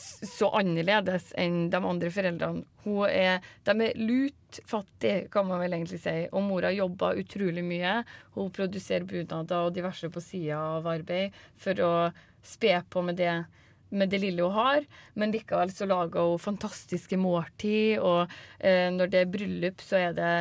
så 0.00 0.48
annerledes 0.56 1.30
enn 1.38 1.68
de 1.72 1.78
andre 1.78 2.10
foreldrene. 2.12 2.64
Hun 2.84 3.04
er, 3.08 3.44
de 3.66 3.74
er 3.86 4.00
lutfattige, 4.00 5.28
kan 5.32 5.48
man 5.48 5.62
vel 5.62 5.76
egentlig 5.76 6.00
si. 6.02 6.16
Og 6.32 6.44
mora 6.46 6.72
jobber 6.74 7.20
utrolig 7.20 7.64
mye. 7.66 8.00
Hun 8.36 8.50
produserer 8.56 9.06
bunader 9.08 9.68
og 9.68 9.76
diverse 9.76 10.10
på 10.12 10.22
sida 10.24 10.58
av 10.78 10.88
arbeid 10.90 11.36
for 11.60 11.84
å 11.84 11.94
spe 12.46 12.78
på 12.88 13.04
med 13.04 13.20
det, 13.20 13.34
med 13.90 14.12
det 14.12 14.22
lille 14.24 14.46
hun 14.46 14.56
har. 14.56 14.88
Men 15.14 15.34
likevel 15.34 15.72
så 15.74 15.88
lager 15.90 16.32
hun 16.32 16.42
fantastiske 16.42 17.20
måltid, 17.20 18.00
og 18.00 18.32
eh, 18.58 18.88
når 18.94 19.12
det 19.12 19.24
er 19.24 19.32
bryllup, 19.36 19.84
så 19.84 20.04
er 20.08 20.18
det 20.18 20.34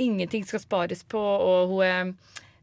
Ingenting 0.00 0.42
skal 0.42 0.58
spares 0.58 1.04
på, 1.06 1.20
og 1.20 1.70
hun 1.70 1.82
er 1.86 2.08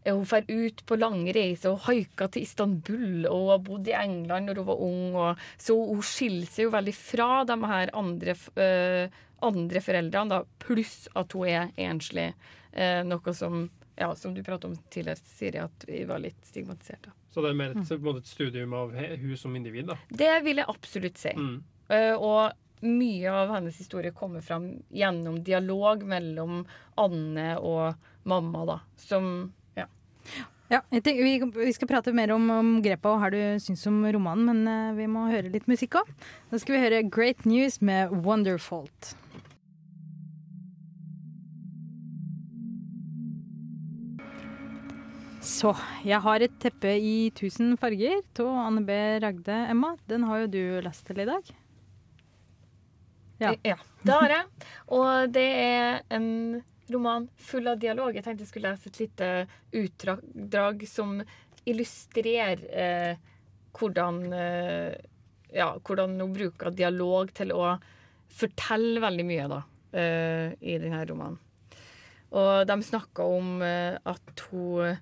hun 0.06 0.24
drar 0.26 0.48
ut 0.48 0.86
på 0.86 0.98
lange 0.98 1.34
reiser 1.36 1.76
og 1.76 1.84
haiker 1.86 2.32
til 2.34 2.46
Istanbul, 2.48 3.28
og 3.30 3.50
har 3.52 3.60
bodd 3.66 3.90
i 3.92 3.98
England 3.98 4.50
når 4.50 4.62
hun 4.62 4.70
var 4.72 4.86
ung. 4.88 5.04
Og, 5.16 5.44
så 5.62 5.76
hun 5.78 6.02
skiller 6.06 6.50
seg 6.50 6.68
jo 6.68 6.74
veldig 6.74 6.96
fra 6.98 7.30
de 7.50 7.60
her 7.74 7.94
andre, 7.98 8.36
eh, 8.66 9.22
andre 9.46 9.84
foreldrene, 9.84 10.34
da, 10.34 10.66
pluss 10.66 11.06
at 11.18 11.38
hun 11.38 11.52
er 11.52 11.70
enslig. 11.78 12.32
Eh, 12.72 13.02
noe 13.06 13.36
som, 13.38 13.68
ja, 14.00 14.10
som 14.16 14.34
du 14.34 14.42
pratet 14.44 14.72
om 14.72 14.78
tidligere, 14.90 15.22
Siri, 15.36 15.62
at 15.62 15.86
vi 15.88 16.04
var 16.10 16.24
litt 16.24 16.42
stigmatisert. 16.50 17.06
Da. 17.06 17.16
Så 17.32 17.44
det 17.44 17.54
er 17.54 17.62
mer 17.62 17.76
et, 17.76 17.94
mm. 17.94 18.18
et 18.18 18.28
studium 18.28 18.74
av 18.76 18.98
hun 18.98 19.38
som 19.38 19.56
individ, 19.56 19.92
da. 19.94 20.00
Det 20.10 20.34
vil 20.44 20.64
jeg 20.64 20.72
absolutt 20.72 21.22
si. 21.22 21.32
Mm. 21.38 21.62
Uh, 21.92 22.16
og 22.18 22.86
mye 22.88 23.32
av 23.32 23.52
hennes 23.54 23.78
historie 23.78 24.12
kommer 24.16 24.42
fram 24.42 24.72
gjennom 24.90 25.38
dialog 25.46 26.04
mellom 26.08 26.64
Anne 27.00 27.54
og 27.62 27.94
mamma, 28.28 28.66
da. 28.68 28.78
Som 29.00 29.52
ja. 30.72 30.82
Tenker, 30.92 31.24
vi, 31.24 31.66
vi 31.66 31.74
skal 31.76 31.90
prate 31.90 32.14
mer 32.16 32.32
om, 32.36 32.46
om 32.54 32.70
grepa 32.84 33.12
og 33.12 33.24
hva 33.24 33.32
du 33.34 33.40
syns 33.60 33.84
om 33.90 34.00
romanen, 34.16 34.48
men 34.48 34.62
uh, 34.70 34.98
vi 35.00 35.10
må 35.12 35.28
høre 35.32 35.52
litt 35.52 35.68
musikk 35.72 36.00
òg. 36.00 36.14
Da 36.52 36.62
skal 36.62 36.78
vi 36.78 36.86
høre 36.86 37.04
Great 37.12 37.44
News 37.50 37.82
med 37.84 38.14
Wonderfault. 38.24 39.16
Så 45.42 45.74
jeg 46.06 46.22
har 46.22 46.44
et 46.46 46.54
teppe 46.62 46.92
i 47.02 47.32
tusen 47.34 47.74
farger 47.82 48.22
av 48.40 48.50
Anne 48.62 48.84
B. 48.86 48.98
Ragde. 49.24 49.58
Emma, 49.74 49.96
den 50.08 50.24
har 50.30 50.44
jo 50.44 50.52
du 50.54 50.64
lest 50.86 51.04
til 51.08 51.24
i 51.24 51.28
dag. 51.28 51.50
Ja. 53.42 53.56
ja. 53.66 53.78
Det 54.06 54.14
har 54.14 54.36
jeg. 54.36 54.68
Og 54.94 55.34
det 55.34 55.48
er 55.64 56.04
en 56.14 56.28
roman 56.94 57.28
full 57.38 57.68
av 57.72 57.80
dialog. 57.82 58.16
Jeg 58.16 58.26
tenkte 58.26 58.46
jeg 58.46 58.52
skulle 58.52 58.74
lese 58.74 58.92
et 58.92 59.00
lite 59.02 59.30
utdrag 59.82 60.86
som 60.90 61.20
illustrerer 61.70 62.66
eh, 62.72 63.32
hvordan 63.78 64.22
eh, 64.34 65.00
Ja, 65.52 65.74
hvordan 65.84 66.16
hun 66.22 66.32
bruker 66.32 66.72
dialog 66.72 67.34
til 67.36 67.52
å 67.52 67.74
fortelle 68.32 69.02
veldig 69.04 69.26
mye, 69.28 69.48
da, 69.52 69.58
eh, 70.00 70.54
i 70.64 70.78
denne 70.80 71.02
romanen. 71.10 71.40
Og 72.32 72.68
de 72.68 72.78
snakka 72.88 73.26
om 73.28 73.58
eh, 73.66 73.98
at 74.08 74.44
hun 74.48 74.94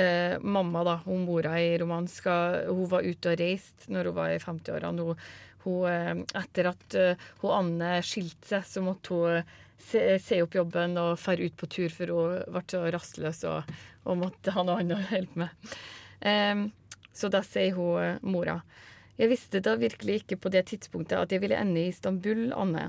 eh, 0.00 0.38
mamma, 0.40 0.84
da, 0.88 0.94
hun 1.04 1.26
mora 1.28 1.58
i 1.60 1.74
romanen, 1.80 2.08
hun 2.70 2.86
var 2.88 3.04
ute 3.04 3.34
og 3.34 3.42
reist 3.42 3.84
når 3.92 4.08
hun 4.08 4.16
var 4.16 4.32
i 4.32 4.40
50-årene. 4.40 5.04
Hun, 5.04 5.26
hun, 5.66 5.84
eh, 5.90 6.24
etter 6.40 6.70
at 6.72 6.98
hun 7.42 7.54
Anne 7.58 7.98
skilte 8.00 8.54
seg, 8.54 8.64
så 8.70 8.84
måtte 8.88 9.20
hun 9.20 9.52
se 9.84 10.40
opp 10.42 10.56
jobben 10.56 10.96
og 11.00 11.18
fære 11.20 11.48
ut 11.48 11.58
på 11.60 11.68
tur, 11.70 11.92
for 11.92 12.12
hun 12.14 12.40
ble 12.54 12.62
så 12.70 12.82
rastløs 12.94 13.44
og, 13.50 13.74
og 14.04 14.20
måtte 14.20 14.54
ha 14.54 14.64
noe 14.64 14.80
annet 14.82 15.00
å 15.00 15.16
hjelpe 15.16 15.44
med. 15.44 15.74
Um, 16.24 16.64
så 17.14 17.30
da 17.30 17.42
sier 17.46 17.76
hun 17.76 18.22
mora 18.26 18.56
Jeg 19.18 19.30
visste 19.30 19.60
da 19.62 19.76
virkelig 19.78 20.22
ikke 20.22 20.38
på 20.42 20.50
det 20.50 20.64
tidspunktet 20.70 21.18
at 21.20 21.34
jeg 21.34 21.42
ville 21.42 21.58
ende 21.58 21.84
i 21.84 21.90
Istanbul, 21.92 22.48
Anne. 22.56 22.88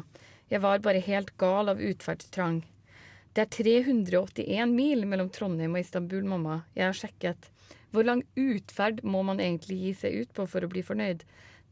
Jeg 0.50 0.64
var 0.64 0.82
bare 0.82 1.04
helt 1.04 1.36
gal 1.42 1.70
av 1.70 1.82
utferdstrang. 1.82 2.64
Det 3.36 3.44
er 3.44 3.52
381 3.52 4.72
mil 4.72 5.06
mellom 5.10 5.30
Trondheim 5.34 5.76
og 5.76 5.84
Istanbul, 5.84 6.24
mamma. 6.26 6.62
Jeg 6.78 6.88
har 6.88 6.98
sjekket. 6.98 7.50
Hvor 7.94 8.08
lang 8.08 8.24
utferd 8.40 9.04
må 9.04 9.22
man 9.28 9.42
egentlig 9.44 9.78
gi 9.82 9.94
seg 10.02 10.22
ut 10.24 10.34
på 10.38 10.48
for 10.50 10.66
å 10.66 10.72
bli 10.72 10.82
fornøyd? 10.86 11.22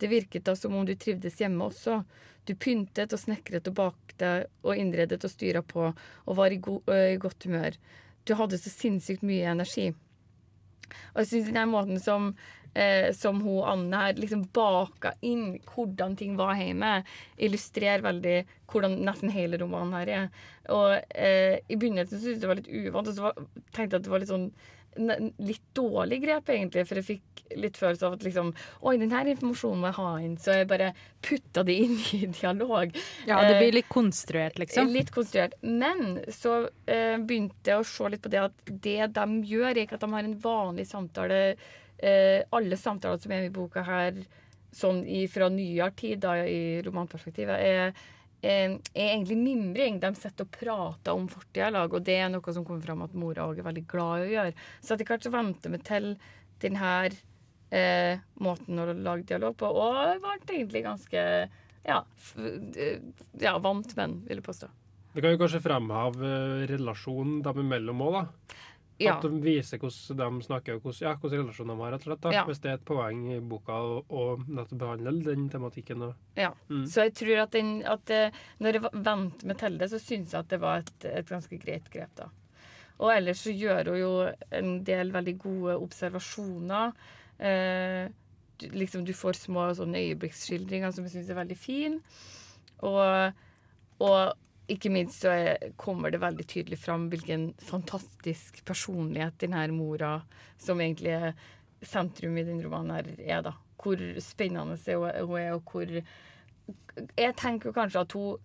Det 0.03 0.09
virket 0.11 0.43
da 0.43 0.55
som 0.59 0.73
om 0.75 0.83
du 0.83 0.97
trivdes 0.99 1.37
hjemme 1.39 1.69
også. 1.69 2.01
Du 2.43 2.57
pyntet 2.59 3.13
og 3.15 3.21
snekret 3.21 3.69
og 3.71 3.75
bakte 3.77 4.31
og 4.65 4.75
innredet 4.75 5.21
og 5.23 5.31
styra 5.31 5.61
på 5.63 5.85
og 5.93 6.35
var 6.35 6.51
i, 6.51 6.57
go 6.59 6.81
ø, 6.91 6.97
i 7.13 7.21
godt 7.21 7.47
humør. 7.47 7.77
Du 8.27 8.33
hadde 8.35 8.59
så 8.59 8.71
sinnssykt 8.73 9.23
mye 9.23 9.47
energi. 9.53 9.93
Og 11.13 11.23
jeg 11.23 11.29
syns 11.29 11.53
den 11.55 11.71
måten 11.71 12.01
som, 12.03 12.33
eh, 12.75 13.13
som 13.15 13.39
hun 13.45 13.63
Anne 13.63 14.01
her 14.01 14.19
liksom 14.19 14.43
baka 14.51 15.13
inn 15.23 15.61
hvordan 15.71 16.17
ting 16.19 16.35
var 16.35 16.59
hjemme, 16.59 16.91
illustrerer 17.39 18.03
veldig 18.03 18.37
hvordan 18.67 18.99
nesten 19.07 19.31
hele 19.31 19.61
romanen 19.61 19.95
her 20.01 20.13
er. 20.17 20.29
Og 20.67 20.99
eh, 21.15 21.61
i 21.63 21.79
begynnelsen 21.79 22.19
syntes 22.19 22.35
jeg 22.35 22.43
det 22.43 22.51
var 22.51 22.59
litt 22.59 22.71
uvant, 22.71 23.07
og 23.07 23.15
så 23.15 23.29
var, 23.29 23.43
tenkte 23.71 23.95
jeg 23.95 24.01
at 24.01 24.07
det 24.09 24.15
var 24.17 24.25
litt 24.25 24.35
sånn 24.35 24.49
litt 24.95 25.63
dårlig 25.75 26.19
grep, 26.23 26.49
egentlig, 26.53 26.85
for 26.87 26.99
jeg 26.99 27.07
fikk 27.07 27.43
litt 27.59 27.77
følelse 27.77 28.07
av 28.07 28.15
at 28.17 28.23
liksom 28.25 28.51
Oi, 28.87 28.95
den 29.01 29.13
her 29.13 29.27
informasjonen 29.29 29.81
må 29.81 29.89
jeg 29.89 29.97
ha 29.99 30.11
inn, 30.25 30.35
så 30.41 30.57
jeg 30.59 30.69
bare 30.69 30.91
putta 31.25 31.63
det 31.67 31.75
inn 31.85 31.95
i 32.17 32.21
dialog. 32.33 32.93
Ja, 33.29 33.41
det 33.43 33.55
Eh, 33.55 33.61
blir 33.61 33.77
litt 33.79 33.89
konstruert, 33.91 34.59
liksom. 34.61 34.91
Litt 34.93 35.11
konstruert. 35.13 35.57
Men 35.61 36.19
så 36.33 36.63
eh, 36.85 37.17
begynte 37.19 37.73
jeg 37.73 37.81
å 37.81 37.87
se 37.87 38.09
litt 38.13 38.23
på 38.23 38.31
det 38.33 38.43
at 38.43 38.73
det 38.87 39.11
de 39.17 39.27
gjør, 39.49 39.69
er 39.71 39.83
ikke 39.85 39.99
at 39.99 40.05
de 40.05 40.11
har 40.13 40.29
en 40.29 40.39
vanlig 40.43 40.87
samtale. 40.89 41.41
Eh, 41.97 42.41
alle 42.51 42.79
samtaler 42.79 43.21
som 43.23 43.31
er 43.35 43.47
i 43.47 43.53
boka 43.53 43.85
her, 43.87 44.17
sånn 44.73 45.03
i, 45.05 45.25
fra 45.29 45.49
nyere 45.53 45.91
tid, 45.97 46.19
da, 46.23 46.39
i 46.49 46.81
romanperspektivet, 46.85 47.59
er, 47.61 47.93
er, 48.43 48.77
er 48.93 49.09
egentlig 49.09 49.37
mimring. 49.39 49.99
De 50.03 50.13
sitter 50.19 50.47
og 50.47 50.53
prater 50.53 51.15
om 51.15 51.27
fortida 51.31 51.69
i 51.69 51.75
lag, 51.75 51.93
og 51.93 52.05
det 52.05 52.17
er 52.19 52.31
noe 52.33 52.55
som 52.55 52.65
kommer 52.67 52.85
fram 52.85 53.03
at 53.05 53.15
mora 53.17 53.47
òg 53.47 53.61
er 53.61 53.67
veldig 53.69 53.85
glad 53.89 54.23
i 54.23 54.27
å 54.27 54.33
gjøre. 54.37 54.55
Så 54.83 54.95
etter 54.95 55.09
hvert 55.09 55.27
så 55.27 55.33
venter 55.33 55.73
vi 55.73 55.81
til 55.87 56.09
denne 56.63 56.93
eh, 57.73 58.21
måten 58.43 58.79
å 58.79 58.87
lage 58.93 59.27
dialog 59.33 59.57
på, 59.59 59.67
og 59.67 60.23
ble 60.23 60.37
egentlig 60.57 60.85
ganske 60.85 61.25
ja, 61.83 61.99
eh, 62.39 62.99
ja, 63.41 63.57
vant 63.59 63.95
men 63.99 64.21
vil 64.27 64.39
jeg 64.39 64.47
påstå. 64.47 64.69
Vi 65.13 65.21
kan 65.21 65.35
jo 65.35 65.41
kanskje 65.41 65.61
fremheve 65.61 66.29
eh, 66.29 66.67
relasjonen 66.71 67.41
dem 67.45 67.63
imellom 67.65 68.05
òg, 68.05 68.19
da. 68.21 68.61
Ja. 69.03 69.15
At 69.17 69.25
de 69.25 69.41
viser 69.43 69.81
hvordan 69.81 70.39
de 70.39 70.45
snakker, 70.47 70.77
og 70.77 70.85
hvordan, 70.85 71.01
ja, 71.03 71.13
hvordan 71.19 71.43
relasjoner 71.43 71.73
de 71.73 71.83
har, 71.83 71.93
rett 71.93 72.05
og 72.05 72.09
slett. 72.09 72.27
Ja. 72.35 72.43
Hvis 72.47 72.61
det 72.63 72.71
er 72.71 72.77
et 72.79 72.85
poeng 72.87 73.23
i 73.33 73.39
boka 73.53 73.79
å, 74.03 74.23
nettopp 74.47 74.79
behandle 74.85 75.15
den 75.25 75.49
tematikken. 75.53 76.05
Og, 76.07 76.29
Ja. 76.39 76.53
Mm. 76.69 76.85
Så 76.89 77.07
jeg 77.07 77.15
tror 77.19 77.43
at, 77.45 77.51
den, 77.55 77.73
at 77.89 78.13
eh, 78.13 78.39
når 78.63 78.79
jeg 78.79 78.93
venter 78.93 79.51
meg 79.51 79.59
til 79.61 79.77
det, 79.81 79.91
så 79.91 79.99
syns 80.01 80.33
jeg 80.33 80.39
at 80.45 80.53
det 80.53 80.61
var 80.63 80.83
et, 80.85 81.09
et 81.11 81.29
ganske 81.29 81.59
greit 81.61 81.91
grep, 81.93 82.15
da. 82.19 82.29
Og 83.03 83.09
ellers 83.11 83.41
så 83.43 83.51
gjør 83.51 83.89
hun 83.91 83.99
jo 83.99 84.11
en 84.53 84.75
del 84.85 85.11
veldig 85.13 85.33
gode 85.41 85.77
observasjoner. 85.81 86.93
Eh, 87.39 88.05
du, 88.61 88.67
liksom 88.77 89.03
du 89.07 89.13
får 89.17 89.39
små 89.41 89.65
sånne 89.75 90.03
øyeblikksskildringer 90.07 90.93
som 90.93 91.07
jeg 91.07 91.17
syns 91.17 91.31
er 91.33 91.39
veldig 91.41 91.57
fine. 91.57 91.99
Og, 92.85 93.41
og 94.03 94.19
ikke 94.73 94.91
minst 94.93 95.23
så 95.23 95.33
er, 95.33 95.73
kommer 95.79 96.13
det 96.13 96.21
veldig 96.23 96.45
tydelig 96.49 96.79
fram 96.81 97.07
hvilken 97.11 97.51
fantastisk 97.63 98.63
personlighet 98.67 99.37
denne 99.43 99.67
mora, 99.73 100.15
som 100.61 100.81
egentlig 100.81 101.13
er 101.15 101.35
sentrum 101.83 102.37
i 102.37 102.45
den 102.47 102.61
romanen 102.63 102.95
her, 102.97 103.11
er, 103.19 103.45
da. 103.45 103.57
Hvor 103.83 103.99
spennende 104.23 104.77
hun 104.77 105.39
er 105.43 105.51
og 105.51 105.71
hvor 105.71 105.89
Jeg 107.17 107.35
tenker 107.35 107.75
kanskje 107.75 108.03
at 108.05 108.13
hun 108.15 108.37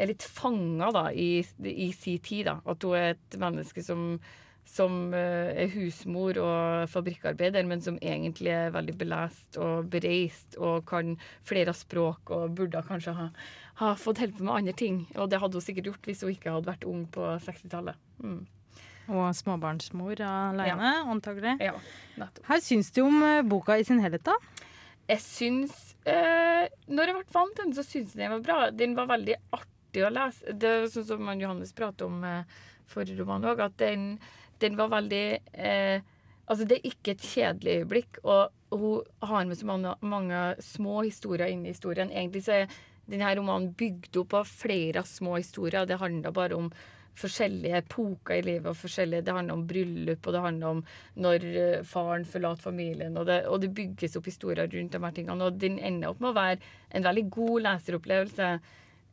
er 0.00 0.10
litt 0.10 0.24
fanga 0.24 1.10
i, 1.12 1.44
i 1.62 1.90
sin 1.92 2.20
tid. 2.24 2.48
da. 2.48 2.58
At 2.66 2.82
hun 2.82 2.96
er 2.98 3.14
et 3.14 3.36
menneske 3.38 3.84
som, 3.84 4.18
som 4.66 5.14
eh, 5.14 5.64
er 5.64 5.72
husmor 5.74 6.40
og 6.42 6.90
fabrikkarbeider, 6.90 7.66
men 7.68 7.82
som 7.84 7.98
egentlig 8.02 8.52
er 8.54 8.74
veldig 8.74 8.96
belest 8.98 9.60
og 9.60 9.90
bereist 9.92 10.58
og 10.58 10.86
kan 10.90 11.16
flere 11.46 11.74
språk 11.76 12.32
og 12.34 12.56
burde 12.58 12.82
kanskje 12.88 13.16
ha, 13.18 13.30
ha 13.80 13.94
fått 13.96 14.20
hjelpe 14.20 14.44
med 14.44 14.54
andre 14.54 14.74
ting. 14.76 15.02
Og 15.16 15.30
det 15.32 15.40
hadde 15.40 15.56
hun 15.56 15.64
sikkert 15.64 15.90
gjort 15.90 16.08
hvis 16.08 16.24
hun 16.24 16.32
ikke 16.34 16.54
hadde 16.54 16.68
vært 16.68 16.88
ung 16.88 17.04
på 17.12 17.26
60-tallet. 17.46 18.00
Mm. 18.22 18.42
Og 19.10 19.22
småbarnsmor 19.34 20.20
alene, 20.22 20.90
antagelig. 21.10 21.56
Ja, 21.64 21.74
nettopp. 22.20 22.44
Her 22.46 22.60
syns 22.62 22.92
du 22.94 23.02
om 23.06 23.22
eh, 23.26 23.40
boka 23.42 23.78
i 23.80 23.86
sin 23.86 24.02
helhet, 24.04 24.22
da? 24.28 24.36
Jeg 25.10 25.22
syns 25.24 25.78
eh, 26.06 26.68
Når 26.86 27.10
jeg 27.10 27.16
ble 27.16 27.34
vant 27.34 27.56
til 27.56 27.64
den, 27.64 27.74
så 27.74 27.82
syns 27.86 28.14
jeg 28.14 28.22
den 28.22 28.36
var 28.36 28.44
bra. 28.44 28.58
Den 28.70 28.94
var 28.98 29.10
veldig 29.10 29.38
artig 29.56 30.04
å 30.06 30.12
lese. 30.14 30.54
Det 30.54 30.70
er 30.70 30.86
sånn 30.92 31.08
som 31.08 31.32
Johannes 31.32 31.74
pratet 31.74 32.06
om 32.06 32.22
eh, 32.26 32.60
forrige 32.90 33.18
roman 33.22 33.48
òg, 33.50 33.64
at 33.64 33.76
den, 33.82 34.12
den 34.62 34.78
var 34.78 34.92
veldig 34.92 35.26
eh, 35.56 36.16
Altså, 36.50 36.64
det 36.66 36.80
er 36.80 36.86
ikke 36.88 37.12
et 37.14 37.22
kjedelig 37.22 37.74
øyeblikk, 37.78 38.16
og 38.26 38.74
hun 38.74 39.04
har 39.22 39.44
med 39.46 39.58
så 39.60 39.68
mange, 39.68 39.92
mange 40.02 40.38
små 40.66 41.04
historier 41.04 41.46
inn 41.46 41.60
i 41.62 41.70
historien. 41.70 42.10
Egentlig 42.10 42.42
så 42.42 42.56
er 42.56 42.72
denne 43.10 43.34
romanen 43.36 43.74
bygd 43.76 44.16
opp 44.22 44.38
av 44.40 44.48
flere 44.48 45.04
små 45.06 45.36
historier. 45.38 45.86
Det 45.86 46.00
handler 46.00 46.34
bare 46.34 46.58
om 46.58 46.70
forskjellige 47.20 47.80
epoker 47.82 48.38
i 48.38 48.42
livet. 48.42 48.66
og 48.70 48.76
forskjellige, 48.76 49.24
Det 49.24 49.34
handler 49.34 49.54
om 49.54 49.66
bryllup, 49.66 50.26
og 50.26 50.32
det 50.32 50.40
handler 50.40 50.66
om 50.66 50.84
når 51.16 51.44
eh, 51.44 51.82
faren 51.82 52.24
forlater 52.24 52.62
familien. 52.62 53.16
Og 53.16 53.26
det, 53.26 53.46
og 53.46 53.60
det 53.60 53.74
bygges 53.74 54.16
opp 54.16 54.26
historier 54.26 54.68
rundt 54.68 54.92
de 54.92 55.02
her 55.04 55.16
tingene. 55.16 55.44
Og 55.44 55.58
den 55.58 55.78
ender 55.78 56.10
opp 56.10 56.20
med 56.20 56.30
å 56.30 56.38
være 56.38 56.58
en 56.90 57.04
veldig 57.04 57.26
god 57.30 57.62
leseropplevelse. 57.66 58.50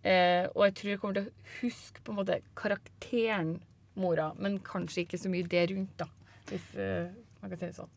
Eh, 0.03 0.45
og 0.53 0.63
jeg 0.67 0.75
tror 0.75 0.91
jeg 0.91 0.99
kommer 1.01 1.19
til 1.19 1.27
å 1.27 1.59
huske 1.61 2.03
på 2.03 2.13
en 2.13 2.21
måte 2.21 2.41
karakteren 2.55 3.57
mora, 3.97 4.31
men 4.37 4.59
kanskje 4.59 5.05
ikke 5.05 5.19
så 5.19 5.31
mye 5.33 5.47
det 5.49 5.69
rundt, 5.71 5.97
da. 5.97 6.07
Hvis 6.47 6.75
eh, 6.77 7.09
man 7.41 7.51
kan 7.51 7.59
si 7.59 7.65
det 7.65 7.79
sånn. 7.79 7.96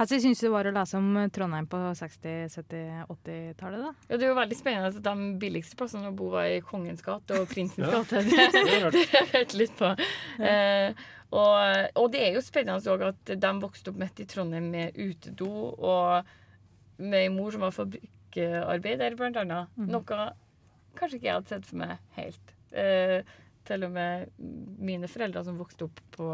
Hvordan 0.00 0.20
syns 0.24 0.40
du 0.40 0.46
det 0.46 0.52
var 0.54 0.64
å 0.64 0.72
lese 0.72 0.96
om 0.96 1.08
Trondheim 1.28 1.66
på 1.68 1.78
60-, 1.98 2.46
70-, 2.54 3.02
80-tallet, 3.12 3.82
da? 3.84 3.90
Ja, 4.08 4.16
det 4.16 4.24
er 4.24 4.30
jo 4.30 4.36
veldig 4.38 4.56
spennende 4.56 4.88
at 4.94 5.00
de 5.04 5.26
billigste 5.42 5.76
plassene 5.76 6.08
å 6.08 6.14
bo 6.16 6.30
var 6.32 6.46
i 6.48 6.62
Kongens 6.64 7.02
gate 7.04 7.36
og 7.36 7.50
Prinsens 7.50 7.84
Ja. 7.84 7.98
gate. 8.00 8.22
Det. 8.24 8.46
Det 8.56 8.70
har 8.80 8.96
jeg 8.96 9.28
hørt 9.34 9.56
litt 9.60 9.74
på. 9.76 9.90
Eh, 10.40 11.02
og, 11.36 11.90
og 12.00 12.08
det 12.14 12.22
er 12.24 12.32
jo 12.38 12.42
spennende 12.42 12.94
òg 12.94 13.04
at 13.10 13.34
de 13.44 13.50
vokste 13.62 13.92
opp 13.92 14.00
midt 14.00 14.24
i 14.24 14.26
Trondheim 14.30 14.70
med 14.72 14.96
utedo 14.96 15.50
og 15.76 16.32
med 17.00 17.28
en 17.28 17.36
mor 17.36 17.52
som 17.52 17.62
var 17.68 17.76
fabrikkarbeider, 17.76 19.14
blant 19.20 19.36
annet. 19.44 19.78
Noe 19.84 20.02
kanskje 20.96 21.20
ikke 21.20 21.28
jeg 21.28 21.36
hadde 21.38 21.52
sett 21.52 21.68
for 21.68 21.82
meg 21.84 21.94
helt. 22.16 22.56
Eh, 22.72 23.20
til 23.68 23.84
og 23.86 23.92
med 23.94 24.30
mine 24.80 25.08
foreldre 25.12 25.44
som 25.46 25.60
vokste 25.60 25.86
opp 25.86 26.00
på, 26.16 26.32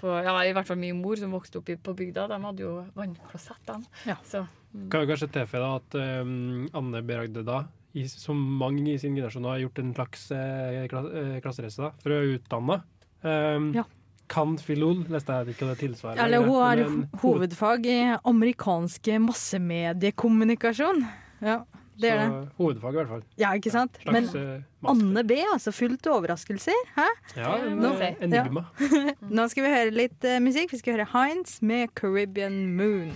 på 0.00 0.10
Ja, 0.24 0.34
i 0.44 0.52
hvert 0.54 0.68
fall 0.68 0.80
min 0.80 1.00
mor 1.02 1.16
som 1.20 1.34
vokste 1.34 1.60
opp 1.60 1.70
i, 1.72 1.76
på 1.76 1.94
bygda, 1.98 2.26
de 2.30 2.38
hadde 2.44 2.64
jo 2.64 2.72
vannklosett. 2.96 3.72
Ja. 4.08 4.16
Så 4.26 4.44
Kan 4.90 5.04
jo 5.04 5.10
kanskje 5.10 5.30
tilføye 5.34 5.62
da 5.62 5.70
at 5.78 5.96
um, 6.24 6.68
Anne 6.78 7.02
Beragde 7.06 7.44
da, 7.46 7.64
i, 7.92 8.06
som 8.08 8.38
mange 8.58 8.86
i 8.94 8.98
sin 9.00 9.16
generasjon 9.18 9.44
har 9.50 9.60
gjort 9.60 9.82
en 9.82 9.90
slags 9.96 10.30
eh, 10.32 10.78
eh, 10.86 11.40
klassereise 11.44 11.82
da, 11.82 11.90
for 12.02 12.16
å 12.16 12.22
utdanne. 12.36 12.80
Um, 13.22 13.74
Ja. 13.76 13.84
Kan 14.32 14.54
filol, 14.56 15.02
leste 15.12 15.34
jeg 15.42 15.52
ikke 15.52 15.66
det 15.68 15.74
tilsvarer. 15.82 16.22
Eller 16.24 16.40
hun 16.40 16.54
har 16.56 16.80
hovedfag 17.20 17.84
i 17.84 17.96
amerikanske 18.16 19.18
massemediekommunikasjon. 19.20 21.02
Ja, 21.44 21.58
det 22.02 22.10
er 22.12 22.20
det. 22.20 22.28
Så, 22.28 22.54
hovedfag, 22.58 22.92
i 22.92 23.00
hvert 23.00 23.10
fall. 23.14 23.22
Ja, 23.40 23.52
ikke 23.58 23.72
sant? 23.74 23.98
Slags, 24.02 24.32
Men 24.34 24.42
eh. 24.42 24.62
Anne 24.92 25.24
B, 25.24 25.38
altså 25.52 25.72
fullt 25.74 26.06
av 26.10 26.18
overraskelser. 26.20 26.78
Hæ? 26.96 27.08
Ja, 27.38 27.56
en, 27.62 27.78
Nå- 27.80 27.94
enigma. 28.20 28.40
enigma. 28.42 28.64
Nå 29.40 29.48
skal 29.52 29.64
vi 29.68 29.74
høre 29.76 29.94
litt 29.94 30.26
uh, 30.28 30.38
musikk. 30.42 30.74
Vi 30.74 30.82
skal 30.82 30.98
høre 30.98 31.08
Heinz 31.14 31.60
med 31.62 31.94
'Caribbean 31.94 32.60
Moon'. 32.78 33.14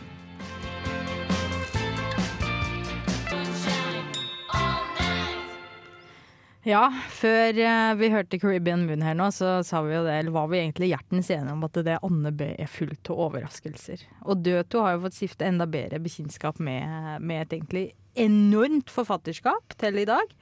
Ja, 6.66 6.88
før 7.14 7.54
eh, 7.62 7.92
vi 7.94 8.08
hørte 8.10 8.40
Caribbean 8.42 8.88
Moon 8.88 9.04
her 9.06 9.14
nå, 9.14 9.28
så 9.30 9.60
sa 9.62 9.84
vi 9.86 9.92
jo 9.94 10.02
det, 10.02 10.16
eller 10.18 10.34
var 10.34 10.48
vi 10.50 10.58
egentlig 10.58 10.88
hjertens 10.90 11.28
enige 11.30 11.54
om 11.54 11.62
at 11.62 11.78
det 11.86 12.00
Anne 12.02 12.32
B 12.34 12.48
er 12.56 12.70
fullt 12.70 13.06
av 13.12 13.20
overraskelser. 13.28 14.02
Og 14.26 14.42
Døto 14.42 14.82
har 14.82 14.96
jo 14.96 15.04
fått 15.04 15.18
stifte 15.20 15.46
enda 15.46 15.68
bedre 15.70 16.00
bekjentskap 16.02 16.58
med, 16.58 17.22
med 17.22 17.44
et 17.44 17.54
egentlig 17.60 17.84
enormt 18.18 18.90
forfatterskap 18.90 19.78
til 19.78 20.02
i 20.02 20.08
dag. 20.10 20.34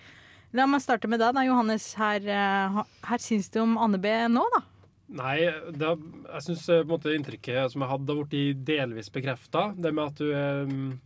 La 0.56 0.64
meg 0.70 0.80
starte 0.80 1.10
med 1.12 1.20
deg, 1.20 1.36
da, 1.36 1.44
Johannes. 1.44 1.90
Her, 2.00 2.24
eh, 2.24 2.80
her 3.10 3.20
syns 3.20 3.52
du 3.52 3.60
om 3.66 3.76
Anne 3.84 4.00
B 4.00 4.16
nå, 4.32 4.48
da? 4.56 4.64
Nei, 5.20 5.38
det, 5.76 5.90
jeg 6.30 6.46
syns 6.46 6.68
inntrykket 6.72 7.74
som 7.74 7.84
jeg 7.84 7.92
hadde, 7.92 8.16
har 8.16 8.24
blitt 8.24 8.64
delvis 8.64 9.12
bekrefta. 9.12 9.74
Det 9.76 9.92
med 9.92 10.08
at 10.08 10.24
du 10.24 10.96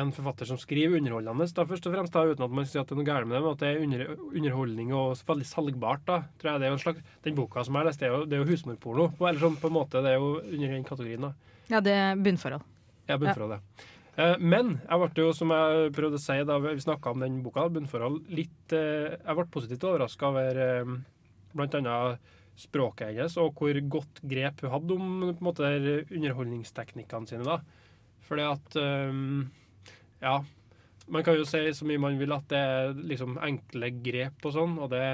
en 0.00 0.12
forfatter 0.14 0.48
som 0.48 0.58
skriver 0.60 0.98
underholdende, 1.00 1.46
da, 1.56 1.64
først 1.68 1.88
og 1.88 1.94
fremst, 1.96 2.14
da, 2.14 2.22
uten 2.28 2.46
at 2.46 2.54
man 2.58 2.68
sier 2.68 2.82
at 2.82 2.90
det 2.90 2.96
er 2.96 3.00
noe 3.00 3.08
galt 3.08 3.28
med 3.28 3.36
det, 3.36 3.42
men 3.44 3.56
at 3.56 3.64
det 3.64 3.70
er 3.72 3.82
under, 3.86 4.04
underholdning 4.30 4.94
og 4.96 5.16
veldig 5.28 5.48
salgbart. 5.48 6.04
da, 6.08 6.20
tror 6.38 6.52
jeg 6.52 6.62
det 6.62 6.68
er 6.68 6.72
jo 6.74 6.78
en 6.78 6.84
slags, 6.84 7.10
Den 7.26 7.36
boka 7.38 7.64
som 7.66 7.80
jeg 7.80 7.88
leste, 7.90 8.06
er 8.06 8.14
jo, 8.14 8.22
det 8.28 8.38
er 8.38 8.44
jo 8.44 8.50
husmorporno. 8.52 9.10
Eller 9.20 9.42
sånn 9.42 9.58
på 9.60 9.70
en 9.72 9.76
måte, 9.80 10.02
det 10.04 10.14
er 10.14 10.20
jo 10.20 10.32
under 10.40 10.72
den 10.76 10.86
kategorien. 10.88 11.28
da. 11.28 11.32
Ja, 11.72 11.82
det 11.82 11.94
er 11.98 12.16
bunnforhold. 12.22 12.64
Ja, 13.08 13.18
bunnforhold, 13.18 13.58
ja. 13.58 13.92
Eh, 14.16 14.36
Men 14.40 14.78
jeg 14.80 15.00
ble 15.02 15.24
jo, 15.26 15.32
som 15.36 15.50
jeg 15.52 15.90
prøvde 15.96 16.16
å 16.16 16.22
si 16.22 16.38
da 16.48 16.56
vi 16.62 16.76
snakka 16.80 17.12
om 17.12 17.20
den 17.20 17.42
boka, 17.44 17.66
bunnforhold, 17.68 18.22
litt 18.32 18.72
eh, 18.72 19.16
Jeg 19.18 19.36
ble 19.36 19.46
positivt 19.52 19.84
overraska 19.84 20.30
over 20.30 20.62
eh, 20.62 20.94
blant 21.56 21.74
annet 21.76 22.32
språket 22.56 23.10
hennes, 23.12 23.34
og 23.36 23.58
hvor 23.60 23.76
godt 23.92 24.22
grep 24.24 24.62
hun 24.64 24.72
hadde 24.72 24.94
om 24.96 25.10
på 25.26 25.42
en 25.42 25.44
måte 25.44 25.68
underholdningsteknikkene 26.08 27.28
sine. 27.28 27.44
da. 27.44 27.58
Fordi 28.26 28.46
at 28.48 28.76
eh, 28.80 29.20
Ja. 30.22 30.40
Man 31.08 31.22
kan 31.26 31.36
jo 31.38 31.46
si 31.46 31.60
så 31.76 31.86
mye 31.86 32.02
man 32.02 32.18
vil 32.18 32.34
at 32.34 32.48
det 32.50 32.58
er 32.58 32.96
liksom 33.12 33.36
enkle 33.46 33.92
grep 34.02 34.48
og 34.48 34.56
sånn, 34.56 34.74
og 34.82 34.90
det, 34.90 35.04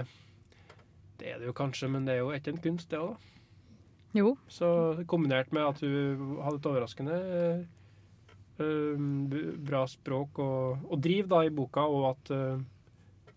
det 1.21 1.35
er 1.35 1.43
det 1.43 1.51
jo 1.51 1.57
kanskje, 1.57 1.91
men 1.93 2.09
det 2.09 2.17
er 2.17 2.23
jo 2.23 2.33
ikke 2.33 2.55
en 2.55 2.65
kunst, 2.65 2.91
det 2.93 3.01
òg, 3.03 3.13
da. 3.13 3.29
Jo. 4.13 4.35
Så 4.53 4.67
kombinert 5.09 5.53
med 5.57 5.65
at 5.65 5.81
hun 5.81 6.37
hadde 6.45 6.59
et 6.59 6.67
overraskende 6.69 7.17
eh, 8.61 9.05
bra 9.65 9.87
språk 9.89 10.41
og, 10.45 10.83
og 10.85 11.01
driv 11.01 11.31
da 11.33 11.41
i 11.47 11.53
boka, 11.55 11.87
og 11.89 12.11
at 12.11 12.33
eh, 12.37 12.61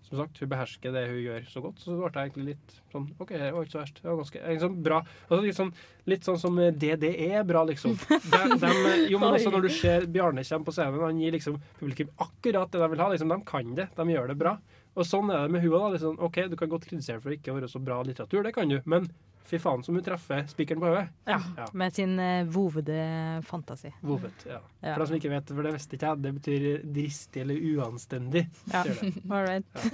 som 0.06 0.20
sagt, 0.20 0.40
hun 0.42 0.50
behersker 0.52 0.94
det 0.94 1.04
hun 1.10 1.20
gjør 1.24 1.48
så 1.50 1.62
godt, 1.64 1.82
så 1.82 1.96
ble 1.98 2.10
jeg 2.14 2.30
egentlig 2.30 2.46
litt 2.52 2.76
sånn 2.94 3.08
OK, 3.18 3.32
det 3.34 3.50
var 3.56 3.66
ikke 3.66 3.74
så 3.74 3.82
verst. 3.82 4.00
Det 4.02 4.10
var 4.10 4.20
ganske 4.22 4.42
liksom 4.54 4.78
bra. 4.86 5.00
Altså, 5.26 5.42
litt, 5.46 5.58
sånn, 5.58 5.72
litt 6.14 6.28
sånn 6.28 6.40
som 6.42 6.62
DDE 6.84 7.12
er 7.32 7.46
bra, 7.48 7.66
liksom. 7.68 7.98
De, 8.36 8.60
de, 8.62 8.72
jo, 9.10 9.20
men 9.22 9.38
også 9.40 9.54
når 9.54 9.68
du 9.68 9.72
ser 9.74 10.08
Bjarne 10.12 10.46
kommer 10.46 10.70
på 10.70 10.76
scenen, 10.78 11.04
han 11.08 11.22
gir 11.22 11.36
liksom 11.36 11.60
publikum 11.80 12.12
akkurat 12.22 12.72
det 12.74 12.84
de 12.84 12.90
vil 12.94 13.04
ha. 13.04 13.12
Liksom, 13.14 13.34
de 13.34 13.40
kan 13.50 13.78
det, 13.78 13.90
de 13.98 14.08
gjør 14.14 14.34
det 14.34 14.40
bra. 14.46 14.58
Og 14.96 15.08
sånn 15.08 15.32
er 15.34 15.48
det 15.48 15.56
med 15.56 15.66
hun 15.66 15.78
òg. 15.80 15.88
Liksom, 15.96 16.20
OK, 16.24 16.44
du 16.52 16.58
kan 16.60 16.72
godt 16.72 16.86
kritisere 16.90 17.24
for 17.24 17.34
ikke 17.36 17.54
å 17.54 17.58
være 17.58 17.72
så 17.72 17.82
bra 17.84 18.02
litteratur, 18.06 18.46
det 18.46 18.54
kan 18.56 18.70
du, 18.72 18.78
men 18.86 19.10
fy 19.46 19.60
faen 19.62 19.84
som 19.86 19.96
hun 19.98 20.04
treffer 20.06 20.46
spikeren 20.50 20.82
på 20.82 20.90
hodet. 20.92 21.06
Ja, 21.30 21.40
Ja. 21.58 21.66
Med 21.78 21.94
sin 21.96 22.16
uh, 22.20 22.44
vovede 22.52 22.98
fantasi. 23.46 23.92
Vovet, 24.02 24.46
ja. 24.50 24.60
Ja. 24.82 24.94
For 24.96 25.04
de 25.04 25.08
som 25.12 25.18
ikke 25.20 25.32
vet, 25.34 25.52
for 25.54 25.68
det 25.68 25.74
visste 25.76 25.98
ikke 25.98 26.10
jeg, 26.12 26.22
det 26.24 26.34
betyr 26.40 26.66
dristig 26.98 27.44
eller 27.44 27.68
uanstendig. 27.74 28.46
Ja. 28.74 28.82
All 29.32 29.46
right. 29.46 29.86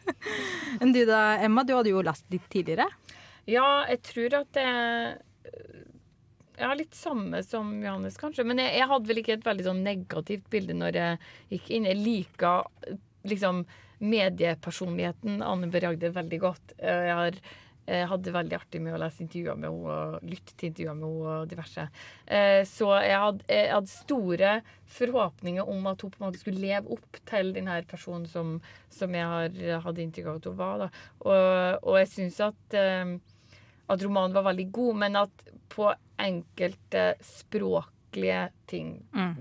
Enn 0.80 0.94
du 0.94 1.02
da, 1.08 1.20
Emma? 1.42 1.64
Du 1.66 1.74
hadde 1.76 1.92
jo 1.92 2.02
lest 2.06 2.26
litt 2.32 2.46
tidligere. 2.52 2.86
Ja, 3.50 3.66
jeg 3.90 4.02
tror 4.06 4.40
at 4.42 4.50
det 4.54 4.68
Ja, 6.60 6.74
litt 6.76 6.92
samme 6.94 7.40
som 7.42 7.70
Johannes, 7.80 8.18
kanskje. 8.20 8.44
Men 8.44 8.58
jeg, 8.60 8.74
jeg 8.76 8.88
hadde 8.90 9.08
vel 9.08 9.20
ikke 9.22 9.38
et 9.38 9.46
veldig 9.46 9.64
sånn 9.64 9.84
negativt 9.86 10.50
bilde 10.52 10.74
når 10.76 10.98
jeg 10.98 11.20
gikk 11.54 11.70
inn. 11.72 11.86
Jeg 11.88 11.96
liker 12.02 12.98
liksom 13.30 13.62
mediepersonligheten 14.00 15.40
Anne 15.44 15.68
B. 15.72 15.80
Ragde 15.80 16.10
veldig 16.12 16.40
godt. 16.40 16.74
Jeg 16.80 17.16
har 17.16 17.38
jeg 17.90 18.08
hadde 18.10 18.26
det 18.28 18.34
veldig 18.36 18.56
artig 18.58 18.82
med 18.84 18.94
å 18.96 19.00
lese 19.02 19.24
intervjuer 19.24 19.58
med 19.58 19.68
henne 19.70 19.94
og 19.94 20.28
lytte 20.30 20.54
til 20.54 20.70
intervjuer 20.70 20.98
med 20.98 21.08
henne 21.08 21.32
og 21.40 21.50
diverse. 21.50 21.86
Eh, 22.26 22.60
Så 22.68 22.90
jeg 23.02 23.18
hadde, 23.24 23.48
jeg 23.50 23.72
hadde 23.74 23.92
store 23.94 24.52
forhåpninger 25.00 25.74
om 25.74 25.90
at 25.90 26.04
hun 26.04 26.14
på 26.14 26.20
en 26.20 26.28
måte 26.28 26.42
skulle 26.42 26.62
leve 26.62 26.94
opp 26.96 27.20
til 27.30 27.52
den 27.56 27.70
her 27.70 27.82
personen 27.90 28.26
som, 28.30 28.56
som 28.90 29.14
jeg 29.14 29.26
har 29.34 29.82
hadde 29.86 30.04
inntrykk 30.04 30.30
av 30.30 30.40
at 30.40 30.48
hun 30.50 30.58
var. 30.60 30.84
Da. 30.84 30.88
Og, 31.26 31.90
og 31.90 32.00
jeg 32.00 32.12
syns 32.14 32.40
at 32.46 32.78
eh, 32.78 33.18
at 33.90 34.02
romanen 34.06 34.34
var 34.36 34.46
veldig 34.46 34.68
god, 34.70 34.98
men 35.02 35.18
at 35.18 35.46
på 35.70 35.88
enkelte 36.20 37.04
språklige 37.24 38.42
ting 38.70 38.92
mm. 39.14 39.34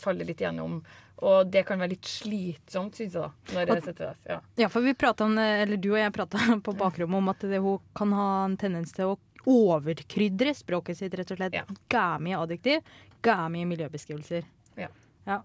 faller 0.00 0.28
litt 0.28 0.40
igjennom. 0.40 0.80
Og 1.22 1.50
det 1.54 1.62
kan 1.68 1.78
være 1.78 1.94
litt 1.94 2.08
slitsomt, 2.08 2.98
syns 2.98 3.14
jeg, 3.14 3.22
da. 3.22 3.54
Når 3.54 3.68
setter 3.86 4.08
det. 4.08 4.14
Ja. 4.26 4.38
Ja, 4.64 4.68
for 4.72 4.82
vi 4.82 4.94
om, 5.22 5.36
eller 5.38 5.78
du 5.78 5.92
og 5.92 6.00
jeg 6.00 6.14
prata 6.16 6.42
på 6.66 6.74
bakrommet 6.74 7.22
om 7.22 7.30
at 7.30 7.46
det, 7.46 7.62
hun 7.62 7.78
kan 7.94 8.14
ha 8.18 8.28
en 8.48 8.58
tendens 8.58 8.94
til 8.96 9.14
å 9.14 9.18
overkrydre 9.46 10.54
språket 10.54 10.98
sitt, 10.98 11.14
rett 11.18 11.30
og 11.34 11.38
slett. 11.38 11.54
Ja. 11.54 11.64
Gæmi 11.90 12.34
adjektiv, 12.38 12.82
gæmi 13.22 13.64
miljøbeskrivelser. 13.70 14.46
Ja. 14.78 14.90
Ja. 15.26 15.42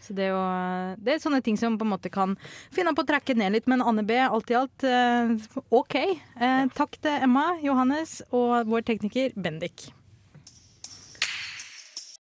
Så 0.00 0.14
det 0.16 0.26
er 0.26 0.32
jo 0.32 0.42
det 1.04 1.14
er 1.14 1.22
sånne 1.22 1.42
ting 1.44 1.58
som 1.60 1.76
på 1.78 1.86
en 1.86 1.92
måte 1.92 2.10
kan 2.10 2.36
finne 2.74 2.94
på 2.96 3.04
å 3.04 3.08
trekke 3.10 3.36
ned 3.38 3.54
litt, 3.54 3.68
men 3.70 3.84
Anne 3.84 4.02
B, 4.06 4.16
alt 4.18 4.50
i 4.50 4.58
alt 4.58 4.86
eh, 4.86 5.34
OK. 5.68 5.96
Eh, 6.00 6.64
takk 6.74 6.98
til 7.02 7.26
Emma, 7.28 7.52
Johannes 7.62 8.20
og 8.30 8.70
vår 8.70 8.86
tekniker 8.90 9.36
Bendik. 9.36 9.90